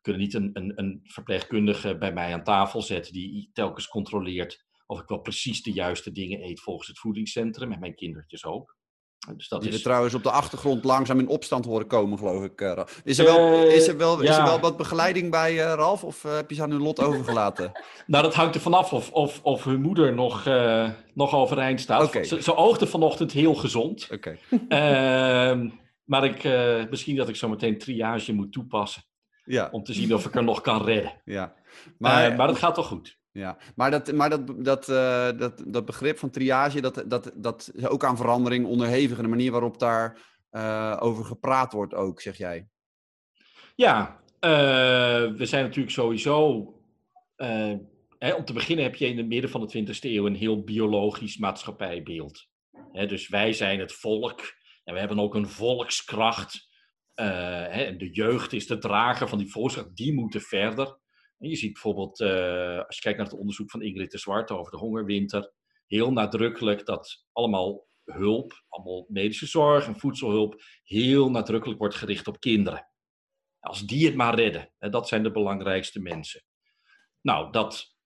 kunnen 0.00 0.22
niet 0.22 0.34
een, 0.34 0.50
een, 0.52 0.72
een, 0.78 1.00
verpleegkundige 1.02 1.98
bij 1.98 2.12
mij 2.12 2.32
aan 2.32 2.44
tafel 2.44 2.82
zetten 2.82 3.12
die 3.12 3.50
telkens 3.52 3.88
controleert 3.88 4.64
of 4.86 5.00
ik 5.00 5.08
wel 5.08 5.20
precies 5.20 5.62
de 5.62 5.72
juiste 5.72 6.12
dingen 6.12 6.42
eet 6.42 6.60
volgens 6.60 6.88
het 6.88 6.98
voedingscentrum 6.98 7.72
en 7.72 7.80
mijn 7.80 7.94
kindertjes 7.94 8.44
ook. 8.44 8.75
Dus 9.36 9.48
dat 9.48 9.60
die 9.60 9.70
we 9.70 9.76
is... 9.76 9.82
trouwens 9.82 10.14
op 10.14 10.22
de 10.22 10.30
achtergrond 10.30 10.84
langzaam 10.84 11.18
in 11.18 11.28
opstand 11.28 11.64
horen 11.64 11.86
komen, 11.86 12.18
geloof 12.18 12.44
ik. 12.44 12.60
eh, 12.60 12.72
Ralf. 12.72 13.00
is, 13.04 13.18
er 13.18 13.24
wel, 13.24 13.36
Eh, 13.38 13.74
is, 13.74 13.88
er 13.88 13.96
wel, 13.96 14.20
is 14.20 14.36
er 14.36 14.44
wel 14.44 14.60
wat 14.60 14.76
begeleiding 14.76 15.30
bij, 15.30 15.50
eh, 15.64 15.74
Ralf? 15.74 16.04
Of 16.04 16.24
eh, 16.24 16.34
heb 16.34 16.48
je 16.50 16.56
ze 16.56 16.62
aan 16.62 16.70
hun 16.70 16.82
lot 16.82 17.00
overgelaten? 17.00 17.72
Nou, 18.06 18.22
dat 18.22 18.34
hangt 18.34 18.54
er 18.54 18.60
vanaf 18.60 18.92
of, 18.92 19.10
of, 19.12 19.40
of 19.42 19.64
hun 19.64 19.80
moeder 19.80 20.14
nog, 20.14 20.46
eh, 20.46 20.90
nog 21.14 21.34
overeind 21.34 21.80
staat. 21.80 22.12
Ze, 22.26 22.42
ze 22.42 22.56
oogde 22.56 22.86
vanochtend 22.86 23.32
heel 23.32 23.54
gezond. 23.54 24.08
Oké. 24.12 24.36
Ehm, 24.68 25.68
maar 26.04 26.24
ik, 26.24 26.44
eh, 26.44 26.82
misschien 26.90 27.16
dat 27.16 27.28
ik 27.28 27.36
zo 27.36 27.48
meteen 27.48 27.78
triage 27.78 28.32
moet 28.32 28.52
toepassen. 28.52 29.02
Ja, 29.44 29.68
Om 29.72 29.82
te 29.84 29.92
zien 29.92 30.14
of 30.14 30.26
ik 30.26 30.34
er 30.34 30.44
nog 30.44 30.60
kan 30.60 30.84
redden. 30.84 31.12
ja. 31.24 31.54
Maar, 31.98 32.28
Maar, 32.28 32.36
maar 32.36 32.46
dat 32.46 32.58
gaat 32.58 32.74
toch 32.74 32.86
goed. 32.86 33.15
Ja. 33.36 33.58
maar, 33.74 33.90
dat, 33.90 34.12
maar 34.12 34.30
dat, 34.30 34.64
dat, 34.64 34.88
eh, 34.88 35.30
dat, 35.38 35.62
dat 35.66 35.84
begrip 35.84 36.18
van 36.18 36.30
triage, 36.30 36.80
dat, 36.80 37.04
dat, 37.06 37.32
dat 37.34 37.70
is 37.74 37.86
ook 37.86 38.04
aan 38.04 38.16
verandering 38.16 38.66
onderhevig. 38.66 39.16
En 39.16 39.22
de 39.22 39.28
manier 39.28 39.50
waarop 39.50 39.78
daar 39.78 40.18
eh, 40.50 40.96
over 41.00 41.24
gepraat 41.24 41.72
wordt 41.72 41.94
ook, 41.94 42.20
zeg 42.20 42.36
jij. 42.36 42.68
Ja, 43.74 44.20
eh, 44.40 44.50
we 45.36 45.46
zijn 45.46 45.64
natuurlijk 45.64 45.94
sowieso. 45.94 46.70
hè, 48.18 48.32
om 48.34 48.44
te 48.44 48.52
beginnen 48.52 48.84
heb 48.84 48.94
je 48.94 49.06
in 49.06 49.16
het 49.16 49.26
midden 49.26 49.50
van 49.50 49.66
de 49.66 49.84
20e 49.84 49.98
eeuw 50.00 50.26
een 50.26 50.34
heel 50.34 50.64
biologisch 50.64 51.36
maatschappijbeeld. 51.36 52.46
Hè, 52.92 53.06
dus 53.06 53.28
wij 53.28 53.52
zijn 53.52 53.80
het 53.80 53.92
volk 53.92 54.40
en 54.84 54.94
we 54.94 54.98
hebben 54.98 55.18
ook 55.18 55.34
een 55.34 55.48
volkskracht. 55.48 56.68
hè, 57.14 57.96
de 57.96 58.10
jeugd 58.10 58.52
is 58.52 58.66
de 58.66 58.78
drager 58.78 59.28
van 59.28 59.38
die 59.38 59.50
volkskracht, 59.50 59.96
die 59.96 60.14
moeten 60.14 60.40
verder. 60.40 60.98
Je 61.38 61.56
ziet 61.56 61.72
bijvoorbeeld, 61.72 62.20
eh, 62.20 62.84
als 62.86 62.96
je 62.96 63.02
kijkt 63.02 63.18
naar 63.18 63.26
het 63.26 63.38
onderzoek 63.38 63.70
van 63.70 63.82
Ingrid 63.82 64.10
de 64.10 64.18
Zwarte 64.18 64.54
over 64.54 64.72
de 64.72 64.78
hongerwinter, 64.78 65.52
heel 65.86 66.12
nadrukkelijk 66.12 66.86
dat 66.86 67.24
allemaal 67.32 67.86
hulp, 68.04 68.64
allemaal 68.68 69.06
medische 69.08 69.46
zorg 69.46 69.86
en 69.86 69.98
voedselhulp, 69.98 70.62
heel 70.82 71.30
nadrukkelijk 71.30 71.78
wordt 71.78 71.94
gericht 71.94 72.26
op 72.26 72.40
kinderen. 72.40 72.88
Als 73.60 73.86
die 73.86 74.06
het 74.06 74.14
maar 74.14 74.34
redden, 74.34 74.72
hè, 74.78 74.88
dat 74.88 75.08
zijn 75.08 75.22
de 75.22 75.30
belangrijkste 75.30 76.00
mensen. 76.00 76.44
Nou, 77.20 77.52
dat 77.52 77.96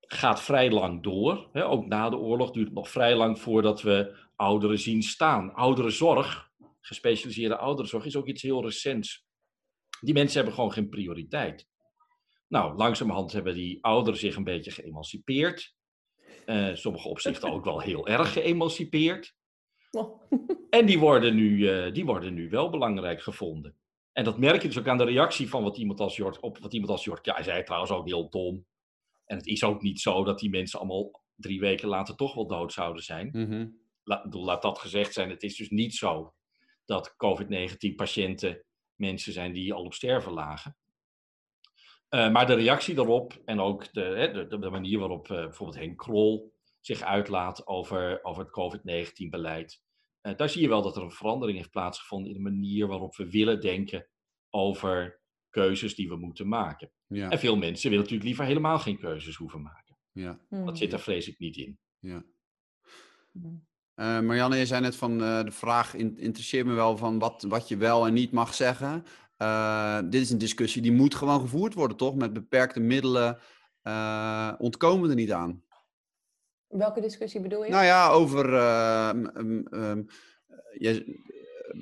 gaat 0.00 0.42
vrij 0.42 0.70
lang 0.70 1.02
door. 1.02 1.48
Hè. 1.52 1.66
Ook 1.66 1.86
na 1.86 2.10
de 2.10 2.16
oorlog 2.16 2.50
duurt 2.50 2.66
het 2.66 2.74
nog 2.74 2.90
vrij 2.90 3.16
lang 3.16 3.40
voordat 3.40 3.82
we 3.82 4.16
ouderen 4.36 4.78
zien 4.78 5.02
staan. 5.02 5.54
Ouderenzorg, 5.54 6.50
gespecialiseerde 6.80 7.56
ouderenzorg, 7.56 8.04
is 8.04 8.16
ook 8.16 8.26
iets 8.26 8.42
heel 8.42 8.62
recents. 8.62 9.25
Die 10.00 10.14
mensen 10.14 10.36
hebben 10.36 10.54
gewoon 10.54 10.72
geen 10.72 10.88
prioriteit. 10.88 11.68
Nou, 12.48 12.76
langzamerhand 12.76 13.32
hebben 13.32 13.54
die 13.54 13.84
ouderen 13.84 14.18
zich 14.18 14.36
een 14.36 14.44
beetje 14.44 14.70
geëmancipeerd. 14.70 15.74
Eh 16.44 16.74
sommige 16.74 17.08
opzichten 17.08 17.50
ook 17.50 17.64
wel 17.64 17.80
heel 17.80 18.06
erg 18.06 18.32
geëmancipeerd. 18.32 19.34
Oh. 19.90 20.22
En 20.70 20.86
die 20.86 20.98
worden, 20.98 21.34
nu, 21.34 21.68
eh, 21.68 21.92
die 21.92 22.04
worden 22.04 22.34
nu 22.34 22.48
wel 22.48 22.70
belangrijk 22.70 23.22
gevonden. 23.22 23.76
En 24.12 24.24
dat 24.24 24.38
merk 24.38 24.62
je 24.62 24.68
dus 24.68 24.78
ook 24.78 24.88
aan 24.88 24.98
de 24.98 25.04
reactie 25.04 25.48
van 25.48 25.62
wat 25.62 25.78
iemand 25.78 26.00
als 26.00 26.16
Jort, 26.16 26.40
op 26.40 26.58
wat 26.58 26.72
iemand 26.72 26.90
als 26.90 27.04
Jort, 27.04 27.24
ja, 27.24 27.34
hij 27.34 27.42
zei 27.42 27.62
trouwens 27.62 27.92
ook 27.92 28.06
heel 28.06 28.30
dom. 28.30 28.66
En 29.24 29.36
het 29.36 29.46
is 29.46 29.64
ook 29.64 29.82
niet 29.82 30.00
zo 30.00 30.24
dat 30.24 30.38
die 30.38 30.50
mensen 30.50 30.78
allemaal 30.78 31.22
drie 31.34 31.60
weken 31.60 31.88
later 31.88 32.16
toch 32.16 32.34
wel 32.34 32.46
dood 32.46 32.72
zouden 32.72 33.02
zijn. 33.02 33.28
Mhm. 33.32 33.68
La, 34.04 34.26
laat 34.30 34.62
dat 34.62 34.78
gezegd 34.78 35.12
zijn. 35.12 35.30
Het 35.30 35.42
is 35.42 35.56
dus 35.56 35.68
niet 35.68 35.94
zo 35.94 36.34
dat 36.84 37.14
COVID-19-patiënten 37.16 38.64
mensen 38.96 39.32
zijn 39.32 39.52
die 39.52 39.72
al 39.72 39.84
op 39.84 39.94
sterven 39.94 40.32
lagen. 40.32 40.76
Eh, 42.08 42.30
maar 42.32 42.46
de 42.46 42.54
reactie 42.54 42.94
daarop 42.94 43.42
en 43.44 43.60
ook 43.60 43.92
de, 43.92 44.00
hè, 44.00 44.46
de, 44.48 44.58
de- 44.58 44.70
manier 44.70 44.98
waarop 44.98 45.30
eh, 45.30 45.36
bijvoorbeeld 45.36 45.78
Henk 45.78 45.98
Krol 45.98 46.54
zich 46.80 47.02
uitlaat 47.02 47.66
over, 47.66 48.24
over 48.24 48.42
het 48.42 48.52
COVID-19-beleid. 48.52 49.82
eh, 50.20 50.36
daar 50.36 50.48
zie 50.48 50.62
je 50.62 50.68
wel 50.68 50.82
dat 50.82 50.96
er 50.96 51.02
een 51.02 51.10
verandering 51.10 51.58
heeft 51.58 51.70
plaatsgevonden 51.70 52.28
in 52.30 52.36
de 52.36 52.50
manier 52.50 52.86
waarop 52.86 53.16
we 53.16 53.30
willen 53.30 53.60
denken 53.60 54.06
over 54.50 55.20
keuzes 55.50 55.94
die 55.94 56.08
we 56.08 56.16
moeten 56.16 56.48
maken. 56.48 56.90
Ja, 57.06 57.30
En 57.30 57.38
veel 57.38 57.56
mensen 57.56 57.82
willen 57.90 57.98
natuurlijk 58.04 58.28
liever 58.28 58.44
helemaal 58.44 58.78
geen 58.78 58.98
keuzes 58.98 59.36
hoeven 59.36 59.62
maken. 59.62 59.96
ja, 60.12 60.38
Dat 60.64 60.78
zit 60.78 60.92
er 60.92 61.00
vreselijk 61.00 61.38
niet 61.38 61.56
in. 61.56 61.78
ja. 61.98 62.24
Eh, 63.96 64.20
Marianne, 64.20 64.56
je 64.56 64.66
zei 64.66 64.80
net 64.80 64.96
van 64.96 65.22
eh, 65.22 65.44
de 65.44 65.50
vraag 65.50 65.94
in- 65.94 66.18
interesseert 66.18 66.66
me 66.66 66.72
wel 66.74 66.96
van 66.96 67.18
wat, 67.18 67.44
wat 67.48 67.68
je 67.68 67.76
wel 67.76 68.06
en 68.06 68.12
niet 68.12 68.32
mag 68.32 68.54
zeggen. 68.54 69.04
Eh, 69.36 69.98
dit 70.04 70.20
is 70.20 70.30
een 70.30 70.38
discussie 70.38 70.82
die 70.82 70.92
moet 70.92 71.14
gewoon 71.14 71.40
gevoerd 71.40 71.74
worden, 71.74 71.96
toch? 71.96 72.14
Met 72.14 72.32
beperkte 72.32 72.80
middelen 72.80 73.38
ontkomen 74.58 75.02
we 75.02 75.08
er 75.08 75.14
niet 75.14 75.32
aan. 75.32 75.62
Welke 76.66 77.00
discussie 77.00 77.40
bedoel 77.40 77.64
je? 77.64 77.70
Nou 77.70 77.84
ja, 77.84 78.08
over 78.10 78.50
je, 80.78 81.20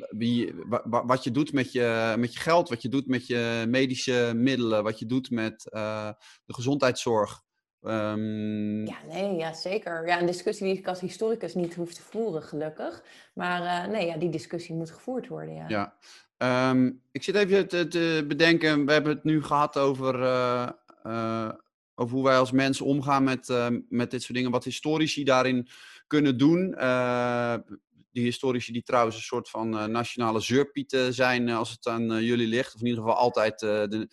wie, 0.08 0.54
wa- 0.54 0.82
wa- 0.84 1.04
wat 1.04 1.24
je 1.24 1.30
doet 1.30 1.52
met 1.52 1.72
je, 1.72 2.14
met 2.18 2.32
je 2.34 2.38
geld, 2.40 2.68
wat 2.68 2.82
je 2.82 2.88
doet 2.88 3.06
met 3.06 3.26
je 3.26 3.64
medische 3.68 4.32
middelen, 4.36 4.82
wat 4.82 4.98
je 4.98 5.06
doet 5.06 5.30
met 5.30 5.62
de 6.44 6.54
gezondheidszorg. 6.54 7.42
Ehm, 7.84 8.86
Ja, 8.86 8.96
nee, 9.08 9.34
ja, 9.36 9.52
zeker. 9.52 10.06
Ja, 10.06 10.20
een 10.20 10.26
discussie 10.26 10.66
die 10.66 10.78
ik 10.78 10.88
als 10.88 11.00
historicus 11.00 11.54
niet 11.54 11.74
hoef 11.74 11.92
te 11.94 12.02
voeren, 12.02 12.42
gelukkig. 12.42 13.02
Maar 13.34 13.62
eh, 13.84 13.90
nee, 13.90 14.06
ja, 14.06 14.16
die 14.16 14.30
discussie 14.30 14.74
moet 14.74 14.90
gevoerd 14.90 15.28
worden, 15.28 15.54
ja. 15.54 15.68
Ja, 15.68 15.96
Ehm, 16.36 16.90
ik 17.12 17.22
zit 17.22 17.34
even 17.34 17.68
te, 17.68 17.88
te 17.88 18.24
bedenken. 18.28 18.86
We 18.86 18.92
hebben 18.92 19.12
het 19.14 19.24
nu 19.24 19.42
gehad 19.42 19.76
over, 19.78 20.22
eh, 20.22 20.68
eh, 21.02 21.50
over 21.94 22.14
hoe 22.14 22.24
wij 22.24 22.38
als 22.38 22.50
mensen 22.52 22.86
omgaan 22.86 23.24
met, 23.24 23.52
met 23.88 24.10
dit 24.10 24.22
soort 24.22 24.34
dingen. 24.34 24.50
Wat 24.50 24.64
historici 24.64 25.24
daarin 25.24 25.68
kunnen 26.06 26.38
doen. 26.38 26.70
Die 28.12 28.24
historici 28.24 28.72
die 28.72 28.82
trouwens 28.82 29.16
een 29.16 29.22
soort 29.22 29.50
van 29.50 29.90
nationale 29.90 30.40
zeurpieten 30.40 31.14
zijn 31.14 31.48
als 31.48 31.70
het 31.70 31.86
aan 31.86 32.24
jullie 32.24 32.46
ligt. 32.48 32.74
Of 32.74 32.80
in 32.80 32.86
ieder 32.86 33.02
geval 33.02 33.16
altijd 33.18 33.58
de- 33.58 34.08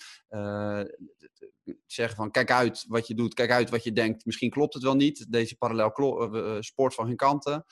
zeggen 1.86 2.16
van 2.16 2.32
kijk 2.32 2.52
uit 2.52 2.86
wat 2.88 3.08
je 3.08 3.16
doet, 3.16 3.34
kijk 3.34 3.52
uit 3.52 3.70
wat 3.70 3.84
je 3.84 3.92
denkt. 3.92 4.26
Misschien 4.26 4.50
klopt 4.50 4.74
het 4.74 4.84
wel 4.84 4.96
niet. 4.96 5.32
Deze 5.32 5.58
parallel 5.58 5.92
eh, 5.94 6.56
eh, 6.56 6.62
spoort 6.62 6.94
van 6.94 7.06
geen 7.06 7.16
kanten. 7.16 7.66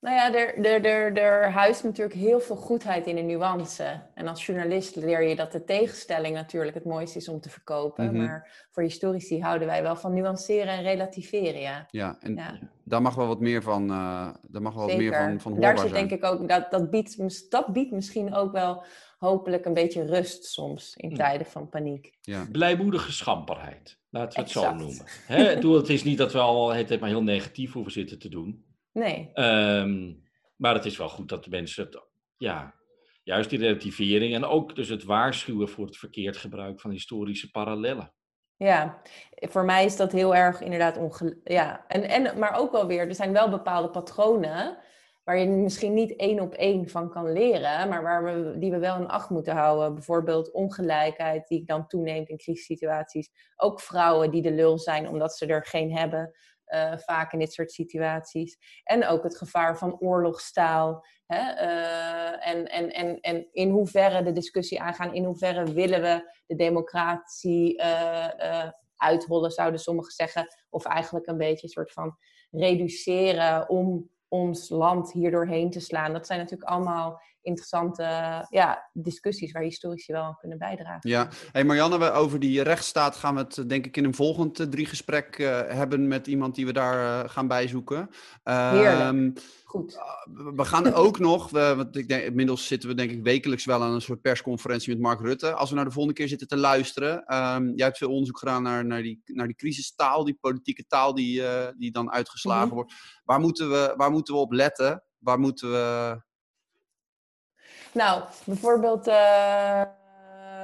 Nou 0.00 0.16
ja, 0.16 0.34
er, 0.34 0.64
er, 0.64 0.84
er, 0.84 1.16
er 1.18 1.50
huist 1.50 1.84
natuurlijk 1.84 2.16
heel 2.16 2.40
veel 2.40 2.56
goedheid 2.56 3.06
in 3.06 3.16
de 3.16 3.22
nuance. 3.22 4.02
En 4.14 4.28
als 4.28 4.46
journalist 4.46 4.96
leer 4.96 5.22
je 5.22 5.36
dat 5.36 5.52
de 5.52 5.64
tegenstelling 5.64 6.34
natuurlijk 6.34 6.74
het 6.74 6.84
mooiste 6.84 7.18
is 7.18 7.28
om 7.28 7.40
te 7.40 7.50
verkopen. 7.50 8.04
Mhm. 8.04 8.16
Maar 8.16 8.66
voor 8.70 8.82
historici 8.82 9.40
houden 9.40 9.68
wij 9.68 9.82
wel 9.82 9.96
van 9.96 10.14
nuanceren 10.14 10.68
en 10.72 10.82
relativeren, 10.82 11.60
ja. 11.60 11.86
Ja, 11.90 12.16
en 12.20 12.34
ja 12.36 12.58
daar 12.88 13.02
mag 13.02 13.14
wel 13.14 13.26
wat 13.26 13.40
meer 13.40 13.62
van, 13.62 13.90
eh 13.90 14.28
daar 14.42 14.62
mag 14.62 14.74
wel 14.74 14.86
wat 14.86 14.96
meer 14.96 15.12
van, 15.14 15.40
van 15.40 15.52
En 15.52 15.58
hoorbaar 15.58 15.60
Daar 15.60 15.78
zit 15.78 15.88
zijn. 15.96 16.08
denk 16.08 16.22
ik 16.22 16.30
ook, 16.30 16.48
dat, 16.48 16.70
dat, 16.70 16.90
biedt, 16.90 17.50
dat 17.50 17.72
biedt 17.72 17.90
misschien 17.90 18.34
ook 18.34 18.52
wel 18.52 18.84
hopelijk 19.18 19.64
een 19.64 19.74
beetje 19.74 20.04
rust 20.06 20.44
soms 20.44 20.96
in 20.96 21.08
Hmm. 21.08 21.16
tijden 21.18 21.46
van 21.46 21.68
paniek. 21.68 22.12
Ja. 22.20 22.46
Blijmoedige 22.52 23.12
schamperheid. 23.12 23.98
Laten 24.10 24.38
we 24.38 24.40
het 24.44 24.50
zo 24.50 24.74
noemen. 24.74 25.04
Bedoel, 25.54 25.76
het 25.76 25.88
is 25.88 26.04
niet 26.04 26.18
dat 26.18 26.32
we 26.32 26.38
al 26.38 26.74
het 26.74 27.00
maar 27.00 27.08
heel 27.08 27.22
negatief 27.22 27.72
hoeven 27.72 27.92
zitten 27.92 28.18
te 28.18 28.28
doen. 28.28 28.65
Nee, 28.96 29.30
Ehm, 29.32 30.12
maar 30.56 30.74
het 30.74 30.84
is 30.84 30.96
wel 30.96 31.08
goed 31.08 31.28
dat 31.28 31.44
de 31.44 31.50
mensen 31.50 31.84
het, 31.84 32.02
ja, 32.36 32.74
juist 33.22 33.50
die 33.50 33.58
relativering 33.58 34.34
en 34.34 34.44
ook 34.44 34.74
dus 34.74 34.88
het 34.88 35.04
waarschuwen 35.04 35.68
voor 35.68 35.86
het 35.86 35.96
verkeerd 35.96 36.36
gebruik 36.36 36.80
van 36.80 36.90
historische 36.90 37.50
parallellen. 37.50 38.12
Ja, 38.56 39.00
voor 39.30 39.64
mij 39.64 39.84
is 39.84 39.96
dat 39.96 40.12
heel 40.12 40.34
erg 40.34 40.60
inderdaad 40.60 40.96
onge... 40.96 41.40
Ja, 41.44 41.86
en, 41.88 42.02
en, 42.02 42.38
maar 42.38 42.58
ook 42.58 42.72
wel 42.72 42.86
weer, 42.86 43.08
er 43.08 43.14
zijn 43.14 43.32
wel 43.32 43.48
bepaalde 43.48 43.90
patronen 43.90 44.78
waar 45.24 45.38
je 45.38 45.48
misschien 45.48 45.94
niet 45.94 46.16
één 46.16 46.40
op 46.40 46.54
één 46.54 46.88
van 46.88 47.10
kan 47.10 47.32
leren, 47.32 47.88
maar 47.88 48.02
waar 48.02 48.24
we, 48.24 48.58
die 48.58 48.70
we 48.70 48.78
wel 48.78 48.96
in 48.96 49.08
acht 49.08 49.30
moeten 49.30 49.54
houden. 49.54 49.94
Bijvoorbeeld 49.94 50.52
ongelijkheid 50.52 51.48
die 51.48 51.64
dan 51.64 51.86
toeneemt 51.86 52.28
in 52.28 52.36
crisissituaties. 52.36 53.30
Ook 53.56 53.80
vrouwen 53.80 54.30
die 54.30 54.42
de 54.42 54.52
lul 54.52 54.78
zijn 54.78 55.08
omdat 55.08 55.36
ze 55.36 55.46
er 55.46 55.66
geen 55.66 55.96
hebben, 55.96 56.32
eh, 56.66 56.98
vaak 56.98 57.32
in 57.32 57.38
dit 57.38 57.52
soort 57.52 57.72
situaties. 57.72 58.58
En 58.84 59.06
ook 59.06 59.22
het 59.22 59.36
gevaar 59.36 59.78
van 59.78 60.00
oorlogstaal. 60.00 61.06
Hè? 61.26 61.38
eh, 61.38 62.48
en, 62.48 62.70
en, 62.70 62.92
en, 62.92 63.20
en 63.20 63.48
in 63.52 63.70
hoeverre 63.70 64.22
de 64.22 64.32
discussie 64.32 64.80
aangaan, 64.80 65.14
in 65.14 65.24
hoeverre 65.24 65.64
willen 65.64 66.02
we 66.02 66.32
de 66.46 66.54
democratie 66.54 67.76
eh, 67.76 68.62
eh, 68.64 68.70
uithollen, 68.96 69.50
zouden 69.50 69.80
sommigen 69.80 70.12
zeggen. 70.12 70.46
Of 70.70 70.84
eigenlijk 70.84 71.26
een 71.26 71.36
beetje 71.36 71.62
een 71.62 71.72
soort 71.72 71.92
van 71.92 72.16
reduceren 72.50 73.68
om 73.68 74.10
ons 74.28 74.68
land 74.68 75.12
hier 75.12 75.30
doorheen 75.30 75.70
te 75.70 75.80
slaan. 75.80 76.12
Dat 76.12 76.26
zijn 76.26 76.38
natuurlijk 76.38 76.70
allemaal 76.70 77.20
interessante 77.46 78.02
ja, 78.50 78.88
discussies 78.92 79.52
waar 79.52 79.62
historici 79.62 80.12
wel 80.12 80.22
aan 80.22 80.36
kunnen 80.36 80.58
bijdragen. 80.58 81.10
Ja, 81.10 81.28
hey 81.52 81.64
Marianne, 81.64 81.98
we, 81.98 82.10
over 82.10 82.38
die 82.38 82.62
rechtsstaat 82.62 83.16
gaan 83.16 83.34
we 83.34 83.40
het 83.40 83.58
eh, 83.58 83.64
denk 83.66 83.86
ik 83.86 83.96
in 83.96 84.04
een 84.04 84.14
volgend 84.14 84.60
eh, 84.60 84.66
drie 84.66 84.86
gesprek 84.86 85.38
eh, 85.38 85.60
hebben 85.68 86.08
met 86.08 86.26
iemand 86.26 86.54
die 86.54 86.66
we 86.66 86.72
daar 86.72 87.28
gaan 87.30 87.48
bijzoeken. 87.48 88.10
Heerlijk. 88.42 88.98
Ehm, 89.00 89.30
Goed. 89.64 89.98
we 90.54 90.64
gaan 90.64 90.92
ook 91.04 91.18
nog, 91.18 91.50
we, 91.50 91.74
want 91.76 91.96
ik 91.96 92.08
denk, 92.08 92.22
inmiddels 92.22 92.66
zitten 92.66 92.88
we 92.88 92.94
denk 92.94 93.10
ik 93.10 93.22
wekelijks 93.22 93.64
wel 93.64 93.82
aan 93.82 93.92
een 93.92 94.00
soort 94.00 94.20
persconferentie 94.20 94.92
met 94.92 95.02
Mark 95.02 95.20
Rutte. 95.20 95.52
Als 95.52 95.70
we 95.70 95.76
naar 95.76 95.84
de 95.84 95.90
volgende 95.90 96.18
keer 96.18 96.28
zitten 96.28 96.48
te 96.48 96.56
luisteren, 96.56 97.24
ehm, 97.24 97.68
jij 97.74 97.86
hebt 97.86 97.98
veel 97.98 98.10
onderzoek 98.10 98.38
gedaan 98.38 98.62
naar, 98.62 98.86
naar, 98.86 99.02
die, 99.02 99.22
naar 99.24 99.46
die 99.46 99.56
crisistaal, 99.56 100.24
die 100.24 100.38
politieke 100.40 100.86
taal 100.86 101.14
die, 101.14 101.42
die 101.78 101.90
dan 101.92 102.10
uitgeslagen 102.10 102.66
Mhm. 102.66 102.74
wordt. 102.74 102.92
Waar 103.24 103.40
moeten, 103.40 103.70
we, 103.70 103.94
waar 103.96 104.10
moeten 104.10 104.34
we 104.34 104.40
op 104.40 104.52
letten? 104.52 105.04
waar 105.26 105.38
moeten 105.38 105.70
we... 105.70 106.20
Nou, 107.96 108.22
bijvoorbeeld 108.44 109.08
uh, 109.08 109.82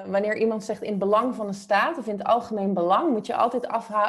wanneer 0.07 0.37
iemand 0.37 0.65
zegt 0.65 0.83
in 0.83 0.91
het 0.91 0.99
belang 0.99 1.35
van 1.35 1.47
de 1.47 1.53
staat 1.53 1.99
of 1.99 2.07
in 2.07 2.19
het 2.19 2.27
algemeen 2.27 2.75
belang, 2.75 3.11
moet 3.11 3.27
je 3.27 3.35
altijd, 3.35 3.69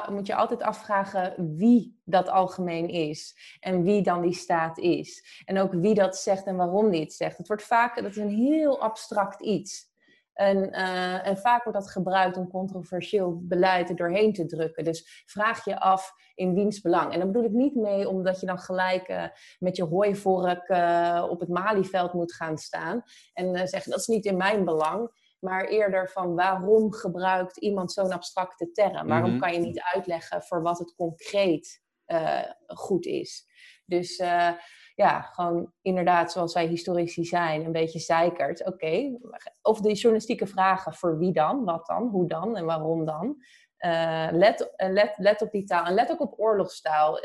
moet 0.09 0.27
je 0.27 0.35
altijd 0.35 0.61
afvragen 0.61 1.55
wie 1.57 2.01
dat 2.03 2.29
algemeen 2.29 2.89
is 2.89 3.35
en 3.59 3.83
wie 3.83 4.01
dan 4.01 4.21
die 4.21 4.33
staat 4.33 4.77
is. 4.77 5.41
En 5.45 5.59
ook 5.59 5.73
wie 5.73 5.93
dat 5.93 6.17
zegt 6.17 6.45
en 6.45 6.55
waarom 6.55 6.89
die 6.89 7.01
het 7.01 7.13
zegt. 7.13 7.37
Het 7.37 7.47
wordt 7.47 7.63
vaak, 7.63 7.95
dat 7.95 8.11
is 8.11 8.17
een 8.17 8.29
heel 8.29 8.81
abstract 8.81 9.41
iets. 9.41 9.92
En, 10.33 10.57
uh, 10.57 11.27
en, 11.27 11.37
vaak 11.37 11.63
wordt 11.63 11.79
dat 11.79 11.91
gebruikt 11.91 12.37
om 12.37 12.49
controversieel 12.49 13.41
beleid 13.41 13.89
er 13.89 13.95
doorheen 13.95 14.33
te 14.33 14.45
drukken. 14.45 14.83
Dus 14.83 15.23
vraag 15.25 15.65
je 15.65 15.79
af 15.79 16.11
in 16.35 16.53
wiens 16.53 16.81
belang. 16.81 17.11
En 17.11 17.17
daar 17.17 17.27
bedoel 17.27 17.43
ik 17.43 17.51
niet 17.51 17.75
mee 17.75 18.09
omdat 18.09 18.39
je 18.39 18.45
dan 18.45 18.59
gelijk 18.59 19.09
uh, 19.09 19.23
met 19.59 19.75
je 19.75 19.83
hooivork 19.83 20.69
uh, 20.69 21.27
op 21.29 21.39
het 21.39 21.49
Malieveld 21.49 22.13
moet 22.13 22.33
gaan 22.33 22.57
staan. 22.57 23.03
En 23.33 23.67
zeggen 23.67 23.91
dat 23.91 23.99
is 23.99 24.07
niet 24.07 24.25
in 24.25 24.37
mijn 24.37 24.65
belang. 24.65 25.21
Maar 25.39 25.65
eerder 25.65 26.09
van 26.09 26.35
waarom 26.35 26.93
gebruikt 26.93 27.57
iemand 27.57 27.91
zo'n 27.91 28.11
abstracte 28.11 28.71
term? 28.71 29.07
Waarom 29.07 29.29
Mhm. 29.29 29.39
kan 29.39 29.53
je 29.53 29.59
niet 29.59 29.81
uitleggen 29.93 30.43
voor 30.43 30.61
wat 30.61 30.79
het 30.79 30.95
concreet 30.95 31.81
goed 32.65 33.05
is? 33.05 33.45
Dus 33.85 34.21
ja, 34.95 35.21
gewoon 35.21 35.71
inderdaad, 35.81 36.31
zoals 36.31 36.53
wij 36.53 36.65
historici 36.65 37.25
zijn, 37.25 37.65
een 37.65 37.71
beetje 37.71 37.99
zeikert. 37.99 38.65
Oké, 38.65 39.17
of 39.61 39.79
de 39.81 39.93
journalistieke 39.93 40.47
vragen 40.47 40.93
voor 40.93 41.17
wie 41.17 41.33
dan, 41.33 41.63
wat 41.63 41.85
dan, 41.85 42.07
hoe 42.07 42.27
dan 42.27 42.55
en 42.55 42.65
waarom 42.65 43.05
dan. 43.05 43.43
Uh, 43.85 44.27
let, 44.31 44.73
let, 44.77 45.13
let 45.17 45.41
op 45.41 45.51
die 45.51 45.63
taal 45.63 45.85
en 45.85 45.93
let 45.93 46.11
ook 46.11 46.21
op 46.21 46.39
oorlogstaal. 46.39 47.19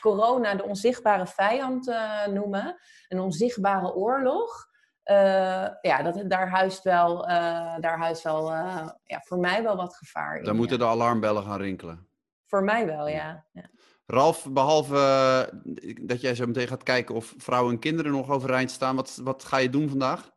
Corona 0.00 0.54
de 0.54 0.64
onzichtbare 0.64 1.26
vijand 1.26 1.88
uh, 1.88 2.26
noemen, 2.26 2.76
een 3.08 3.20
onzichtbare 3.20 3.94
oorlog. 3.94 4.66
Uh, 5.04 5.68
ja, 5.80 6.02
dat, 6.02 6.30
daar 6.30 6.48
huist 6.50 6.82
wel, 6.82 7.26
daar 7.80 7.98
huist 7.98 8.22
wel 8.22 8.50
ja, 9.02 9.20
voor 9.20 9.38
mij 9.38 9.62
wel 9.62 9.76
wat 9.76 9.96
gevaar 9.96 10.38
in. 10.38 10.44
Dan 10.44 10.56
moeten 10.56 10.78
ja. 10.78 10.84
de 10.84 10.90
alarmbellen 10.90 11.42
gaan 11.42 11.60
rinkelen. 11.60 12.08
Voor 12.46 12.64
mij 12.64 12.86
wel, 12.86 13.08
ja. 13.08 13.44
ja. 13.52 13.70
Ralf, 14.10 14.52
behalve 14.52 14.94
uh, 14.94 15.94
dat 16.00 16.20
jij 16.20 16.34
zo 16.34 16.46
meteen 16.46 16.66
gaat 16.66 16.82
kijken 16.82 17.14
of 17.14 17.34
vrouwen 17.36 17.72
en 17.72 17.78
kinderen 17.78 18.12
nog 18.12 18.30
overeind 18.30 18.70
staan, 18.70 18.96
wat, 18.96 19.20
wat 19.22 19.44
ga 19.44 19.56
je 19.56 19.70
doen 19.70 19.88
vandaag? 19.88 20.30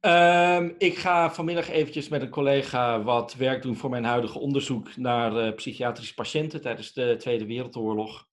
Um, 0.00 0.74
ik 0.78 0.96
ga 0.96 1.30
vanmiddag 1.30 1.68
eventjes 1.68 2.08
met 2.08 2.22
een 2.22 2.30
collega 2.30 3.02
wat 3.02 3.34
werk 3.34 3.62
doen 3.62 3.76
voor 3.76 3.90
mijn 3.90 4.04
huidige 4.04 4.38
onderzoek 4.38 4.96
naar 4.96 5.46
uh, 5.46 5.54
psychiatrische 5.54 6.14
patiënten 6.14 6.60
tijdens 6.60 6.92
de 6.92 7.16
Tweede 7.18 7.46
Wereldoorlog. 7.46 8.26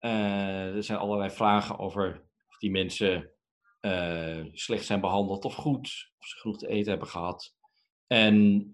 Uh, 0.00 0.74
er 0.74 0.84
zijn 0.84 0.98
allerlei 0.98 1.30
vragen 1.30 1.78
over 1.78 2.24
of 2.48 2.58
die 2.58 2.70
mensen 2.70 3.30
slecht 4.52 4.84
zijn 4.84 5.00
behandeld 5.00 5.44
of 5.44 5.54
goed, 5.54 6.12
of 6.18 6.26
ze 6.26 6.36
genoeg 6.36 6.58
te 6.58 6.68
eten 6.68 6.90
hebben 6.90 7.08
gehad. 7.08 7.54
En 8.06 8.68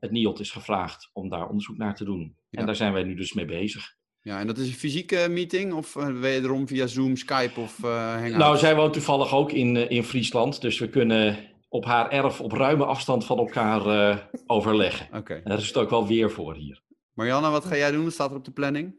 het 0.00 0.10
NIOD 0.10 0.40
is 0.40 0.50
gevraagd 0.50 1.10
om 1.12 1.28
daar 1.28 1.48
onderzoek 1.48 1.76
naar 1.76 1.94
te 1.94 2.04
doen. 2.04 2.36
Ja. 2.48 2.60
En 2.60 2.66
daar 2.66 2.76
zijn 2.76 2.92
wij 2.92 3.02
nu 3.02 3.14
dus 3.14 3.32
mee 3.32 3.44
bezig. 3.44 4.02
Ja, 4.24 4.38
en 4.38 4.46
dat 4.46 4.58
is 4.58 4.68
een 4.68 4.74
fysieke 4.74 5.26
meeting 5.30 5.72
of 5.72 5.94
uh, 5.94 6.20
wederom 6.20 6.68
via 6.68 6.86
Zoom, 6.86 7.16
Skype 7.16 7.60
of 7.60 7.78
uh, 7.84 8.12
Hangout? 8.12 8.36
Nou, 8.36 8.56
zij 8.56 8.76
woont 8.76 8.92
toevallig 8.92 9.34
ook 9.34 9.52
in, 9.52 9.74
uh, 9.74 9.90
in 9.90 10.04
Friesland, 10.04 10.60
dus 10.60 10.78
we 10.78 10.88
kunnen 10.88 11.36
op 11.68 11.84
haar 11.84 12.10
erf 12.10 12.40
op 12.40 12.52
ruime 12.52 12.84
afstand 12.84 13.24
van 13.24 13.38
elkaar 13.38 13.86
uh, 13.86 14.18
overleggen. 14.46 15.06
Oké. 15.06 15.16
Okay. 15.16 15.36
En 15.36 15.42
daar 15.44 15.58
is 15.58 15.66
het 15.66 15.76
ook 15.76 15.90
wel 15.90 16.06
weer 16.06 16.30
voor 16.30 16.54
hier. 16.54 16.82
Marianne, 17.12 17.50
wat 17.50 17.64
ga 17.64 17.76
jij 17.76 17.90
doen? 17.90 18.04
Wat 18.04 18.12
staat 18.12 18.30
er 18.30 18.36
op 18.36 18.44
de 18.44 18.50
planning? 18.50 18.94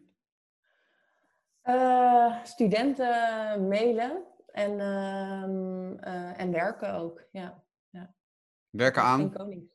Uh, 1.64 2.44
studenten 2.44 3.68
mailen 3.68 4.24
en, 4.52 4.72
uh, 4.72 6.40
en 6.40 6.52
werken 6.52 6.94
ook, 6.94 7.28
ja. 7.32 7.64
ja. 7.90 8.14
Werken 8.70 9.02
aan? 9.02 9.22
In 9.22 9.32
Koningsdag. 9.32 9.75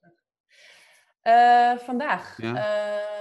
Uh, 1.31 1.79
vandaag. 1.79 2.37
Ja. 2.43 2.53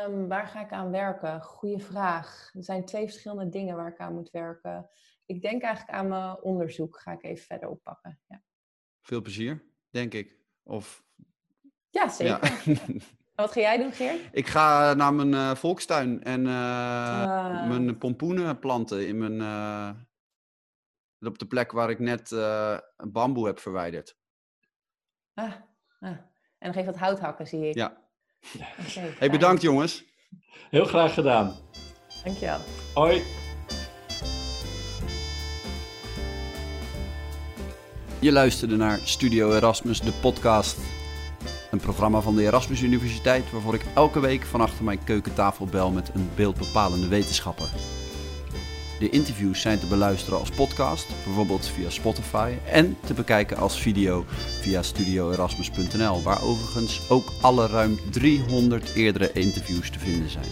Uh, 0.08 0.28
waar 0.28 0.48
ga 0.48 0.62
ik 0.62 0.72
aan 0.72 0.92
werken? 0.92 1.42
Goeie 1.42 1.84
vraag. 1.84 2.50
Er 2.54 2.64
zijn 2.64 2.86
twee 2.86 3.06
verschillende 3.06 3.50
dingen 3.50 3.76
waar 3.76 3.88
ik 3.88 3.98
aan 3.98 4.14
moet 4.14 4.30
werken. 4.30 4.90
Ik 5.26 5.42
denk 5.42 5.62
eigenlijk 5.62 5.98
aan 5.98 6.08
mijn 6.08 6.42
onderzoek. 6.42 7.00
Ga 7.00 7.12
ik 7.12 7.24
even 7.24 7.46
verder 7.46 7.70
oppakken. 7.70 8.20
Ja, 8.28 8.42
Veel 9.02 9.22
plezier, 9.22 9.64
denk 9.90 10.14
ik. 10.14 10.38
Of... 10.64 11.04
ja 11.90 12.10
zeker. 12.10 12.62
Ja. 12.66 12.76
Wat 13.36 13.52
ga 13.52 13.60
jij 13.60 13.78
doen, 13.78 13.92
Geert? 13.92 14.30
Ik 14.32 14.48
ga 14.48 14.94
naar 14.94 15.14
mijn 15.14 15.32
uh, 15.32 15.56
volkstuin 15.56 16.24
en 16.24 16.40
uh, 16.40 17.68
mijn 17.68 17.98
pompoenen 17.98 18.60
planten 18.60 19.08
in 19.08 19.18
mijn, 19.18 19.42
op 21.20 21.40
de 21.40 21.48
plek 21.48 21.72
waar 21.72 21.90
ik 21.90 22.00
net 22.00 22.30
bamboe 23.12 23.46
heb 23.46 23.60
verwijderd. 23.60 24.18
Ah, 25.34 25.54
ah. 26.00 26.18
En 26.60 26.68
nog 26.68 26.76
even 26.76 26.92
wat 26.92 27.02
hout 27.02 27.20
hakken, 27.20 27.48
zie 27.48 27.70
ik. 27.70 27.76
Ja. 27.76 27.98
Okay, 28.88 29.14
hey, 29.20 29.30
bedankt 29.30 29.62
jongens. 29.62 30.04
Heel 30.70 30.86
graag 30.86 31.14
gedaan. 31.14 31.56
Dankjewel. 32.24 32.60
Hoi. 32.94 33.22
Je 38.20 38.32
luisterde 38.32 38.76
naar 38.76 39.00
Studio 39.04 39.56
Erasmus, 39.56 40.02
de 40.02 40.12
podcast. 40.22 40.78
Een 41.72 41.80
programma 41.80 42.20
van 42.20 42.36
de 42.36 42.44
Erasmus 42.44 42.82
Universiteit 42.82 43.52
waarvoor 43.52 43.74
ik 43.74 43.86
elke 43.96 44.20
week 44.20 44.44
van 44.44 44.62
achter 44.62 44.84
mijn 44.84 45.04
keukentafel 45.04 45.66
bel 45.66 45.92
met 45.92 46.12
een 46.14 46.30
beeldbepalende 46.36 47.08
wetenschapper. 47.08 47.70
De 49.00 49.10
interviews 49.10 49.62
zijn 49.62 49.80
te 49.80 49.86
beluisteren 49.86 50.40
als 50.40 50.50
podcast, 50.50 51.08
bijvoorbeeld 51.24 51.68
via 51.68 51.90
Spotify, 51.90 52.52
en 52.66 52.98
te 53.06 53.14
bekijken 53.14 53.58
als 53.58 53.82
video 53.82 54.26
via 54.62 54.82
studioerasmus.nl, 54.82 56.22
waar 56.22 56.44
overigens 56.44 57.10
ook 57.10 57.34
alle 57.42 57.68
ruim 57.68 58.00
300 58.12 58.94
eerdere 58.96 59.32
interviews 59.32 59.90
te 59.90 60.00
vinden 60.00 60.30
zijn. 60.30 60.46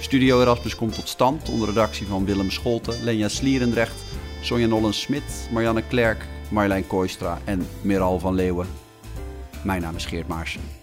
Studio 0.00 0.40
Erasmus 0.40 0.76
komt 0.76 0.94
tot 0.94 1.08
stand 1.08 1.48
onder 1.48 1.68
redactie 1.68 2.06
van 2.06 2.24
Willem 2.24 2.50
Scholten, 2.50 3.04
Lenja 3.04 3.28
Slierendrecht, 3.28 4.02
Sonja 4.40 4.66
Nollens-Smit, 4.66 5.48
Marianne 5.52 5.82
Klerk, 5.88 6.26
Marjolein 6.48 6.86
Kooistra 6.86 7.40
en 7.44 7.66
Meral 7.82 8.18
van 8.18 8.34
Leeuwen. 8.34 8.66
Mijn 9.62 9.82
naam 9.82 9.96
is 9.96 10.06
Geert 10.06 10.28
Maarsen. 10.28 10.77